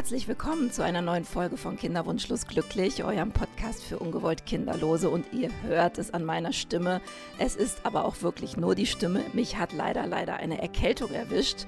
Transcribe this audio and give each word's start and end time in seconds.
Herzlich 0.00 0.28
willkommen 0.28 0.72
zu 0.72 0.82
einer 0.82 1.02
neuen 1.02 1.26
Folge 1.26 1.58
von 1.58 1.76
Kinderwunschlos 1.76 2.46
glücklich, 2.46 3.04
eurem 3.04 3.32
Podcast 3.32 3.82
für 3.84 3.98
ungewollt 3.98 4.46
Kinderlose. 4.46 5.10
Und 5.10 5.30
ihr 5.34 5.50
hört 5.60 5.98
es 5.98 6.14
an 6.14 6.24
meiner 6.24 6.54
Stimme. 6.54 7.02
Es 7.38 7.54
ist 7.54 7.84
aber 7.84 8.06
auch 8.06 8.22
wirklich 8.22 8.56
nur 8.56 8.74
die 8.74 8.86
Stimme. 8.86 9.22
Mich 9.34 9.58
hat 9.58 9.74
leider, 9.74 10.06
leider 10.06 10.36
eine 10.36 10.62
Erkältung 10.62 11.12
erwischt. 11.12 11.66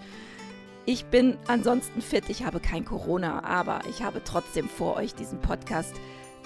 Ich 0.87 1.05
bin 1.05 1.37
ansonsten 1.47 2.01
fit, 2.01 2.31
ich 2.31 2.47
habe 2.47 2.59
kein 2.59 2.87
Corona, 2.87 3.45
aber 3.45 3.81
ich 3.91 4.03
habe 4.03 4.23
trotzdem 4.25 4.67
vor, 4.67 4.96
euch 4.96 5.14
diesen 5.14 5.39
Podcast 5.43 5.95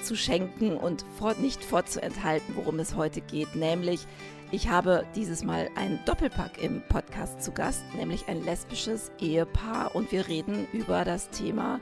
zu 0.03 0.17
schenken 0.17 0.77
und 0.77 1.05
vor, 1.17 1.35
nicht 1.35 1.63
vorzuenthalten, 1.63 2.57
worum 2.57 2.81
es 2.81 2.97
heute 2.97 3.21
geht, 3.21 3.55
nämlich 3.55 4.09
ich 4.53 4.69
habe 4.69 5.05
dieses 5.17 5.43
Mal 5.43 5.69
einen 5.75 5.99
Doppelpack 6.05 6.63
im 6.63 6.81
Podcast 6.89 7.43
zu 7.43 7.53
Gast, 7.53 7.83
nämlich 7.97 8.29
ein 8.29 8.45
lesbisches 8.45 9.11
Ehepaar 9.19 9.95
und 9.95 10.13
wir 10.13 10.29
reden 10.29 10.69
über 10.73 11.05
das 11.05 11.31
Thema 11.31 11.81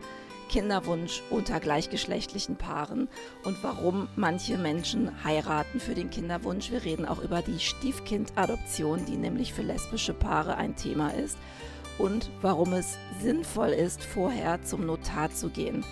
Kinderwunsch 0.49 1.23
unter 1.31 1.61
gleichgeschlechtlichen 1.61 2.57
Paaren 2.57 3.09
und 3.45 3.63
warum 3.63 4.09
manche 4.17 4.57
Menschen 4.57 5.25
heiraten 5.25 5.81
für 5.81 5.95
den 5.95 6.11
Kinderwunsch. 6.11 6.71
Wir 6.71 6.85
reden 6.85 7.07
auch 7.07 7.23
über 7.23 7.43
die 7.43 7.59
Stiefkindadoption, 7.59 9.05
die 9.05 9.17
nämlich 9.17 9.53
für 9.53 9.63
lesbische 9.63 10.15
Paare 10.15 10.57
ein 10.57 10.75
Thema 10.75 11.11
ist 11.11 11.37
und 11.99 12.31
warum 12.41 12.73
es 12.73 12.97
sinnvoll 13.21 13.71
ist, 13.71 14.03
vorher 14.03 14.63
zum 14.63 14.87
Notar 14.87 15.31
zu 15.31 15.51
gehen. 15.51 15.85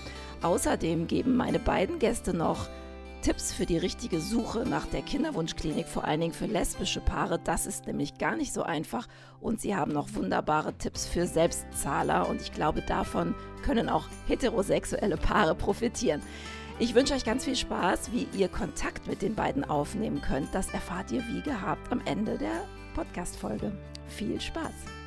Außerdem 0.43 1.07
geben 1.07 1.37
meine 1.37 1.59
beiden 1.59 1.99
Gäste 1.99 2.35
noch 2.35 2.69
Tipps 3.23 3.53
für 3.53 3.67
die 3.67 3.79
richtige 3.79 4.21
Suche 4.21 4.65
nach 4.69 4.85
der 4.87 5.01
Kinderwunschklinik, 5.01 5.87
vor 5.87 6.05
allen 6.05 6.21
Dingen 6.21 6.33
für 6.33 6.47
lesbische 6.47 7.01
Paare. 7.01 7.39
Das 7.39 7.67
ist 7.67 7.87
nämlich 7.87 8.19
gar 8.19 8.37
nicht 8.37 8.53
so 8.53 8.65
einfach. 8.65 9.07
Und 9.41 9.61
sie 9.61 9.77
haben 9.77 9.93
noch 9.93 10.13
wunderbare 10.15 10.75
Tipps 10.75 11.07
für 11.07 11.27
Selbstzahler. 11.27 12.29
Und 12.29 12.43
ich 12.43 12.53
glaube, 12.53 12.83
davon 12.83 13.35
können 13.63 13.89
auch 13.89 14.07
heterosexuelle 14.27 15.17
Paare 15.17 15.55
profitieren. 15.55 16.21
Ich 16.81 16.95
wünsche 16.97 17.15
euch 17.15 17.25
ganz 17.25 17.45
viel 17.45 17.57
Spaß, 17.57 18.11
wie 18.11 18.27
ihr 18.37 18.49
Kontakt 18.49 19.07
mit 19.07 19.23
den 19.23 19.37
beiden 19.37 19.65
aufnehmen 19.65 20.21
könnt. 20.21 20.53
Das 20.53 20.69
erfahrt 20.71 21.13
ihr 21.13 21.23
wie 21.29 21.43
gehabt 21.43 21.93
am 21.93 22.01
Ende 22.05 22.39
der 22.39 22.67
Podcast-Folge. 22.95 23.73
Viel 24.09 24.41
Spaß! 24.41 25.02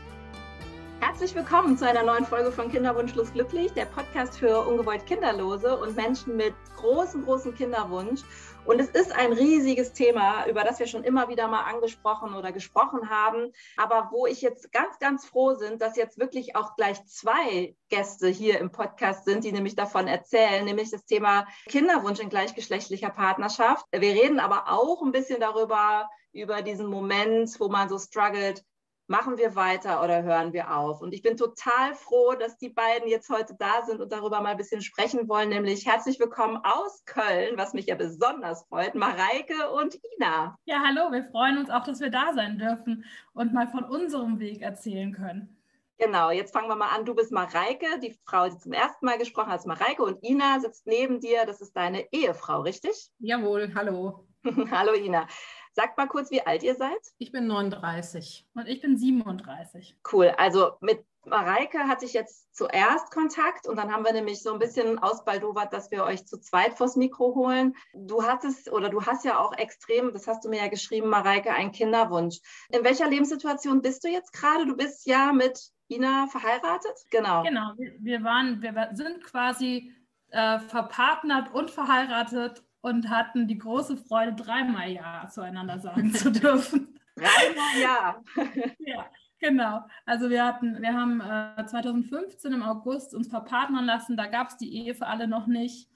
Herzlich 1.07 1.35
willkommen 1.35 1.77
zu 1.77 1.87
einer 1.87 2.01
neuen 2.01 2.25
Folge 2.25 2.51
von 2.51 2.71
Kinderwunschlos 2.71 3.31
glücklich, 3.31 3.71
der 3.73 3.85
Podcast 3.85 4.39
für 4.39 4.61
ungewollt 4.61 5.05
Kinderlose 5.05 5.77
und 5.77 5.95
Menschen 5.95 6.35
mit 6.35 6.55
großem, 6.77 7.25
großem 7.25 7.53
Kinderwunsch. 7.53 8.21
Und 8.65 8.79
es 8.79 8.89
ist 8.89 9.15
ein 9.15 9.31
riesiges 9.31 9.93
Thema, 9.93 10.47
über 10.47 10.63
das 10.63 10.79
wir 10.79 10.87
schon 10.87 11.03
immer 11.03 11.29
wieder 11.29 11.47
mal 11.47 11.61
angesprochen 11.61 12.33
oder 12.33 12.51
gesprochen 12.51 13.07
haben, 13.07 13.53
aber 13.77 14.09
wo 14.11 14.25
ich 14.25 14.41
jetzt 14.41 14.71
ganz, 14.71 14.97
ganz 14.97 15.27
froh 15.27 15.55
bin, 15.55 15.77
dass 15.77 15.95
jetzt 15.95 16.17
wirklich 16.17 16.55
auch 16.55 16.75
gleich 16.75 17.05
zwei 17.05 17.75
Gäste 17.89 18.27
hier 18.27 18.59
im 18.59 18.71
Podcast 18.71 19.25
sind, 19.25 19.43
die 19.43 19.51
nämlich 19.51 19.75
davon 19.75 20.07
erzählen, 20.07 20.65
nämlich 20.65 20.89
das 20.89 21.05
Thema 21.05 21.45
Kinderwunsch 21.69 22.19
in 22.19 22.29
gleichgeschlechtlicher 22.29 23.11
Partnerschaft. 23.11 23.85
Wir 23.91 24.01
reden 24.01 24.39
aber 24.39 24.71
auch 24.71 25.03
ein 25.03 25.11
bisschen 25.11 25.39
darüber, 25.39 26.09
über 26.33 26.63
diesen 26.63 26.87
Moment, 26.87 27.59
wo 27.59 27.69
man 27.69 27.89
so 27.89 27.99
struggelt, 27.99 28.63
machen 29.07 29.37
wir 29.37 29.55
weiter 29.55 30.03
oder 30.03 30.23
hören 30.23 30.53
wir 30.53 30.75
auf? 30.75 31.01
Und 31.01 31.13
ich 31.13 31.21
bin 31.21 31.37
total 31.37 31.93
froh, 31.93 32.33
dass 32.33 32.57
die 32.57 32.69
beiden 32.69 33.07
jetzt 33.07 33.29
heute 33.29 33.55
da 33.57 33.83
sind 33.85 34.01
und 34.01 34.11
darüber 34.11 34.41
mal 34.41 34.49
ein 34.49 34.57
bisschen 34.57 34.81
sprechen 34.81 35.27
wollen, 35.27 35.49
nämlich 35.49 35.85
herzlich 35.85 36.19
willkommen 36.19 36.57
aus 36.63 37.03
Köln, 37.05 37.57
was 37.57 37.73
mich 37.73 37.85
ja 37.85 37.95
besonders 37.95 38.65
freut, 38.67 38.95
Mareike 38.95 39.69
und 39.71 39.99
Ina. 40.15 40.55
Ja, 40.65 40.83
hallo, 40.85 41.11
wir 41.11 41.25
freuen 41.25 41.57
uns 41.57 41.69
auch, 41.69 41.83
dass 41.83 41.99
wir 41.99 42.09
da 42.09 42.33
sein 42.33 42.57
dürfen 42.57 43.05
und 43.33 43.53
mal 43.53 43.67
von 43.67 43.83
unserem 43.83 44.39
Weg 44.39 44.61
erzählen 44.61 45.13
können. 45.13 45.55
Genau, 45.97 46.29
jetzt 46.29 46.51
fangen 46.51 46.67
wir 46.67 46.75
mal 46.75 46.89
an. 46.89 47.05
Du 47.05 47.15
bist 47.15 47.31
Mareike, 47.31 47.99
die 48.01 48.17
Frau, 48.25 48.49
die 48.49 48.57
zum 48.57 48.73
ersten 48.73 49.05
Mal 49.05 49.17
gesprochen 49.17 49.49
hat, 49.49 49.59
ist 49.59 49.65
Mareike 49.65 50.03
und 50.03 50.21
Ina 50.23 50.59
sitzt 50.59 50.85
neben 50.87 51.21
dir. 51.21 51.45
Das 51.45 51.61
ist 51.61 51.73
deine 51.77 52.11
Ehefrau, 52.11 52.61
richtig? 52.61 53.11
Jawohl, 53.19 53.73
hallo. 53.75 54.27
hallo 54.71 54.93
Ina. 54.93 55.27
Sagt 55.75 55.97
mal 55.97 56.07
kurz, 56.07 56.31
wie 56.31 56.41
alt 56.41 56.63
ihr 56.63 56.75
seid. 56.75 57.13
Ich 57.17 57.33
bin 57.33 57.47
39 57.47 58.47
und 58.55 58.65
ich 58.67 58.79
bin 58.79 58.97
37. 58.97 59.97
Cool. 60.09 60.33
Also 60.37 60.77
mit 60.79 61.03
Mareike 61.25 61.79
hatte 61.79 62.05
ich 62.05 62.13
jetzt 62.13 62.55
zuerst 62.55 63.11
Kontakt 63.11 63.67
und 63.67 63.75
dann 63.75 63.91
haben 63.91 64.05
wir 64.05 64.13
nämlich 64.13 64.41
so 64.41 64.53
ein 64.53 64.59
bisschen 64.59 64.99
ausbaldowert, 64.99 65.73
dass 65.73 65.91
wir 65.91 66.05
euch 66.05 66.25
zu 66.25 66.39
zweit 66.39 66.75
vors 66.75 66.95
Mikro 66.95 67.35
holen. 67.35 67.75
Du 67.93 68.23
hattest 68.23 68.71
oder 68.71 68.87
du 68.87 69.05
hast 69.05 69.25
ja 69.25 69.37
auch 69.37 69.51
extrem, 69.57 70.13
das 70.13 70.27
hast 70.27 70.45
du 70.45 70.49
mir 70.49 70.59
ja 70.59 70.69
geschrieben, 70.69 71.09
Mareike, 71.09 71.51
einen 71.51 71.73
Kinderwunsch. 71.73 72.37
In 72.69 72.85
welcher 72.85 73.09
Lebenssituation 73.09 73.81
bist 73.81 74.05
du 74.05 74.07
jetzt 74.07 74.31
gerade? 74.31 74.65
Du 74.65 74.77
bist 74.77 75.05
ja 75.05 75.33
mit 75.33 75.59
Ina 75.89 76.27
verheiratet? 76.27 77.03
Genau. 77.11 77.43
Genau, 77.43 77.73
wir 77.75 78.23
waren, 78.23 78.61
wir 78.61 78.91
sind 78.93 79.21
quasi 79.25 79.91
äh, 80.29 80.59
verpartnert 80.59 81.53
und 81.53 81.69
verheiratet 81.69 82.63
und 82.85 83.09
hatten 83.09 83.47
die 83.47 83.57
große 83.57 83.97
Freude, 83.97 84.35
dreimal 84.35 84.87
Ja 84.91 85.27
zueinander 85.27 85.79
sagen 85.79 86.13
zu 86.13 86.31
dürfen. 86.31 86.99
Dreimal 87.15 87.81
Ja. 87.81 88.21
ja. 88.79 89.05
Genau. 89.39 89.81
Also 90.05 90.29
wir 90.29 90.45
hatten, 90.45 90.79
wir 90.81 90.93
haben 90.93 91.19
äh, 91.19 91.65
2015 91.65 92.53
im 92.53 92.61
August 92.61 93.15
uns 93.15 93.27
verpartnern 93.27 93.85
lassen. 93.85 94.15
Da 94.15 94.27
gab 94.27 94.49
es 94.49 94.57
die 94.57 94.71
Ehe 94.71 94.93
für 94.93 95.07
alle 95.07 95.27
noch 95.27 95.47
nicht 95.47 95.89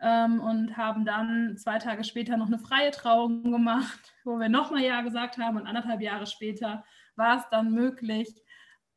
ähm, 0.00 0.38
und 0.38 0.76
haben 0.76 1.04
dann 1.04 1.56
zwei 1.56 1.78
Tage 1.78 2.04
später 2.04 2.36
noch 2.36 2.46
eine 2.46 2.60
freie 2.60 2.92
Trauung 2.92 3.50
gemacht, 3.50 4.14
wo 4.24 4.38
wir 4.38 4.48
nochmal 4.48 4.84
Ja 4.84 5.00
gesagt 5.00 5.38
haben 5.38 5.56
und 5.56 5.66
anderthalb 5.66 6.00
Jahre 6.00 6.26
später 6.26 6.84
war 7.16 7.38
es 7.38 7.48
dann 7.50 7.72
möglich, 7.72 8.32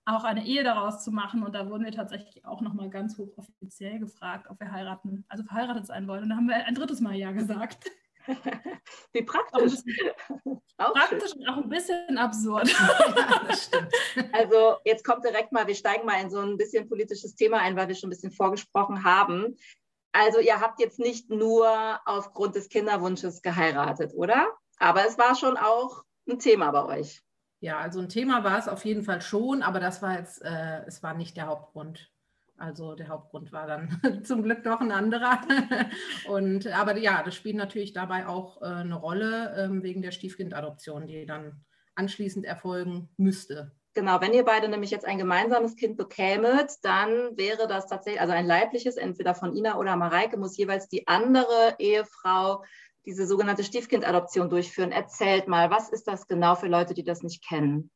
auch 0.09 0.23
eine 0.23 0.45
Ehe 0.45 0.63
daraus 0.63 1.03
zu 1.03 1.11
machen. 1.11 1.43
Und 1.43 1.53
da 1.53 1.69
wurden 1.69 1.85
wir 1.85 1.91
tatsächlich 1.91 2.45
auch 2.45 2.61
nochmal 2.61 2.89
ganz 2.89 3.17
hoch 3.17 3.37
offiziell 3.37 3.99
gefragt, 3.99 4.47
ob 4.49 4.59
wir 4.59 4.71
heiraten, 4.71 5.25
also 5.27 5.43
verheiratet 5.43 5.85
sein 5.85 6.07
wollen. 6.07 6.23
Und 6.23 6.29
da 6.29 6.35
haben 6.35 6.47
wir 6.47 6.55
ein 6.65 6.75
drittes 6.75 7.01
Mal 7.01 7.15
Ja 7.15 7.31
gesagt. 7.31 7.89
Wie 9.13 9.23
praktisch. 9.23 9.73
Auch 10.77 10.93
praktisch 10.93 11.31
schön. 11.31 11.41
und 11.41 11.49
auch 11.49 11.57
ein 11.57 11.69
bisschen 11.69 12.17
absurd. 12.17 12.69
ja, 14.15 14.23
also 14.33 14.77
jetzt 14.85 15.03
kommt 15.03 15.25
direkt 15.25 15.51
mal, 15.51 15.67
wir 15.67 15.75
steigen 15.75 16.05
mal 16.05 16.21
in 16.21 16.29
so 16.29 16.39
ein 16.39 16.57
bisschen 16.57 16.87
politisches 16.87 17.35
Thema 17.35 17.59
ein, 17.59 17.75
weil 17.75 17.87
wir 17.87 17.95
schon 17.95 18.09
ein 18.09 18.11
bisschen 18.11 18.31
vorgesprochen 18.31 19.03
haben. 19.03 19.57
Also 20.11 20.39
ihr 20.39 20.59
habt 20.59 20.79
jetzt 20.79 20.99
nicht 20.99 21.29
nur 21.29 21.99
aufgrund 22.05 22.55
des 22.55 22.69
Kinderwunsches 22.69 23.41
geheiratet, 23.41 24.13
oder? 24.15 24.47
Aber 24.77 25.05
es 25.05 25.17
war 25.17 25.35
schon 25.35 25.57
auch 25.57 26.03
ein 26.27 26.39
Thema 26.39 26.71
bei 26.71 26.99
euch. 26.99 27.21
Ja, 27.61 27.79
also 27.79 27.99
ein 27.99 28.09
Thema 28.09 28.43
war 28.43 28.57
es 28.57 28.67
auf 28.67 28.85
jeden 28.85 29.03
Fall 29.03 29.21
schon, 29.21 29.61
aber 29.61 29.79
das 29.79 30.01
war 30.01 30.17
jetzt, 30.17 30.41
äh, 30.43 30.85
es 30.85 31.03
war 31.03 31.13
nicht 31.13 31.35
der 31.35 31.47
Hauptgrund. 31.47 32.09
Also 32.57 32.95
der 32.95 33.07
Hauptgrund 33.07 33.51
war 33.51 33.67
dann 33.67 33.99
zum 34.23 34.43
Glück 34.43 34.63
doch 34.63 34.81
ein 34.81 34.91
anderer. 34.91 35.41
Und 36.29 36.67
aber 36.67 36.97
ja, 36.97 37.23
das 37.23 37.35
spielt 37.35 37.55
natürlich 37.55 37.93
dabei 37.93 38.27
auch 38.27 38.61
äh, 38.61 38.65
eine 38.65 38.95
Rolle 38.95 39.55
ähm, 39.57 39.83
wegen 39.83 40.01
der 40.01 40.11
Stiefkindadoption, 40.11 41.07
die 41.07 41.25
dann 41.25 41.65
anschließend 41.95 42.45
erfolgen 42.45 43.09
müsste. 43.17 43.71
Genau, 43.93 44.21
wenn 44.21 44.33
ihr 44.33 44.45
beide 44.45 44.69
nämlich 44.69 44.91
jetzt 44.91 45.05
ein 45.05 45.17
gemeinsames 45.17 45.75
Kind 45.75 45.97
bekämet, 45.97 46.71
dann 46.83 47.35
wäre 47.37 47.67
das 47.67 47.87
tatsächlich, 47.87 48.21
also 48.21 48.33
ein 48.33 48.45
leibliches, 48.45 48.97
entweder 48.97 49.33
von 49.33 49.53
Ina 49.55 49.77
oder 49.77 49.95
Mareike, 49.95 50.37
muss 50.37 50.55
jeweils 50.57 50.87
die 50.87 51.07
andere 51.07 51.75
Ehefrau 51.79 52.63
diese 53.05 53.25
sogenannte 53.25 53.63
Stiefkindadoption 53.63 54.49
durchführen. 54.49 54.91
Erzählt 54.91 55.47
mal, 55.47 55.69
was 55.69 55.89
ist 55.89 56.07
das 56.07 56.27
genau 56.27 56.55
für 56.55 56.67
Leute, 56.67 56.93
die 56.93 57.03
das 57.03 57.23
nicht 57.23 57.43
kennen? 57.47 57.91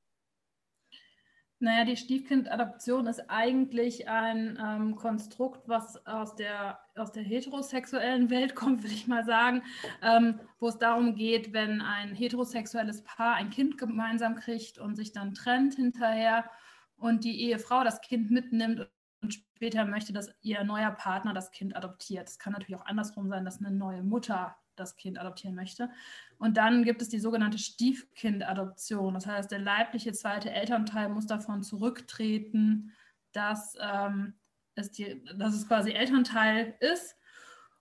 Naja, 1.64 1.86
die 1.86 1.96
Stiefkindadoption 1.96 3.08
ist 3.08 3.30
eigentlich 3.30 4.10
ein 4.10 4.60
ähm, 4.62 4.98
Konstrukt, 4.98 5.62
was 5.70 6.06
aus 6.06 6.36
der, 6.36 6.78
aus 6.94 7.14
der 7.14 7.24
heterosexuellen 7.24 8.30
Welt 8.30 8.54
kommt, 8.56 8.84
würde 8.84 8.94
ich 8.94 9.08
mal 9.08 9.24
sagen, 9.24 9.64
ähm, 10.02 10.42
wo 10.60 10.68
es 10.68 10.78
darum 10.78 11.16
geht, 11.16 11.54
wenn 11.54 11.80
ein 11.80 12.16
heterosexuelles 12.16 13.06
Paar 13.06 13.36
ein 13.36 13.50
Kind 13.50 13.78
gemeinsam 13.78 14.36
kriegt 14.36 14.78
und 14.78 14.98
sich 14.98 15.14
dann 15.14 15.34
trennt 15.34 15.76
hinterher 15.76 16.50
und 16.98 17.24
die 17.24 17.44
Ehefrau 17.44 17.86
das 17.86 18.02
Kind 18.02 18.30
mitnimmt 18.30 18.90
und 19.22 19.34
später 19.34 19.86
möchte, 19.86 20.12
dass 20.12 20.36
ihr 20.42 20.66
neuer 20.66 20.92
Partner 20.92 21.34
das 21.34 21.52
Kind 21.52 21.78
adoptiert. 21.78 22.28
Es 22.28 22.40
kann 22.40 22.52
natürlich 22.52 22.76
auch 22.76 22.86
andersrum 22.86 23.30
sein, 23.30 23.46
dass 23.46 23.60
eine 23.60 23.72
neue 23.72 24.04
Mutter 24.04 24.58
das 24.76 24.96
Kind 24.96 25.20
adoptieren 25.20 25.56
möchte. 25.56 25.90
Und 26.38 26.58
dann 26.58 26.84
gibt 26.84 27.02
es 27.02 27.10
die 27.10 27.20
sogenannte 27.20 27.58
Stiefkindadoption. 27.58 29.14
Das 29.14 29.28
heißt, 29.28 29.52
der 29.52 29.60
leibliche 29.60 30.14
zweite 30.14 30.52
Elternteil 30.52 31.10
muss 31.10 31.26
davon 31.26 31.64
zurücktreten, 31.64 32.92
dass, 33.32 33.76
ähm, 33.80 34.34
es, 34.76 34.92
die, 34.92 35.24
dass 35.38 35.54
es 35.54 35.68
quasi 35.68 35.92
Elternteil 35.92 36.76
ist. 36.80 37.16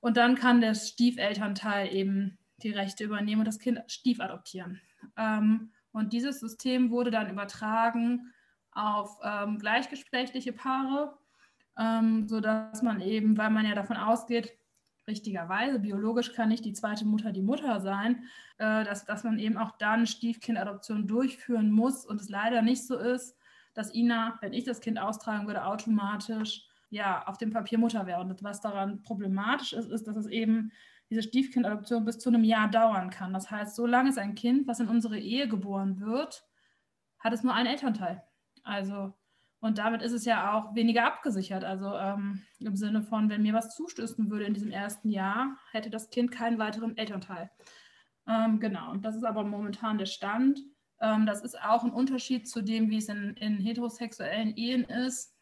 Und 0.01 0.17
dann 0.17 0.35
kann 0.35 0.61
der 0.61 0.75
Stiefelternteil 0.75 1.93
eben 1.95 2.39
die 2.63 2.71
Rechte 2.71 3.05
übernehmen 3.05 3.41
und 3.41 3.49
das 3.49 3.59
Kind 3.59 3.81
stiefadoptieren. 3.87 4.81
Ähm, 5.17 5.73
und 5.93 6.13
dieses 6.13 6.41
System 6.41 6.91
wurde 6.91 7.11
dann 7.11 7.31
übertragen 7.31 8.33
auf 8.73 9.19
ähm, 9.23 9.59
gleichgeschlechtliche 9.59 10.53
Paare, 10.53 11.19
ähm, 11.79 12.29
sodass 12.29 12.83
man 12.83 13.01
eben, 13.01 13.37
weil 13.37 13.51
man 13.51 13.67
ja 13.67 13.75
davon 13.75 13.97
ausgeht, 13.97 14.57
richtigerweise, 15.07 15.79
biologisch 15.79 16.33
kann 16.33 16.49
nicht 16.49 16.65
die 16.65 16.73
zweite 16.73 17.05
Mutter 17.05 17.33
die 17.33 17.43
Mutter 17.43 17.81
sein, 17.81 18.25
äh, 18.59 18.85
dass, 18.85 19.05
dass 19.05 19.25
man 19.25 19.39
eben 19.39 19.57
auch 19.57 19.77
dann 19.79 20.07
Stiefkindadoption 20.07 21.07
durchführen 21.07 21.71
muss 21.71 22.07
und 22.07 22.21
es 22.21 22.29
leider 22.29 22.63
nicht 22.63 22.87
so 22.87 22.97
ist, 22.97 23.37
dass 23.75 23.95
Ina, 23.95 24.39
wenn 24.41 24.53
ich 24.53 24.65
das 24.65 24.81
Kind 24.81 24.99
austragen 24.99 25.47
würde, 25.47 25.65
automatisch 25.65 26.67
ja 26.91 27.27
auf 27.27 27.39
dem 27.39 27.51
Papier 27.51 27.79
Mutter 27.79 28.07
wäre. 28.07 28.21
Und 28.21 28.43
was 28.43 28.61
daran 28.61 29.03
problematisch 29.03 29.73
ist, 29.73 29.91
ist, 29.91 30.07
dass 30.07 30.17
es 30.17 30.27
eben 30.27 30.73
diese 31.11 31.23
Stiefkindadoption 31.23 32.05
bis 32.05 32.19
zu 32.19 32.29
einem 32.29 32.45
Jahr 32.45 32.71
dauern 32.71 33.11
kann. 33.11 33.33
Das 33.33 33.51
heißt, 33.51 33.77
solange 33.77 34.11
es 34.11 34.19
ein 34.19 34.35
Kind, 34.35 34.67
was 34.67 34.81
in 34.81 34.89
unsere 34.89 35.19
Ehe 35.19 35.49
geboren 35.49 36.01
wird, 36.01 36.47
hat 37.19 37.33
es 37.33 37.43
nur 37.43 37.55
einen 37.55 37.67
Elternteil. 37.67 38.23
Also, 38.63 39.15
und 39.63 39.79
damit 39.79 40.03
ist 40.03 40.13
es 40.13 40.25
ja 40.25 40.53
auch 40.53 40.75
weniger 40.75 41.05
abgesichert. 41.05 41.63
Also 41.63 41.97
ähm, 41.97 42.43
im 42.59 42.75
Sinne 42.75 43.01
von, 43.01 43.31
wenn 43.31 43.43
mir 43.43 43.55
was 43.55 43.75
zustößen 43.77 44.29
würde 44.29 44.45
in 44.45 44.55
diesem 44.55 44.73
ersten 44.73 45.09
Jahr, 45.09 45.57
hätte 45.71 45.89
das 45.89 46.11
Kind 46.11 46.33
keinen 46.33 46.59
weiteren 46.59 46.97
Elternteil. 46.97 47.49
Ähm, 48.27 48.59
genau, 48.59 48.91
und 48.91 49.05
das 49.05 49.15
ist 49.15 49.23
aber 49.23 49.45
momentan 49.45 49.99
der 49.99 50.07
Stand. 50.07 50.59
Ähm, 51.01 51.27
das 51.27 51.43
ist 51.43 51.63
auch 51.63 51.85
ein 51.85 51.93
Unterschied 51.93 52.49
zu 52.49 52.61
dem, 52.61 52.91
wie 52.91 52.97
es 52.97 53.09
in, 53.09 53.37
in 53.37 53.59
heterosexuellen 53.59 54.57
Ehen 54.57 54.83
ist, 54.83 55.33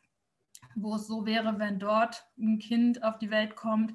wo 0.75 0.97
es 0.97 1.07
so 1.07 1.25
wäre, 1.25 1.59
wenn 1.59 1.79
dort 1.79 2.27
ein 2.39 2.59
Kind 2.59 3.03
auf 3.03 3.17
die 3.17 3.31
Welt 3.31 3.57
kommt, 3.57 3.95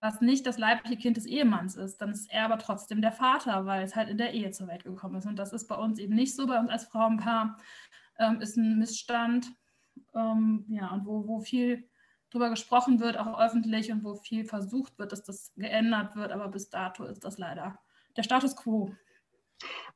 was 0.00 0.20
nicht 0.20 0.46
das 0.46 0.58
leibliche 0.58 0.96
Kind 0.96 1.16
des 1.16 1.26
Ehemanns 1.26 1.76
ist, 1.76 1.98
dann 1.98 2.10
ist 2.10 2.28
er 2.32 2.46
aber 2.46 2.58
trotzdem 2.58 3.00
der 3.00 3.12
Vater, 3.12 3.66
weil 3.66 3.84
es 3.84 3.94
halt 3.94 4.08
in 4.08 4.18
der 4.18 4.34
Ehe 4.34 4.50
zur 4.50 4.66
Welt 4.66 4.82
gekommen 4.82 5.14
ist. 5.14 5.26
Und 5.26 5.36
das 5.36 5.52
ist 5.52 5.68
bei 5.68 5.76
uns 5.76 6.00
eben 6.00 6.16
nicht 6.16 6.34
so. 6.34 6.48
Bei 6.48 6.58
uns 6.58 6.70
als 6.70 6.86
Frauenpaar 6.86 7.56
ähm, 8.18 8.40
ist 8.40 8.56
ein 8.56 8.78
Missstand, 8.78 9.52
ähm, 10.14 10.64
ja, 10.68 10.90
und 10.90 11.06
wo, 11.06 11.26
wo 11.26 11.40
viel 11.40 11.88
drüber 12.30 12.50
gesprochen 12.50 13.00
wird, 13.00 13.16
auch 13.16 13.38
öffentlich, 13.38 13.92
und 13.92 14.02
wo 14.04 14.14
viel 14.14 14.44
versucht 14.44 14.98
wird, 14.98 15.12
dass 15.12 15.22
das 15.22 15.52
geändert 15.56 16.16
wird. 16.16 16.32
Aber 16.32 16.48
bis 16.48 16.68
dato 16.68 17.04
ist 17.04 17.24
das 17.24 17.38
leider 17.38 17.78
der 18.16 18.22
Status 18.22 18.56
quo. 18.56 18.94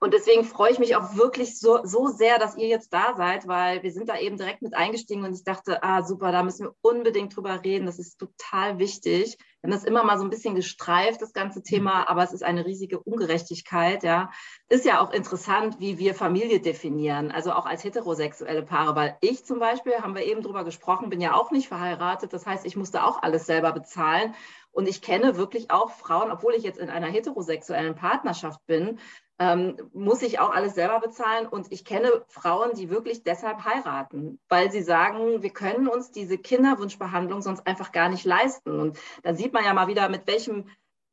Und 0.00 0.14
deswegen 0.14 0.44
freue 0.44 0.70
ich 0.70 0.78
mich 0.78 0.94
auch 0.94 1.16
wirklich 1.16 1.58
so, 1.58 1.80
so 1.84 2.06
sehr, 2.06 2.38
dass 2.38 2.56
ihr 2.56 2.68
jetzt 2.68 2.92
da 2.92 3.16
seid, 3.16 3.48
weil 3.48 3.82
wir 3.82 3.90
sind 3.90 4.08
da 4.08 4.16
eben 4.16 4.36
direkt 4.36 4.62
mit 4.62 4.76
eingestiegen 4.76 5.24
und 5.24 5.34
ich 5.34 5.42
dachte, 5.42 5.82
ah 5.82 6.02
super, 6.04 6.30
da 6.30 6.44
müssen 6.44 6.66
wir 6.66 6.74
unbedingt 6.82 7.34
drüber 7.34 7.64
reden. 7.64 7.86
Das 7.86 7.98
ist 7.98 8.16
total 8.16 8.78
wichtig. 8.78 9.36
Wir 9.60 9.68
haben 9.68 9.76
das 9.76 9.82
immer 9.82 10.04
mal 10.04 10.16
so 10.16 10.22
ein 10.22 10.30
bisschen 10.30 10.54
gestreift, 10.54 11.20
das 11.20 11.32
ganze 11.32 11.64
Thema, 11.64 12.08
aber 12.08 12.22
es 12.22 12.32
ist 12.32 12.44
eine 12.44 12.64
riesige 12.64 13.00
Ungerechtigkeit. 13.00 14.04
Ja, 14.04 14.30
ist 14.68 14.84
ja 14.84 15.00
auch 15.00 15.10
interessant, 15.10 15.80
wie 15.80 15.98
wir 15.98 16.14
Familie 16.14 16.60
definieren, 16.60 17.32
also 17.32 17.50
auch 17.50 17.66
als 17.66 17.82
heterosexuelle 17.82 18.62
Paare, 18.62 18.94
weil 18.94 19.16
ich 19.20 19.44
zum 19.44 19.58
Beispiel, 19.58 19.94
haben 19.94 20.14
wir 20.14 20.24
eben 20.24 20.42
drüber 20.42 20.62
gesprochen, 20.62 21.10
bin 21.10 21.20
ja 21.20 21.34
auch 21.34 21.50
nicht 21.50 21.66
verheiratet. 21.66 22.32
Das 22.32 22.46
heißt, 22.46 22.64
ich 22.66 22.76
musste 22.76 23.04
auch 23.04 23.20
alles 23.20 23.46
selber 23.46 23.72
bezahlen. 23.72 24.34
Und 24.70 24.88
ich 24.88 25.02
kenne 25.02 25.36
wirklich 25.36 25.72
auch 25.72 25.90
Frauen, 25.90 26.30
obwohl 26.30 26.54
ich 26.54 26.62
jetzt 26.62 26.78
in 26.78 26.88
einer 26.88 27.08
heterosexuellen 27.08 27.96
Partnerschaft 27.96 28.64
bin, 28.66 29.00
ähm, 29.38 29.76
muss 29.92 30.22
ich 30.22 30.38
auch 30.38 30.50
alles 30.50 30.74
selber 30.74 31.00
bezahlen. 31.00 31.46
Und 31.46 31.70
ich 31.70 31.84
kenne 31.84 32.24
Frauen, 32.28 32.74
die 32.74 32.90
wirklich 32.90 33.22
deshalb 33.22 33.64
heiraten, 33.64 34.38
weil 34.48 34.70
sie 34.70 34.82
sagen, 34.82 35.42
wir 35.42 35.50
können 35.50 35.88
uns 35.88 36.10
diese 36.10 36.38
Kinderwunschbehandlung 36.38 37.42
sonst 37.42 37.66
einfach 37.66 37.92
gar 37.92 38.08
nicht 38.08 38.24
leisten. 38.24 38.78
Und 38.78 38.98
da 39.22 39.34
sieht 39.34 39.52
man 39.52 39.64
ja 39.64 39.74
mal 39.74 39.88
wieder, 39.88 40.08
mit 40.08 40.26
welchem 40.26 40.66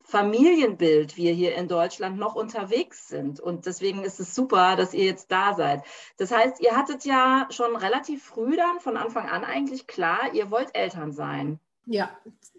Familienbild 0.06 1.16
wir 1.16 1.32
hier 1.32 1.56
in 1.56 1.66
Deutschland 1.66 2.16
noch 2.16 2.36
unterwegs 2.36 3.08
sind. 3.08 3.40
Und 3.40 3.66
deswegen 3.66 4.04
ist 4.04 4.20
es 4.20 4.36
super, 4.36 4.76
dass 4.76 4.94
ihr 4.94 5.04
jetzt 5.04 5.32
da 5.32 5.54
seid. 5.54 5.82
Das 6.16 6.30
heißt, 6.30 6.60
ihr 6.60 6.76
hattet 6.76 7.04
ja 7.04 7.48
schon 7.50 7.74
relativ 7.74 8.22
früh 8.22 8.56
dann 8.56 8.78
von 8.78 8.96
Anfang 8.96 9.28
an 9.28 9.44
eigentlich 9.44 9.88
klar, 9.88 10.32
ihr 10.32 10.50
wollt 10.52 10.76
Eltern 10.76 11.12
sein. 11.12 11.58
Ja, 11.86 12.10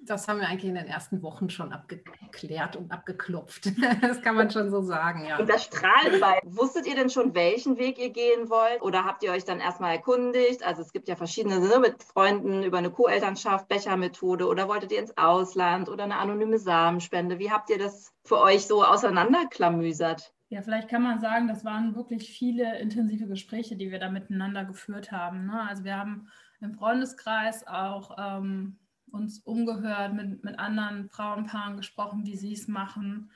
das 0.09 0.27
haben 0.27 0.39
wir 0.39 0.48
eigentlich 0.48 0.69
in 0.69 0.75
den 0.75 0.88
ersten 0.88 1.21
Wochen 1.21 1.50
schon 1.50 1.71
abgeklärt 1.71 2.75
und 2.75 2.92
abgeklopft. 2.92 3.71
Das 4.01 4.21
kann 4.21 4.36
man 4.36 4.50
schon 4.51 4.69
so 4.69 4.81
sagen, 4.81 5.25
ja. 5.25 5.39
Und 5.39 5.50
das 5.50 5.65
strahlt 5.65 6.19
bei. 6.21 6.39
Wusstet 6.44 6.86
ihr 6.88 6.95
denn 6.95 7.09
schon, 7.09 7.33
welchen 7.36 7.77
Weg 7.77 7.98
ihr 8.00 8.09
gehen 8.09 8.50
wollt? 8.50 8.81
Oder 8.81 9.06
habt 9.06 9.24
ihr 9.24 9.31
euch 9.31 9.44
dann 9.44 9.59
erstmal 9.59 9.95
erkundigt? 9.95 10.63
Also 10.65 10.81
es 10.81 10.92
gibt 10.92 11.07
ja 11.07 11.15
verschiedene 11.15 11.59
ne, 11.59 11.80
mit 11.80 12.04
Freunden 12.04 12.63
über 12.63 12.77
eine 12.77 12.92
Co-Elternschaft, 12.92 13.68
Bechermethode 13.68 14.48
oder 14.48 14.68
wolltet 14.68 14.92
ihr 14.92 15.00
ins 15.00 15.18
Ausland 15.18 15.89
oder 15.89 16.04
eine 16.04 16.18
anonyme 16.18 16.60
Samenspende? 16.60 17.39
Wie 17.39 17.51
habt 17.51 17.69
ihr 17.69 17.80
das 17.80 18.13
für 18.24 18.39
euch 18.39 18.65
so 18.65 18.83
auseinanderklamüsert? 18.83 20.33
Ja, 20.50 20.62
vielleicht 20.62 20.89
kann 20.89 21.03
man 21.03 21.19
sagen, 21.19 21.48
das 21.48 21.65
waren 21.65 21.95
wirklich 21.95 22.30
viele 22.30 22.80
intensive 22.80 23.27
Gespräche, 23.27 23.75
die 23.75 23.92
wir 23.92 24.00
da 24.00 24.10
miteinander 24.10 24.63
geführt 24.63 25.12
haben. 25.12 25.48
Ne? 25.48 25.62
Also 25.68 25.83
wir 25.83 25.98
haben 25.98 26.30
im 26.62 26.74
Freundeskreis 26.74 27.68
auch 27.68 28.15
ähm, 28.18 28.80
uns 29.12 29.39
umgehört, 29.39 30.13
mit, 30.13 30.44
mit 30.44 30.59
anderen 30.59 31.09
Frauenpaaren 31.09 31.77
gesprochen, 31.77 32.25
wie 32.25 32.36
sie 32.36 32.54
es 32.54 32.68
machen. 32.68 33.31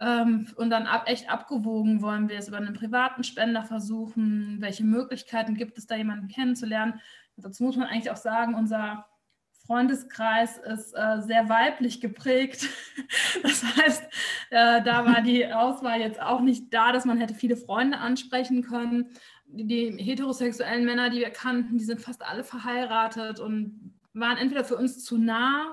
Ähm, 0.00 0.48
und 0.56 0.70
dann 0.70 0.86
ab, 0.86 1.04
echt 1.06 1.30
abgewogen, 1.30 2.02
wollen 2.02 2.28
wir 2.28 2.38
es 2.38 2.48
über 2.48 2.56
einen 2.56 2.74
privaten 2.74 3.24
Spender 3.24 3.64
versuchen, 3.64 4.60
welche 4.60 4.84
Möglichkeiten 4.84 5.54
gibt 5.54 5.78
es 5.78 5.86
da, 5.86 5.96
jemanden 5.96 6.28
kennenzulernen. 6.28 7.00
Dazu 7.36 7.64
muss 7.64 7.76
man 7.76 7.88
eigentlich 7.88 8.10
auch 8.10 8.16
sagen, 8.16 8.54
unser 8.54 9.06
Freundeskreis 9.66 10.58
ist 10.58 10.92
äh, 10.92 11.20
sehr 11.22 11.48
weiblich 11.48 12.00
geprägt. 12.00 12.68
Das 13.42 13.62
heißt, 13.62 14.04
äh, 14.50 14.82
da 14.82 15.04
war 15.04 15.20
die 15.20 15.52
Auswahl 15.52 16.00
jetzt 16.00 16.20
auch 16.20 16.40
nicht 16.40 16.72
da, 16.72 16.92
dass 16.92 17.04
man 17.04 17.18
hätte 17.18 17.34
viele 17.34 17.56
Freunde 17.56 17.98
ansprechen 17.98 18.62
können. 18.62 19.10
Die, 19.46 19.66
die 19.66 20.02
heterosexuellen 20.02 20.84
Männer, 20.84 21.10
die 21.10 21.18
wir 21.18 21.30
kannten, 21.30 21.76
die 21.76 21.84
sind 21.84 22.00
fast 22.00 22.24
alle 22.24 22.44
verheiratet 22.44 23.40
und 23.40 23.93
waren 24.14 24.38
entweder 24.38 24.64
für 24.64 24.76
uns 24.76 25.04
zu 25.04 25.18
nah 25.18 25.72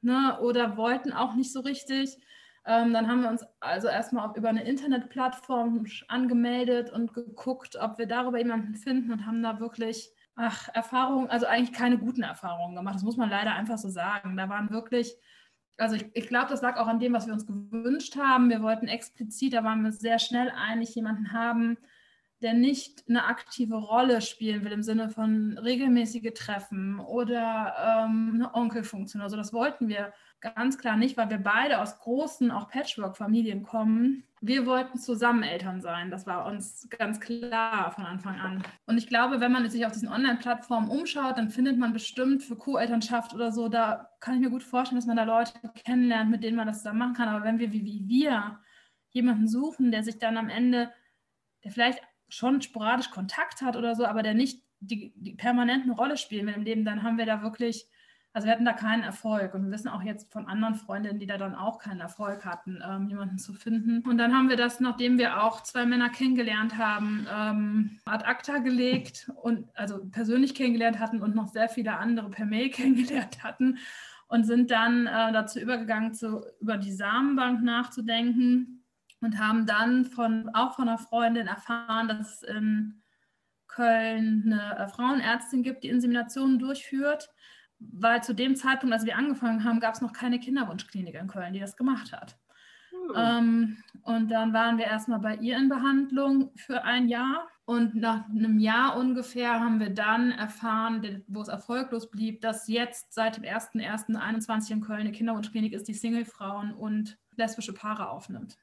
ne, 0.00 0.38
oder 0.40 0.76
wollten 0.76 1.12
auch 1.12 1.34
nicht 1.34 1.52
so 1.52 1.60
richtig. 1.60 2.16
Ähm, 2.64 2.92
dann 2.92 3.06
haben 3.06 3.22
wir 3.22 3.30
uns 3.30 3.44
also 3.60 3.86
erstmal 3.86 4.36
über 4.36 4.48
eine 4.48 4.64
Internetplattform 4.64 5.86
angemeldet 6.08 6.90
und 6.90 7.14
geguckt, 7.14 7.76
ob 7.80 7.98
wir 7.98 8.06
darüber 8.06 8.38
jemanden 8.38 8.74
finden 8.74 9.12
und 9.12 9.24
haben 9.24 9.42
da 9.42 9.60
wirklich 9.60 10.10
ach, 10.34 10.68
Erfahrungen, 10.74 11.30
also 11.30 11.46
eigentlich 11.46 11.72
keine 11.72 11.98
guten 11.98 12.22
Erfahrungen 12.22 12.74
gemacht. 12.74 12.96
Das 12.96 13.02
muss 13.02 13.16
man 13.16 13.30
leider 13.30 13.54
einfach 13.54 13.78
so 13.78 13.88
sagen. 13.88 14.36
Da 14.36 14.48
waren 14.48 14.70
wirklich, 14.70 15.14
also 15.76 15.96
ich, 15.96 16.06
ich 16.14 16.28
glaube, 16.28 16.48
das 16.48 16.62
lag 16.62 16.76
auch 16.76 16.88
an 16.88 16.98
dem, 16.98 17.12
was 17.12 17.26
wir 17.26 17.34
uns 17.34 17.46
gewünscht 17.46 18.16
haben. 18.16 18.50
Wir 18.50 18.62
wollten 18.62 18.88
explizit, 18.88 19.54
da 19.54 19.64
waren 19.64 19.82
wir 19.82 19.92
sehr 19.92 20.18
schnell 20.18 20.50
einig, 20.50 20.94
jemanden 20.94 21.32
haben, 21.32 21.78
der 22.42 22.52
nicht 22.52 23.04
eine 23.08 23.24
aktive 23.24 23.76
Rolle 23.76 24.20
spielen 24.20 24.62
will 24.64 24.72
im 24.72 24.82
Sinne 24.82 25.08
von 25.08 25.56
regelmäßige 25.56 26.34
Treffen 26.34 27.00
oder 27.00 28.04
ähm, 28.04 28.32
eine 28.34 28.54
Onkelfunktion. 28.54 29.22
Also 29.22 29.36
das 29.36 29.54
wollten 29.54 29.88
wir 29.88 30.12
ganz 30.40 30.76
klar 30.76 30.96
nicht, 30.96 31.16
weil 31.16 31.30
wir 31.30 31.38
beide 31.38 31.80
aus 31.80 31.98
großen, 31.98 32.50
auch 32.50 32.68
Patchwork-Familien 32.68 33.62
kommen. 33.62 34.24
Wir 34.42 34.66
wollten 34.66 34.98
zusammen 34.98 35.42
Eltern 35.42 35.80
sein. 35.80 36.10
Das 36.10 36.26
war 36.26 36.46
uns 36.46 36.86
ganz 36.90 37.20
klar 37.20 37.90
von 37.92 38.04
Anfang 38.04 38.38
an. 38.38 38.62
Und 38.84 38.98
ich 38.98 39.06
glaube, 39.06 39.40
wenn 39.40 39.50
man 39.50 39.68
sich 39.70 39.86
auf 39.86 39.92
diesen 39.92 40.08
Online-Plattformen 40.08 40.90
umschaut, 40.90 41.38
dann 41.38 41.48
findet 41.48 41.78
man 41.78 41.94
bestimmt 41.94 42.42
für 42.42 42.56
Co-Elternschaft 42.56 43.34
oder 43.34 43.50
so, 43.50 43.68
da 43.68 44.10
kann 44.20 44.34
ich 44.34 44.40
mir 44.40 44.50
gut 44.50 44.62
vorstellen, 44.62 44.98
dass 44.98 45.06
man 45.06 45.16
da 45.16 45.24
Leute 45.24 45.52
kennenlernt, 45.84 46.30
mit 46.30 46.44
denen 46.44 46.56
man 46.56 46.66
das 46.66 46.78
zusammen 46.78 46.98
machen 46.98 47.14
kann. 47.14 47.28
Aber 47.28 47.44
wenn 47.44 47.58
wir 47.58 47.72
wie, 47.72 47.84
wie 47.84 48.06
wir 48.06 48.60
jemanden 49.10 49.48
suchen, 49.48 49.90
der 49.90 50.02
sich 50.02 50.18
dann 50.18 50.36
am 50.36 50.50
Ende, 50.50 50.92
der 51.64 51.72
vielleicht 51.72 52.02
schon 52.28 52.62
sporadisch 52.62 53.10
Kontakt 53.10 53.62
hat 53.62 53.76
oder 53.76 53.94
so, 53.94 54.04
aber 54.04 54.22
der 54.22 54.34
nicht 54.34 54.62
die, 54.80 55.12
die 55.16 55.32
permanent 55.32 55.84
eine 55.84 55.94
Rolle 55.94 56.16
spielen 56.16 56.46
will 56.46 56.54
im 56.54 56.62
Leben, 56.62 56.84
dann 56.84 57.02
haben 57.02 57.18
wir 57.18 57.26
da 57.26 57.42
wirklich, 57.42 57.88
also 58.32 58.46
wir 58.46 58.52
hatten 58.52 58.64
da 58.64 58.72
keinen 58.72 59.02
Erfolg. 59.02 59.54
Und 59.54 59.64
wir 59.64 59.72
wissen 59.72 59.88
auch 59.88 60.02
jetzt 60.02 60.32
von 60.32 60.46
anderen 60.46 60.74
Freundinnen, 60.74 61.18
die 61.18 61.26
da 61.26 61.38
dann 61.38 61.54
auch 61.54 61.78
keinen 61.78 62.00
Erfolg 62.00 62.44
hatten, 62.44 62.82
ähm, 62.86 63.08
jemanden 63.08 63.38
zu 63.38 63.54
finden. 63.54 64.02
Und 64.06 64.18
dann 64.18 64.34
haben 64.34 64.48
wir 64.48 64.56
das, 64.56 64.80
nachdem 64.80 65.18
wir 65.18 65.42
auch 65.42 65.62
zwei 65.62 65.86
Männer 65.86 66.10
kennengelernt 66.10 66.76
haben, 66.76 67.26
ähm, 67.32 67.98
ad 68.04 68.24
acta 68.24 68.58
gelegt 68.58 69.30
und 69.42 69.68
also 69.74 70.04
persönlich 70.06 70.54
kennengelernt 70.54 70.98
hatten 70.98 71.22
und 71.22 71.34
noch 71.34 71.48
sehr 71.48 71.68
viele 71.68 71.96
andere 71.96 72.30
per 72.30 72.46
Mail 72.46 72.70
kennengelernt 72.70 73.42
hatten 73.42 73.78
und 74.28 74.44
sind 74.44 74.70
dann 74.70 75.06
äh, 75.06 75.32
dazu 75.32 75.60
übergegangen, 75.60 76.12
zu, 76.12 76.44
über 76.60 76.76
die 76.76 76.92
Samenbank 76.92 77.62
nachzudenken 77.62 78.75
und 79.26 79.38
haben 79.40 79.66
dann 79.66 80.04
von, 80.04 80.48
auch 80.54 80.74
von 80.76 80.88
einer 80.88 80.98
Freundin 80.98 81.48
erfahren, 81.48 82.06
dass 82.06 82.20
es 82.20 82.42
in 82.44 83.02
Köln 83.66 84.44
eine 84.46 84.78
äh, 84.78 84.88
Frauenärztin 84.88 85.64
gibt, 85.64 85.82
die 85.82 85.88
Inseminationen 85.88 86.60
durchführt, 86.60 87.28
weil 87.80 88.22
zu 88.22 88.34
dem 88.34 88.54
Zeitpunkt, 88.54 88.94
als 88.94 89.04
wir 89.04 89.16
angefangen 89.16 89.64
haben, 89.64 89.80
gab 89.80 89.94
es 89.94 90.00
noch 90.00 90.12
keine 90.12 90.38
Kinderwunschklinik 90.38 91.16
in 91.16 91.26
Köln, 91.26 91.52
die 91.52 91.58
das 91.58 91.76
gemacht 91.76 92.12
hat. 92.12 92.38
Hm. 92.92 93.14
Ähm, 93.16 93.76
und 94.02 94.30
dann 94.30 94.52
waren 94.52 94.78
wir 94.78 94.84
erstmal 94.84 95.18
bei 95.18 95.34
ihr 95.34 95.56
in 95.56 95.68
Behandlung 95.68 96.52
für 96.54 96.84
ein 96.84 97.08
Jahr. 97.08 97.48
Und 97.64 97.96
nach 97.96 98.28
einem 98.28 98.60
Jahr 98.60 98.96
ungefähr 98.96 99.58
haben 99.58 99.80
wir 99.80 99.90
dann 99.90 100.30
erfahren, 100.30 101.24
wo 101.26 101.42
es 101.42 101.48
erfolglos 101.48 102.12
blieb, 102.12 102.42
dass 102.42 102.68
jetzt 102.68 103.12
seit 103.12 103.38
dem 103.38 103.42
01.01.21 103.42 104.70
in 104.70 104.80
Köln 104.82 105.00
eine 105.00 105.10
Kinderwunschklinik 105.10 105.72
ist, 105.72 105.88
die 105.88 105.94
Singlefrauen 105.94 106.72
und 106.72 107.18
lesbische 107.34 107.74
Paare 107.74 108.08
aufnimmt. 108.08 108.56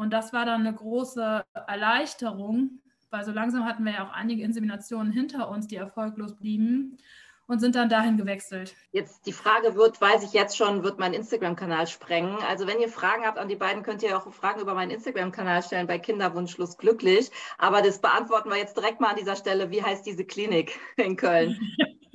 Und 0.00 0.14
das 0.14 0.32
war 0.32 0.46
dann 0.46 0.66
eine 0.66 0.74
große 0.74 1.44
Erleichterung, 1.68 2.80
weil 3.10 3.22
so 3.22 3.32
langsam 3.32 3.66
hatten 3.66 3.84
wir 3.84 3.92
ja 3.92 4.06
auch 4.06 4.14
einige 4.14 4.42
Inseminationen 4.42 5.12
hinter 5.12 5.50
uns, 5.50 5.66
die 5.66 5.76
erfolglos 5.76 6.36
blieben 6.36 6.96
und 7.46 7.58
sind 7.58 7.74
dann 7.74 7.90
dahin 7.90 8.16
gewechselt. 8.16 8.74
Jetzt 8.92 9.26
die 9.26 9.34
Frage 9.34 9.74
wird, 9.74 10.00
weiß 10.00 10.24
ich 10.24 10.32
jetzt 10.32 10.56
schon, 10.56 10.84
wird 10.84 10.98
mein 10.98 11.12
Instagram-Kanal 11.12 11.86
sprengen. 11.86 12.34
Also 12.48 12.66
wenn 12.66 12.80
ihr 12.80 12.88
Fragen 12.88 13.26
habt 13.26 13.36
an 13.36 13.48
die 13.48 13.56
beiden, 13.56 13.82
könnt 13.82 14.02
ihr 14.02 14.16
auch 14.16 14.32
Fragen 14.32 14.62
über 14.62 14.72
meinen 14.72 14.90
Instagram-Kanal 14.90 15.62
stellen 15.62 15.86
bei 15.86 15.98
Kinderwunschlos 15.98 16.78
glücklich. 16.78 17.30
Aber 17.58 17.82
das 17.82 18.00
beantworten 18.00 18.48
wir 18.48 18.56
jetzt 18.56 18.78
direkt 18.78 19.02
mal 19.02 19.10
an 19.10 19.16
dieser 19.16 19.36
Stelle. 19.36 19.70
Wie 19.70 19.82
heißt 19.82 20.06
diese 20.06 20.24
Klinik 20.24 20.80
in 20.96 21.16
Köln? 21.16 21.60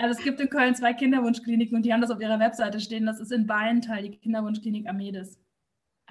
also 0.00 0.18
es 0.18 0.24
gibt 0.24 0.40
in 0.40 0.48
Köln 0.48 0.74
zwei 0.74 0.94
Kinderwunschkliniken 0.94 1.76
und 1.76 1.82
die 1.82 1.92
haben 1.92 2.00
das 2.00 2.10
auf 2.10 2.22
ihrer 2.22 2.40
Webseite 2.40 2.80
stehen. 2.80 3.04
Das 3.04 3.20
ist 3.20 3.32
in 3.32 3.46
Beintal, 3.46 4.00
die 4.00 4.16
Kinderwunschklinik 4.16 4.88
Amedes. 4.88 5.38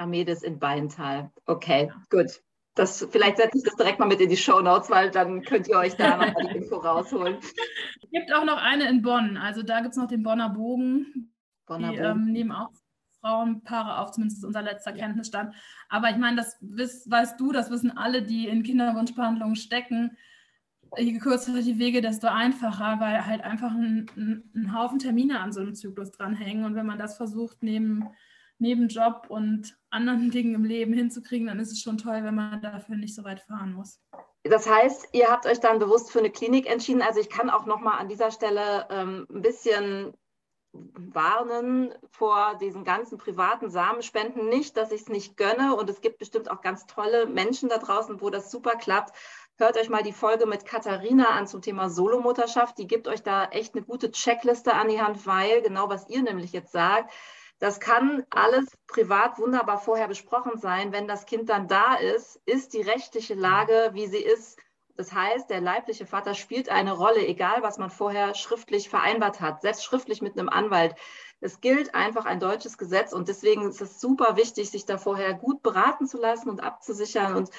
Amedes 0.02 0.44
in 0.44 0.60
Beintal. 0.60 1.32
Okay, 1.46 1.92
gut. 2.10 2.42
Das, 2.76 3.06
vielleicht 3.12 3.38
setze 3.38 3.58
ich 3.58 3.64
das 3.64 3.76
direkt 3.76 4.00
mal 4.00 4.08
mit 4.08 4.22
in 4.22 4.30
die 4.30 4.38
Show 4.38 4.62
Notes, 4.62 4.90
weil 4.90 5.12
dann 5.12 5.42
könnt 5.44 5.68
ihr 5.68 5.78
euch 5.78 5.96
da 5.96 6.18
nochmal 6.18 6.48
die 6.48 6.58
Info 6.58 6.78
rausholen. 6.78 7.38
Es 7.42 8.10
gibt 8.12 8.34
auch 8.34 8.46
noch 8.46 8.58
eine 8.58 8.88
in 8.88 9.02
Bonn. 9.02 9.38
Also 9.38 9.62
da 9.62 9.82
gibt 9.82 9.92
es 9.92 9.98
noch 9.98 10.08
den 10.08 10.24
Bonner 10.24 10.50
Bogen. 10.50 11.34
Bonner 11.68 11.92
die 11.92 11.98
Bogen. 11.98 12.10
Ähm, 12.10 12.32
nehmen 12.32 12.52
auch 12.54 12.72
Frauenpaare 13.20 14.00
auf, 14.00 14.12
zumindest 14.12 14.46
unser 14.46 14.62
letzter 14.62 14.94
Kenntnisstand. 14.94 15.54
Aber 15.90 16.10
ich 16.10 16.18
meine, 16.18 16.38
das 16.38 16.58
weißt 16.62 17.40
du, 17.40 17.52
das 17.52 17.70
wissen 17.70 17.96
alle, 17.96 18.24
die 18.24 18.48
in 18.48 18.64
Kinderwunschbehandlungen 18.64 19.56
stecken. 19.58 20.18
Je 20.98 21.18
kürzer 21.20 21.62
die 21.62 21.78
Wege, 21.78 22.02
desto 22.02 22.28
einfacher, 22.28 23.00
weil 23.00 23.26
halt 23.26 23.42
einfach 23.42 23.72
ein, 23.72 24.10
ein 24.56 24.74
Haufen 24.74 25.00
Termine 25.00 25.40
an 25.40 25.54
so 25.54 25.60
einem 25.60 25.76
Zyklus 25.76 26.12
dranhängen. 26.12 26.66
Und 26.66 26.76
wenn 26.76 26.86
man 26.86 27.00
das 27.00 27.18
versucht, 27.18 27.64
neben, 27.64 28.10
neben 28.62 28.88
Job 28.88 29.26
und 29.28 29.78
anderen 29.90 30.32
Dingen 30.32 30.56
im 30.56 30.64
Leben 30.64 30.94
hinzukriegen, 30.94 31.48
dann 31.48 31.60
ist 31.60 31.72
es 31.72 31.82
schon 31.82 31.98
toll, 31.98 32.24
wenn 32.24 32.36
man 32.36 32.62
dafür 32.62 32.96
nicht 32.96 33.16
so 33.16 33.24
weit 33.24 33.42
fahren 33.42 33.74
muss. 33.74 34.00
Das 34.44 34.68
heißt, 34.68 35.10
ihr 35.12 35.30
habt 35.30 35.46
euch 35.46 35.60
dann 35.60 35.80
bewusst 35.80 36.12
für 36.12 36.20
eine 36.20 36.32
Klinik 36.32 36.68
entschieden. 36.70 37.02
Also 37.02 37.20
ich 37.20 37.30
kann 37.30 37.50
auch 37.50 37.66
noch 37.66 37.80
mal 37.80 37.98
an 37.98 38.08
dieser 38.08 38.32
Stelle 38.32 38.88
ähm, 38.90 39.28
ein 39.30 39.42
bisschen 39.42 40.14
warnen 40.74 41.94
vor 42.10 42.58
diesen 42.60 42.84
ganzen 42.84 43.18
privaten 43.18 43.70
Samenspenden. 43.70 44.48
Nicht, 44.48 44.78
dass 44.78 44.92
ich 44.92 45.02
es 45.02 45.10
nicht 45.10 45.38
gönne 45.38 45.76
und 45.76 45.90
es 45.90 46.02
gibt 46.02 46.18
bestimmt 46.18 46.50
auch 46.50 46.62
ganz 46.62 46.86
tolle 46.86 47.28
Menschen 47.28 47.70
da 47.70 47.78
draußen, 47.78 48.22
wo 48.22 48.30
das 48.30 48.50
super 48.50 48.76
klappt. 48.76 49.16
Hört 49.58 49.78
euch 49.78 49.90
mal 49.90 50.02
die 50.02 50.14
Folge 50.14 50.48
mit 50.48 50.66
Katharina 50.66 51.30
an 51.30 51.46
zum 51.46 51.62
Thema 51.62 51.90
Solomutterschaft. 51.90 52.78
Die 52.78 52.88
gibt 52.88 53.08
euch 53.08 53.22
da 53.22 53.46
echt 53.46 53.76
eine 53.76 53.84
gute 53.84 54.12
Checkliste 54.12 54.74
an 54.74 54.88
die 54.88 55.02
Hand, 55.02 55.28
weil 55.28 55.62
genau 55.62 55.90
was 55.90 56.10
ihr 56.10 56.24
nämlich 56.24 56.52
jetzt 56.52 56.72
sagt, 56.72 57.12
das 57.62 57.80
kann 57.80 58.26
alles 58.32 58.76
privat 58.88 59.38
wunderbar 59.38 59.78
vorher 59.78 60.08
besprochen 60.08 60.58
sein. 60.58 60.92
Wenn 60.92 61.08
das 61.08 61.28
Kind 61.28 61.48
dann 61.48 61.68
da 61.68 61.94
ist, 61.94 62.42
ist 62.48 62.74
die 62.74 62.82
rechtliche 62.82 63.36
Lage, 63.36 63.92
wie 63.94 64.08
sie 64.08 64.18
ist, 64.18 64.58
das 64.96 65.14
heißt, 65.14 65.48
der 65.52 65.62
leibliche 65.62 66.08
Vater 66.08 66.34
spielt 66.34 66.70
eine 66.70 66.94
Rolle, 66.94 67.26
egal 67.26 67.62
was 67.62 67.78
man 67.78 67.92
vorher 67.92 68.34
schriftlich 68.34 68.90
vereinbart 68.90 69.42
hat, 69.42 69.62
selbst 69.62 69.84
schriftlich 69.84 70.24
mit 70.24 70.38
einem 70.38 70.50
Anwalt. 70.50 70.96
Es 71.40 71.62
gilt 71.62 71.94
einfach 71.94 72.26
ein 72.26 72.40
deutsches 72.40 72.80
Gesetz 72.80 73.14
und 73.14 73.28
deswegen 73.28 73.70
ist 73.70 73.80
es 73.80 74.02
super 74.02 74.38
wichtig, 74.38 74.72
sich 74.72 74.86
da 74.86 74.98
vorher 74.98 75.36
gut 75.36 75.62
beraten 75.62 76.08
zu 76.08 76.18
lassen 76.20 76.50
und 76.50 76.64
abzusichern 76.64 77.36
und 77.36 77.52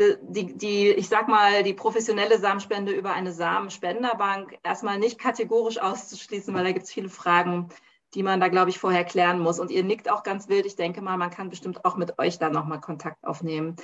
die, 0.00 0.56
die, 0.56 0.88
ich 0.90 1.08
sag 1.08 1.28
mal, 1.28 1.62
die 1.62 1.74
professionelle 1.74 2.40
Samenspende 2.40 2.90
über 2.90 3.12
eine 3.12 3.32
Samenspenderbank 3.32 4.58
erstmal 4.64 4.98
nicht 4.98 5.20
kategorisch 5.20 5.78
auszuschließen, 5.78 6.52
weil 6.52 6.64
da 6.64 6.72
gibt 6.72 6.86
es 6.86 6.92
viele 6.92 7.08
Fragen, 7.08 7.68
die 8.14 8.22
man 8.22 8.40
da, 8.40 8.48
glaube 8.48 8.70
ich, 8.70 8.78
vorher 8.78 9.04
klären 9.04 9.40
muss. 9.40 9.58
Und 9.58 9.70
ihr 9.70 9.84
nickt 9.84 10.10
auch 10.10 10.22
ganz 10.22 10.48
wild. 10.48 10.66
Ich 10.66 10.76
denke 10.76 11.02
mal, 11.02 11.16
man 11.16 11.30
kann 11.30 11.50
bestimmt 11.50 11.84
auch 11.84 11.96
mit 11.96 12.18
euch 12.18 12.38
da 12.38 12.50
nochmal 12.50 12.80
Kontakt 12.80 13.24
aufnehmen. 13.24 13.76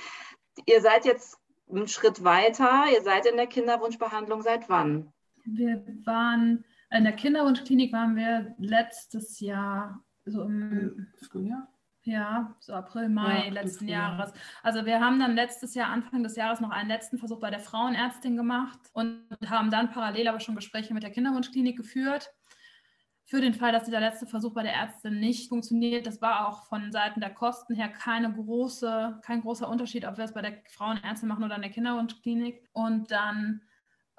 Ihr 0.67 0.81
seid 0.81 1.05
jetzt 1.05 1.39
einen 1.69 1.89
Schritt 1.89 2.25
weiter. 2.25 2.85
Ihr 2.93 3.03
seid 3.03 3.27
in 3.27 3.37
der 3.37 3.47
Kinderwunschbehandlung 3.47 4.43
seit 4.43 4.69
wann? 4.69 5.13
Wir 5.45 5.85
waren 6.05 6.65
in 6.91 7.05
der 7.05 7.13
Kinderwunschklinik 7.13 7.93
waren 7.93 8.17
wir 8.17 8.55
letztes 8.59 9.41
Jahr 9.41 10.03
so 10.25 10.43
im 10.43 11.07
Frühjahr. 11.29 11.69
Ja, 12.03 12.57
so 12.61 12.73
April, 12.73 13.09
Mai 13.11 13.47
ja, 13.47 13.53
letzten 13.53 13.87
Jahres. 13.87 14.33
Also 14.63 14.87
wir 14.87 15.01
haben 15.01 15.21
dann 15.21 15.35
letztes 15.35 15.75
Jahr, 15.75 15.91
Anfang 15.91 16.23
des 16.23 16.35
Jahres, 16.35 16.61
noch 16.61 16.71
einen 16.71 16.89
letzten 16.89 17.19
Versuch 17.19 17.39
bei 17.39 17.51
der 17.51 17.61
Frauenärztin 17.61 18.37
gemacht 18.37 18.81
und 18.93 19.27
haben 19.47 19.71
dann 19.71 19.91
parallel 19.91 20.29
aber 20.29 20.41
schon 20.41 20.57
Gespräche 20.57 20.95
mit 20.95 21.03
der 21.03 21.11
Kinderwunschklinik 21.11 21.77
geführt 21.77 22.33
für 23.31 23.41
den 23.41 23.55
Fall, 23.55 23.71
dass 23.71 23.85
dieser 23.85 24.01
letzte 24.01 24.27
Versuch 24.27 24.55
bei 24.55 24.65
der 24.65 24.75
Ärztin 24.75 25.21
nicht 25.21 25.49
funktioniert. 25.49 26.05
Das 26.05 26.21
war 26.21 26.49
auch 26.49 26.67
von 26.67 26.91
Seiten 26.91 27.21
der 27.21 27.31
Kosten 27.33 27.77
her 27.77 27.89
keine 27.89 28.33
große, 28.33 29.21
kein 29.25 29.43
großer 29.43 29.69
Unterschied, 29.69 30.05
ob 30.05 30.17
wir 30.17 30.25
es 30.25 30.35
bei 30.35 30.43
der 30.43 30.61
Frauenärztin 30.69 31.29
machen 31.29 31.45
oder 31.45 31.55
in 31.55 31.63
der 31.63 31.71
Kinderwunschklinik. 31.71 32.69
Und 32.73 33.13
dann 33.13 33.63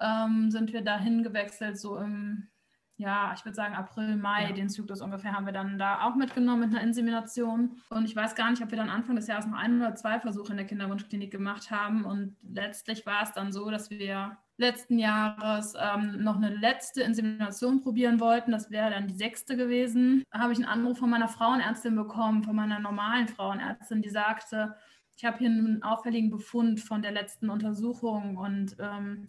ähm, 0.00 0.50
sind 0.50 0.72
wir 0.72 0.80
dahin 0.80 1.22
gewechselt, 1.22 1.78
so 1.78 1.98
im, 1.98 2.48
ja, 2.96 3.32
ich 3.34 3.44
würde 3.44 3.54
sagen 3.54 3.74
April, 3.74 4.16
Mai, 4.16 4.44
ja. 4.44 4.52
den 4.52 4.68
Zyklus 4.68 5.00
ungefähr 5.00 5.32
haben 5.32 5.46
wir 5.46 5.52
dann 5.52 5.78
da 5.78 6.02
auch 6.02 6.14
mitgenommen 6.14 6.60
mit 6.60 6.70
einer 6.70 6.82
Insemination. 6.82 7.80
Und 7.90 8.04
ich 8.04 8.14
weiß 8.14 8.34
gar 8.34 8.50
nicht, 8.50 8.62
ob 8.62 8.70
wir 8.70 8.78
dann 8.78 8.90
Anfang 8.90 9.16
des 9.16 9.26
Jahres 9.26 9.46
noch 9.46 9.56
ein 9.56 9.80
oder 9.80 9.94
zwei 9.94 10.20
Versuche 10.20 10.52
in 10.52 10.58
der 10.58 10.66
Kinderwunschklinik 10.66 11.30
gemacht 11.30 11.70
haben. 11.70 12.04
Und 12.04 12.36
letztlich 12.42 13.04
war 13.06 13.22
es 13.22 13.32
dann 13.32 13.52
so, 13.52 13.70
dass 13.70 13.90
wir 13.90 14.36
letzten 14.56 14.98
Jahres 14.98 15.74
ähm, 15.80 16.22
noch 16.22 16.36
eine 16.36 16.50
letzte 16.50 17.02
Insemination 17.02 17.80
probieren 17.80 18.20
wollten. 18.20 18.52
Das 18.52 18.70
wäre 18.70 18.90
dann 18.90 19.08
die 19.08 19.16
sechste 19.16 19.56
gewesen. 19.56 20.22
Da 20.30 20.38
habe 20.38 20.52
ich 20.52 20.58
einen 20.58 20.68
Anruf 20.68 20.98
von 20.98 21.10
meiner 21.10 21.28
Frauenärztin 21.28 21.96
bekommen, 21.96 22.44
von 22.44 22.54
meiner 22.54 22.78
normalen 22.78 23.26
Frauenärztin, 23.26 24.02
die 24.02 24.10
sagte, 24.10 24.76
ich 25.16 25.24
habe 25.24 25.38
hier 25.38 25.48
einen 25.48 25.82
auffälligen 25.82 26.30
Befund 26.30 26.80
von 26.80 27.02
der 27.02 27.12
letzten 27.12 27.50
Untersuchung 27.50 28.36
und 28.36 28.76
ähm, 28.78 29.28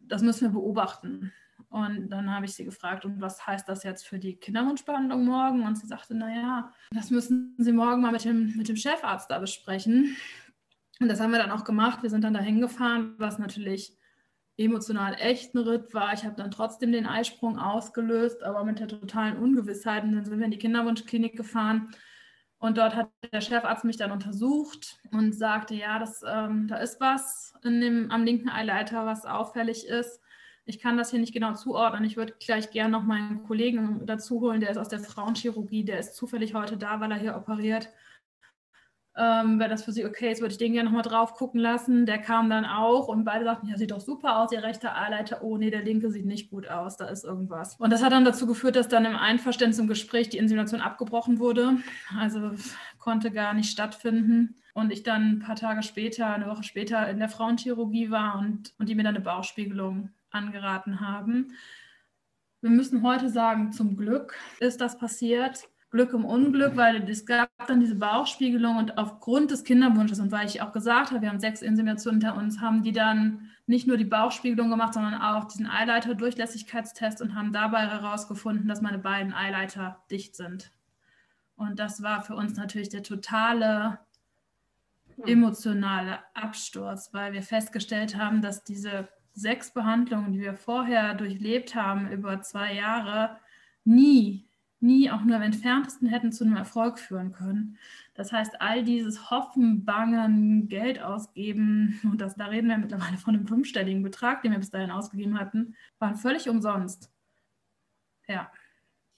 das 0.00 0.22
müssen 0.22 0.48
wir 0.48 0.60
beobachten. 0.60 1.32
Und 1.74 2.08
dann 2.10 2.32
habe 2.32 2.44
ich 2.44 2.54
sie 2.54 2.64
gefragt, 2.64 3.04
und 3.04 3.20
was 3.20 3.48
heißt 3.48 3.68
das 3.68 3.82
jetzt 3.82 4.06
für 4.06 4.20
die 4.20 4.36
Kinderwunschbehandlung 4.36 5.24
morgen? 5.24 5.66
Und 5.66 5.76
sie 5.76 5.88
sagte, 5.88 6.14
naja, 6.14 6.72
das 6.92 7.10
müssen 7.10 7.56
Sie 7.58 7.72
morgen 7.72 8.00
mal 8.00 8.12
mit 8.12 8.24
dem, 8.24 8.56
mit 8.56 8.68
dem 8.68 8.76
Chefarzt 8.76 9.28
da 9.28 9.40
besprechen. 9.40 10.16
Und 11.00 11.08
das 11.08 11.18
haben 11.18 11.32
wir 11.32 11.40
dann 11.40 11.50
auch 11.50 11.64
gemacht. 11.64 12.04
Wir 12.04 12.10
sind 12.10 12.22
dann 12.22 12.32
da 12.32 12.38
hingefahren, 12.38 13.14
was 13.18 13.40
natürlich 13.40 13.98
emotional 14.56 15.16
echt 15.18 15.56
ein 15.56 15.66
Ritt 15.66 15.92
war. 15.94 16.12
Ich 16.12 16.24
habe 16.24 16.36
dann 16.36 16.52
trotzdem 16.52 16.92
den 16.92 17.06
Eisprung 17.06 17.58
ausgelöst, 17.58 18.44
aber 18.44 18.62
mit 18.62 18.78
der 18.78 18.86
totalen 18.86 19.36
Ungewissheit. 19.36 20.04
Und 20.04 20.12
dann 20.12 20.24
sind 20.24 20.38
wir 20.38 20.44
in 20.44 20.52
die 20.52 20.58
Kinderwunschklinik 20.58 21.36
gefahren. 21.36 21.88
Und 22.58 22.78
dort 22.78 22.94
hat 22.94 23.10
der 23.32 23.40
Chefarzt 23.40 23.84
mich 23.84 23.96
dann 23.96 24.12
untersucht 24.12 25.00
und 25.10 25.34
sagte, 25.34 25.74
ja, 25.74 25.98
das, 25.98 26.22
ähm, 26.24 26.68
da 26.68 26.76
ist 26.76 27.00
was 27.00 27.52
in 27.64 27.80
dem, 27.80 28.12
am 28.12 28.22
linken 28.22 28.48
Eileiter, 28.48 29.06
was 29.06 29.26
auffällig 29.26 29.88
ist. 29.88 30.20
Ich 30.66 30.78
kann 30.78 30.96
das 30.96 31.10
hier 31.10 31.20
nicht 31.20 31.34
genau 31.34 31.54
zuordnen. 31.54 32.04
Ich 32.04 32.16
würde 32.16 32.34
gleich 32.40 32.70
gerne 32.70 32.92
noch 32.92 33.02
meinen 33.02 33.44
Kollegen 33.44 34.06
dazu 34.06 34.40
holen, 34.40 34.60
der 34.60 34.70
ist 34.70 34.78
aus 34.78 34.88
der 34.88 35.00
Frauenchirurgie, 35.00 35.84
der 35.84 35.98
ist 35.98 36.16
zufällig 36.16 36.54
heute 36.54 36.76
da, 36.76 37.00
weil 37.00 37.12
er 37.12 37.18
hier 37.18 37.36
operiert 37.36 37.90
ähm, 39.16 39.60
wenn 39.60 39.70
das 39.70 39.84
für 39.84 39.92
sie 39.92 40.04
okay 40.04 40.32
ist, 40.32 40.40
würde 40.40 40.52
ich 40.52 40.58
den 40.58 40.72
gerne 40.72 40.88
nochmal 40.88 41.02
drauf 41.02 41.34
gucken 41.34 41.60
lassen. 41.60 42.04
Der 42.04 42.18
kam 42.18 42.50
dann 42.50 42.64
auch 42.64 43.06
und 43.06 43.24
beide 43.24 43.44
sagten, 43.44 43.68
ja, 43.68 43.76
sieht 43.76 43.92
doch 43.92 44.00
super 44.00 44.40
aus, 44.40 44.50
ihr 44.50 44.62
rechter 44.62 44.96
A-Leiter. 44.96 45.42
Oh 45.42 45.56
nee, 45.56 45.70
der 45.70 45.82
linke 45.82 46.10
sieht 46.10 46.26
nicht 46.26 46.50
gut 46.50 46.68
aus, 46.68 46.96
da 46.96 47.06
ist 47.06 47.24
irgendwas. 47.24 47.76
Und 47.76 47.90
das 47.90 48.02
hat 48.02 48.12
dann 48.12 48.24
dazu 48.24 48.46
geführt, 48.46 48.74
dass 48.74 48.88
dann 48.88 49.04
im 49.04 49.16
Einverständnis 49.16 49.78
im 49.78 49.86
Gespräch 49.86 50.30
die 50.30 50.38
Insemination 50.38 50.80
abgebrochen 50.80 51.38
wurde. 51.38 51.76
Also 52.18 52.52
konnte 52.98 53.30
gar 53.30 53.54
nicht 53.54 53.70
stattfinden. 53.70 54.56
Und 54.74 54.92
ich 54.92 55.04
dann 55.04 55.34
ein 55.34 55.38
paar 55.38 55.54
Tage 55.54 55.84
später, 55.84 56.26
eine 56.26 56.48
Woche 56.48 56.64
später 56.64 57.08
in 57.08 57.20
der 57.20 57.28
Frauenchirurgie 57.28 58.10
war 58.10 58.40
und, 58.40 58.74
und 58.80 58.88
die 58.88 58.96
mir 58.96 59.04
dann 59.04 59.14
eine 59.14 59.24
Bauchspiegelung 59.24 60.10
angeraten 60.34 61.00
haben. 61.00 61.52
Wir 62.60 62.70
müssen 62.70 63.02
heute 63.02 63.28
sagen, 63.28 63.72
zum 63.72 63.96
Glück 63.96 64.34
ist 64.60 64.80
das 64.80 64.98
passiert. 64.98 65.68
Glück 65.90 66.12
im 66.12 66.24
Unglück, 66.24 66.76
weil 66.76 67.08
es 67.08 67.24
gab 67.24 67.48
dann 67.68 67.78
diese 67.78 67.94
Bauchspiegelung 67.94 68.78
und 68.78 68.98
aufgrund 68.98 69.52
des 69.52 69.62
Kinderwunsches 69.62 70.18
und 70.18 70.32
weil 70.32 70.46
ich 70.46 70.60
auch 70.60 70.72
gesagt 70.72 71.12
habe, 71.12 71.22
wir 71.22 71.28
haben 71.28 71.38
sechs 71.38 71.62
Inseminationen 71.62 72.20
hinter 72.20 72.36
uns, 72.36 72.60
haben 72.60 72.82
die 72.82 72.90
dann 72.90 73.50
nicht 73.66 73.86
nur 73.86 73.96
die 73.96 74.04
Bauchspiegelung 74.04 74.70
gemacht, 74.70 74.94
sondern 74.94 75.14
auch 75.14 75.44
diesen 75.44 75.66
Eileiter-Durchlässigkeitstest 75.66 77.22
und 77.22 77.36
haben 77.36 77.52
dabei 77.52 77.86
herausgefunden, 77.86 78.66
dass 78.66 78.82
meine 78.82 78.98
beiden 78.98 79.32
Eileiter 79.32 80.02
dicht 80.10 80.34
sind. 80.34 80.72
Und 81.56 81.78
das 81.78 82.02
war 82.02 82.22
für 82.22 82.34
uns 82.34 82.56
natürlich 82.56 82.88
der 82.88 83.04
totale 83.04 84.00
emotionale 85.24 86.18
Absturz, 86.34 87.10
weil 87.12 87.32
wir 87.32 87.42
festgestellt 87.42 88.16
haben, 88.16 88.42
dass 88.42 88.64
diese 88.64 89.08
sechs 89.34 89.72
Behandlungen, 89.72 90.32
die 90.32 90.40
wir 90.40 90.54
vorher 90.54 91.14
durchlebt 91.14 91.74
haben 91.74 92.10
über 92.10 92.40
zwei 92.42 92.74
Jahre, 92.74 93.38
nie 93.84 94.48
nie 94.84 95.10
auch 95.10 95.22
nur 95.22 95.36
im 95.36 95.42
entferntesten 95.42 96.06
hätten 96.06 96.30
zu 96.30 96.44
einem 96.44 96.56
Erfolg 96.56 96.98
führen 96.98 97.32
können. 97.32 97.78
Das 98.14 98.32
heißt, 98.32 98.60
all 98.60 98.84
dieses 98.84 99.30
Hoffen, 99.30 99.84
Bangen, 99.84 100.68
Geld 100.68 101.02
ausgeben, 101.02 101.98
und 102.04 102.20
das, 102.20 102.36
da 102.36 102.46
reden 102.46 102.68
wir 102.68 102.78
mittlerweile 102.78 103.16
von 103.16 103.34
einem 103.34 103.48
fünfstelligen 103.48 104.02
Betrag, 104.02 104.42
den 104.42 104.52
wir 104.52 104.58
bis 104.58 104.70
dahin 104.70 104.92
ausgegeben 104.92 105.40
hatten, 105.40 105.74
waren 105.98 106.14
völlig 106.14 106.48
umsonst. 106.48 107.10
Ja. 108.28 108.52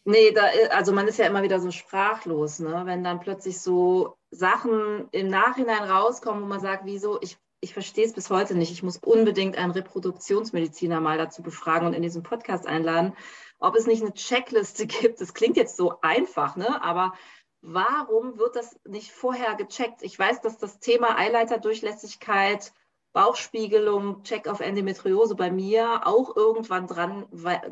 Nee, 0.04 0.30
da, 0.32 0.44
also 0.70 0.92
man 0.92 1.08
ist 1.08 1.18
ja 1.18 1.26
immer 1.26 1.42
wieder 1.42 1.58
so 1.58 1.72
sprachlos, 1.72 2.60
ne? 2.60 2.82
wenn 2.84 3.02
dann 3.02 3.18
plötzlich 3.18 3.60
so 3.60 4.16
Sachen 4.30 5.08
im 5.10 5.26
Nachhinein 5.26 5.82
rauskommen, 5.82 6.44
wo 6.44 6.46
man 6.46 6.60
sagt, 6.60 6.84
wieso, 6.84 7.20
ich, 7.20 7.38
ich 7.60 7.72
verstehe 7.72 8.04
es 8.04 8.12
bis 8.12 8.30
heute 8.30 8.54
nicht. 8.54 8.70
Ich 8.70 8.82
muss 8.82 8.98
unbedingt 8.98 9.56
einen 9.56 9.72
Reproduktionsmediziner 9.72 11.00
mal 11.00 11.18
dazu 11.18 11.42
befragen 11.42 11.86
und 11.86 11.94
in 11.94 12.02
diesen 12.02 12.22
Podcast 12.22 12.66
einladen, 12.66 13.14
ob 13.58 13.76
es 13.76 13.86
nicht 13.86 14.02
eine 14.02 14.14
Checkliste 14.14 14.86
gibt. 14.86 15.20
Das 15.20 15.34
klingt 15.34 15.56
jetzt 15.56 15.76
so 15.76 16.00
einfach, 16.02 16.56
ne? 16.56 16.82
aber 16.82 17.14
warum 17.62 18.38
wird 18.38 18.56
das 18.56 18.78
nicht 18.84 19.10
vorher 19.10 19.54
gecheckt? 19.54 20.02
Ich 20.02 20.18
weiß, 20.18 20.40
dass 20.40 20.58
das 20.58 20.78
Thema 20.78 21.18
Eileiterdurchlässigkeit 21.18 22.72
Bauchspiegelung, 23.16 24.24
Check 24.24 24.46
auf 24.46 24.60
Endometriose 24.60 25.36
bei 25.36 25.50
mir 25.50 26.06
auch 26.06 26.36
irgendwann 26.36 26.86
dran 26.86 27.24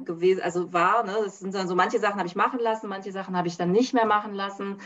gewesen, 0.03 0.41
also 0.41 0.73
war. 0.73 1.05
Ne? 1.05 1.14
Das 1.23 1.38
sind 1.38 1.55
dann 1.55 1.69
so, 1.69 1.75
manche 1.75 1.99
Sachen 1.99 2.17
habe 2.17 2.26
ich 2.26 2.35
machen 2.35 2.61
lassen, 2.61 2.88
manche 2.88 3.12
Sachen 3.12 3.37
habe 3.37 3.49
ich 3.49 3.59
dann 3.59 3.71
nicht 3.71 3.93
mehr 3.93 4.07
machen 4.07 4.33
lassen. 4.33 4.79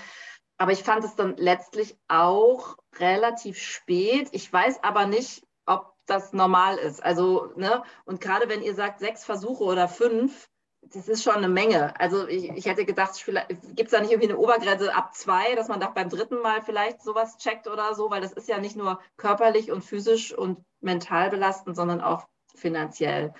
Aber 0.58 0.72
ich 0.72 0.82
fand 0.82 1.04
es 1.04 1.14
dann 1.14 1.36
letztlich 1.36 1.96
auch 2.08 2.76
relativ 2.98 3.58
spät. 3.58 4.28
Ich 4.32 4.52
weiß 4.52 4.82
aber 4.82 5.06
nicht, 5.06 5.46
ob 5.66 5.94
das 6.06 6.32
normal 6.32 6.78
ist. 6.78 7.02
Also, 7.02 7.52
ne, 7.56 7.82
und 8.04 8.20
gerade 8.20 8.48
wenn 8.48 8.62
ihr 8.62 8.74
sagt 8.74 8.98
sechs 8.98 9.24
Versuche 9.24 9.62
oder 9.64 9.88
fünf, 9.88 10.48
das 10.82 11.08
ist 11.08 11.22
schon 11.22 11.36
eine 11.36 11.48
Menge. 11.48 11.98
Also 12.00 12.26
ich, 12.26 12.48
ich 12.50 12.66
hätte 12.66 12.84
gedacht, 12.84 13.22
gibt 13.24 13.86
es 13.86 13.90
da 13.90 14.00
nicht 14.00 14.10
irgendwie 14.10 14.30
eine 14.30 14.38
Obergrenze 14.38 14.94
ab 14.94 15.14
zwei, 15.14 15.54
dass 15.54 15.68
man 15.68 15.80
doch 15.80 15.92
beim 15.92 16.08
dritten 16.08 16.40
Mal 16.40 16.62
vielleicht 16.62 17.02
sowas 17.02 17.36
checkt 17.38 17.68
oder 17.68 17.94
so, 17.94 18.10
weil 18.10 18.20
das 18.20 18.32
ist 18.32 18.48
ja 18.48 18.58
nicht 18.58 18.76
nur 18.76 19.00
körperlich 19.16 19.70
und 19.70 19.84
physisch 19.84 20.32
und 20.32 20.64
mental 20.80 21.30
belastend, 21.30 21.76
sondern 21.76 22.00
auch 22.00 22.26
finanziell. 22.54 23.34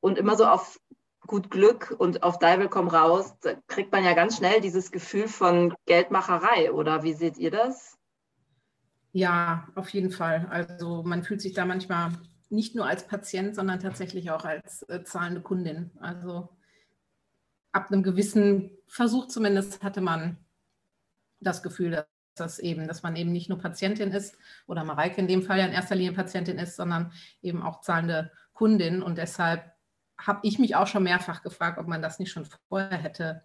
Und 0.00 0.18
immer 0.18 0.36
so 0.36 0.46
auf 0.46 0.80
gut 1.26 1.50
Glück 1.50 1.94
und 1.98 2.22
auf 2.22 2.38
Deibel 2.38 2.68
komm 2.68 2.88
raus, 2.88 3.34
da 3.42 3.54
kriegt 3.66 3.92
man 3.92 4.04
ja 4.04 4.14
ganz 4.14 4.36
schnell 4.36 4.60
dieses 4.60 4.90
Gefühl 4.90 5.28
von 5.28 5.74
Geldmacherei, 5.86 6.72
oder 6.72 7.02
wie 7.02 7.12
seht 7.12 7.38
ihr 7.38 7.50
das? 7.50 7.98
Ja, 9.12 9.68
auf 9.74 9.88
jeden 9.90 10.10
Fall. 10.10 10.46
Also 10.50 11.02
man 11.02 11.22
fühlt 11.22 11.40
sich 11.40 11.54
da 11.54 11.64
manchmal 11.64 12.12
nicht 12.50 12.74
nur 12.74 12.86
als 12.86 13.06
Patient, 13.06 13.54
sondern 13.54 13.80
tatsächlich 13.80 14.30
auch 14.30 14.44
als 14.44 14.82
äh, 14.88 15.02
zahlende 15.04 15.40
Kundin. 15.40 15.90
Also 16.00 16.50
ab 17.72 17.90
einem 17.90 18.02
gewissen 18.02 18.70
Versuch 18.86 19.26
zumindest 19.26 19.82
hatte 19.82 20.00
man 20.00 20.38
das 21.40 21.62
Gefühl, 21.62 21.90
dass 21.90 22.06
das 22.36 22.58
eben, 22.58 22.86
dass 22.86 23.02
man 23.02 23.16
eben 23.16 23.32
nicht 23.32 23.48
nur 23.48 23.58
Patientin 23.58 24.12
ist 24.12 24.36
oder 24.66 24.84
Mareike 24.84 25.20
in 25.20 25.28
dem 25.28 25.42
Fall 25.42 25.58
ja 25.58 25.66
in 25.66 25.72
erster 25.72 25.94
Linie 25.94 26.12
Patientin 26.12 26.58
ist, 26.58 26.76
sondern 26.76 27.12
eben 27.40 27.62
auch 27.62 27.80
zahlende 27.80 28.30
Kundin. 28.52 29.02
Und 29.02 29.18
deshalb 29.18 29.75
habe 30.18 30.40
ich 30.42 30.58
mich 30.58 30.76
auch 30.76 30.86
schon 30.86 31.02
mehrfach 31.02 31.42
gefragt, 31.42 31.78
ob 31.78 31.86
man 31.86 32.02
das 32.02 32.18
nicht 32.18 32.32
schon 32.32 32.46
vorher 32.68 32.98
hätte 32.98 33.44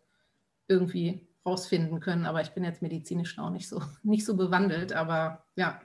irgendwie 0.68 1.28
rausfinden 1.46 2.00
können. 2.00 2.26
Aber 2.26 2.42
ich 2.42 2.52
bin 2.52 2.64
jetzt 2.64 2.82
medizinisch 2.82 3.38
auch 3.40 3.50
nicht 3.50 3.68
so, 3.68 3.82
nicht 4.04 4.26
so 4.26 4.36
bewandelt. 4.36 4.94
Aber 4.94 5.46
ja. 5.56 5.82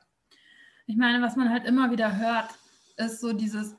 Ich 0.86 0.96
meine, 0.96 1.22
was 1.22 1.36
man 1.36 1.50
halt 1.50 1.64
immer 1.64 1.90
wieder 1.90 2.16
hört, 2.16 2.50
ist 2.96 3.20
so 3.20 3.32
dieses, 3.32 3.76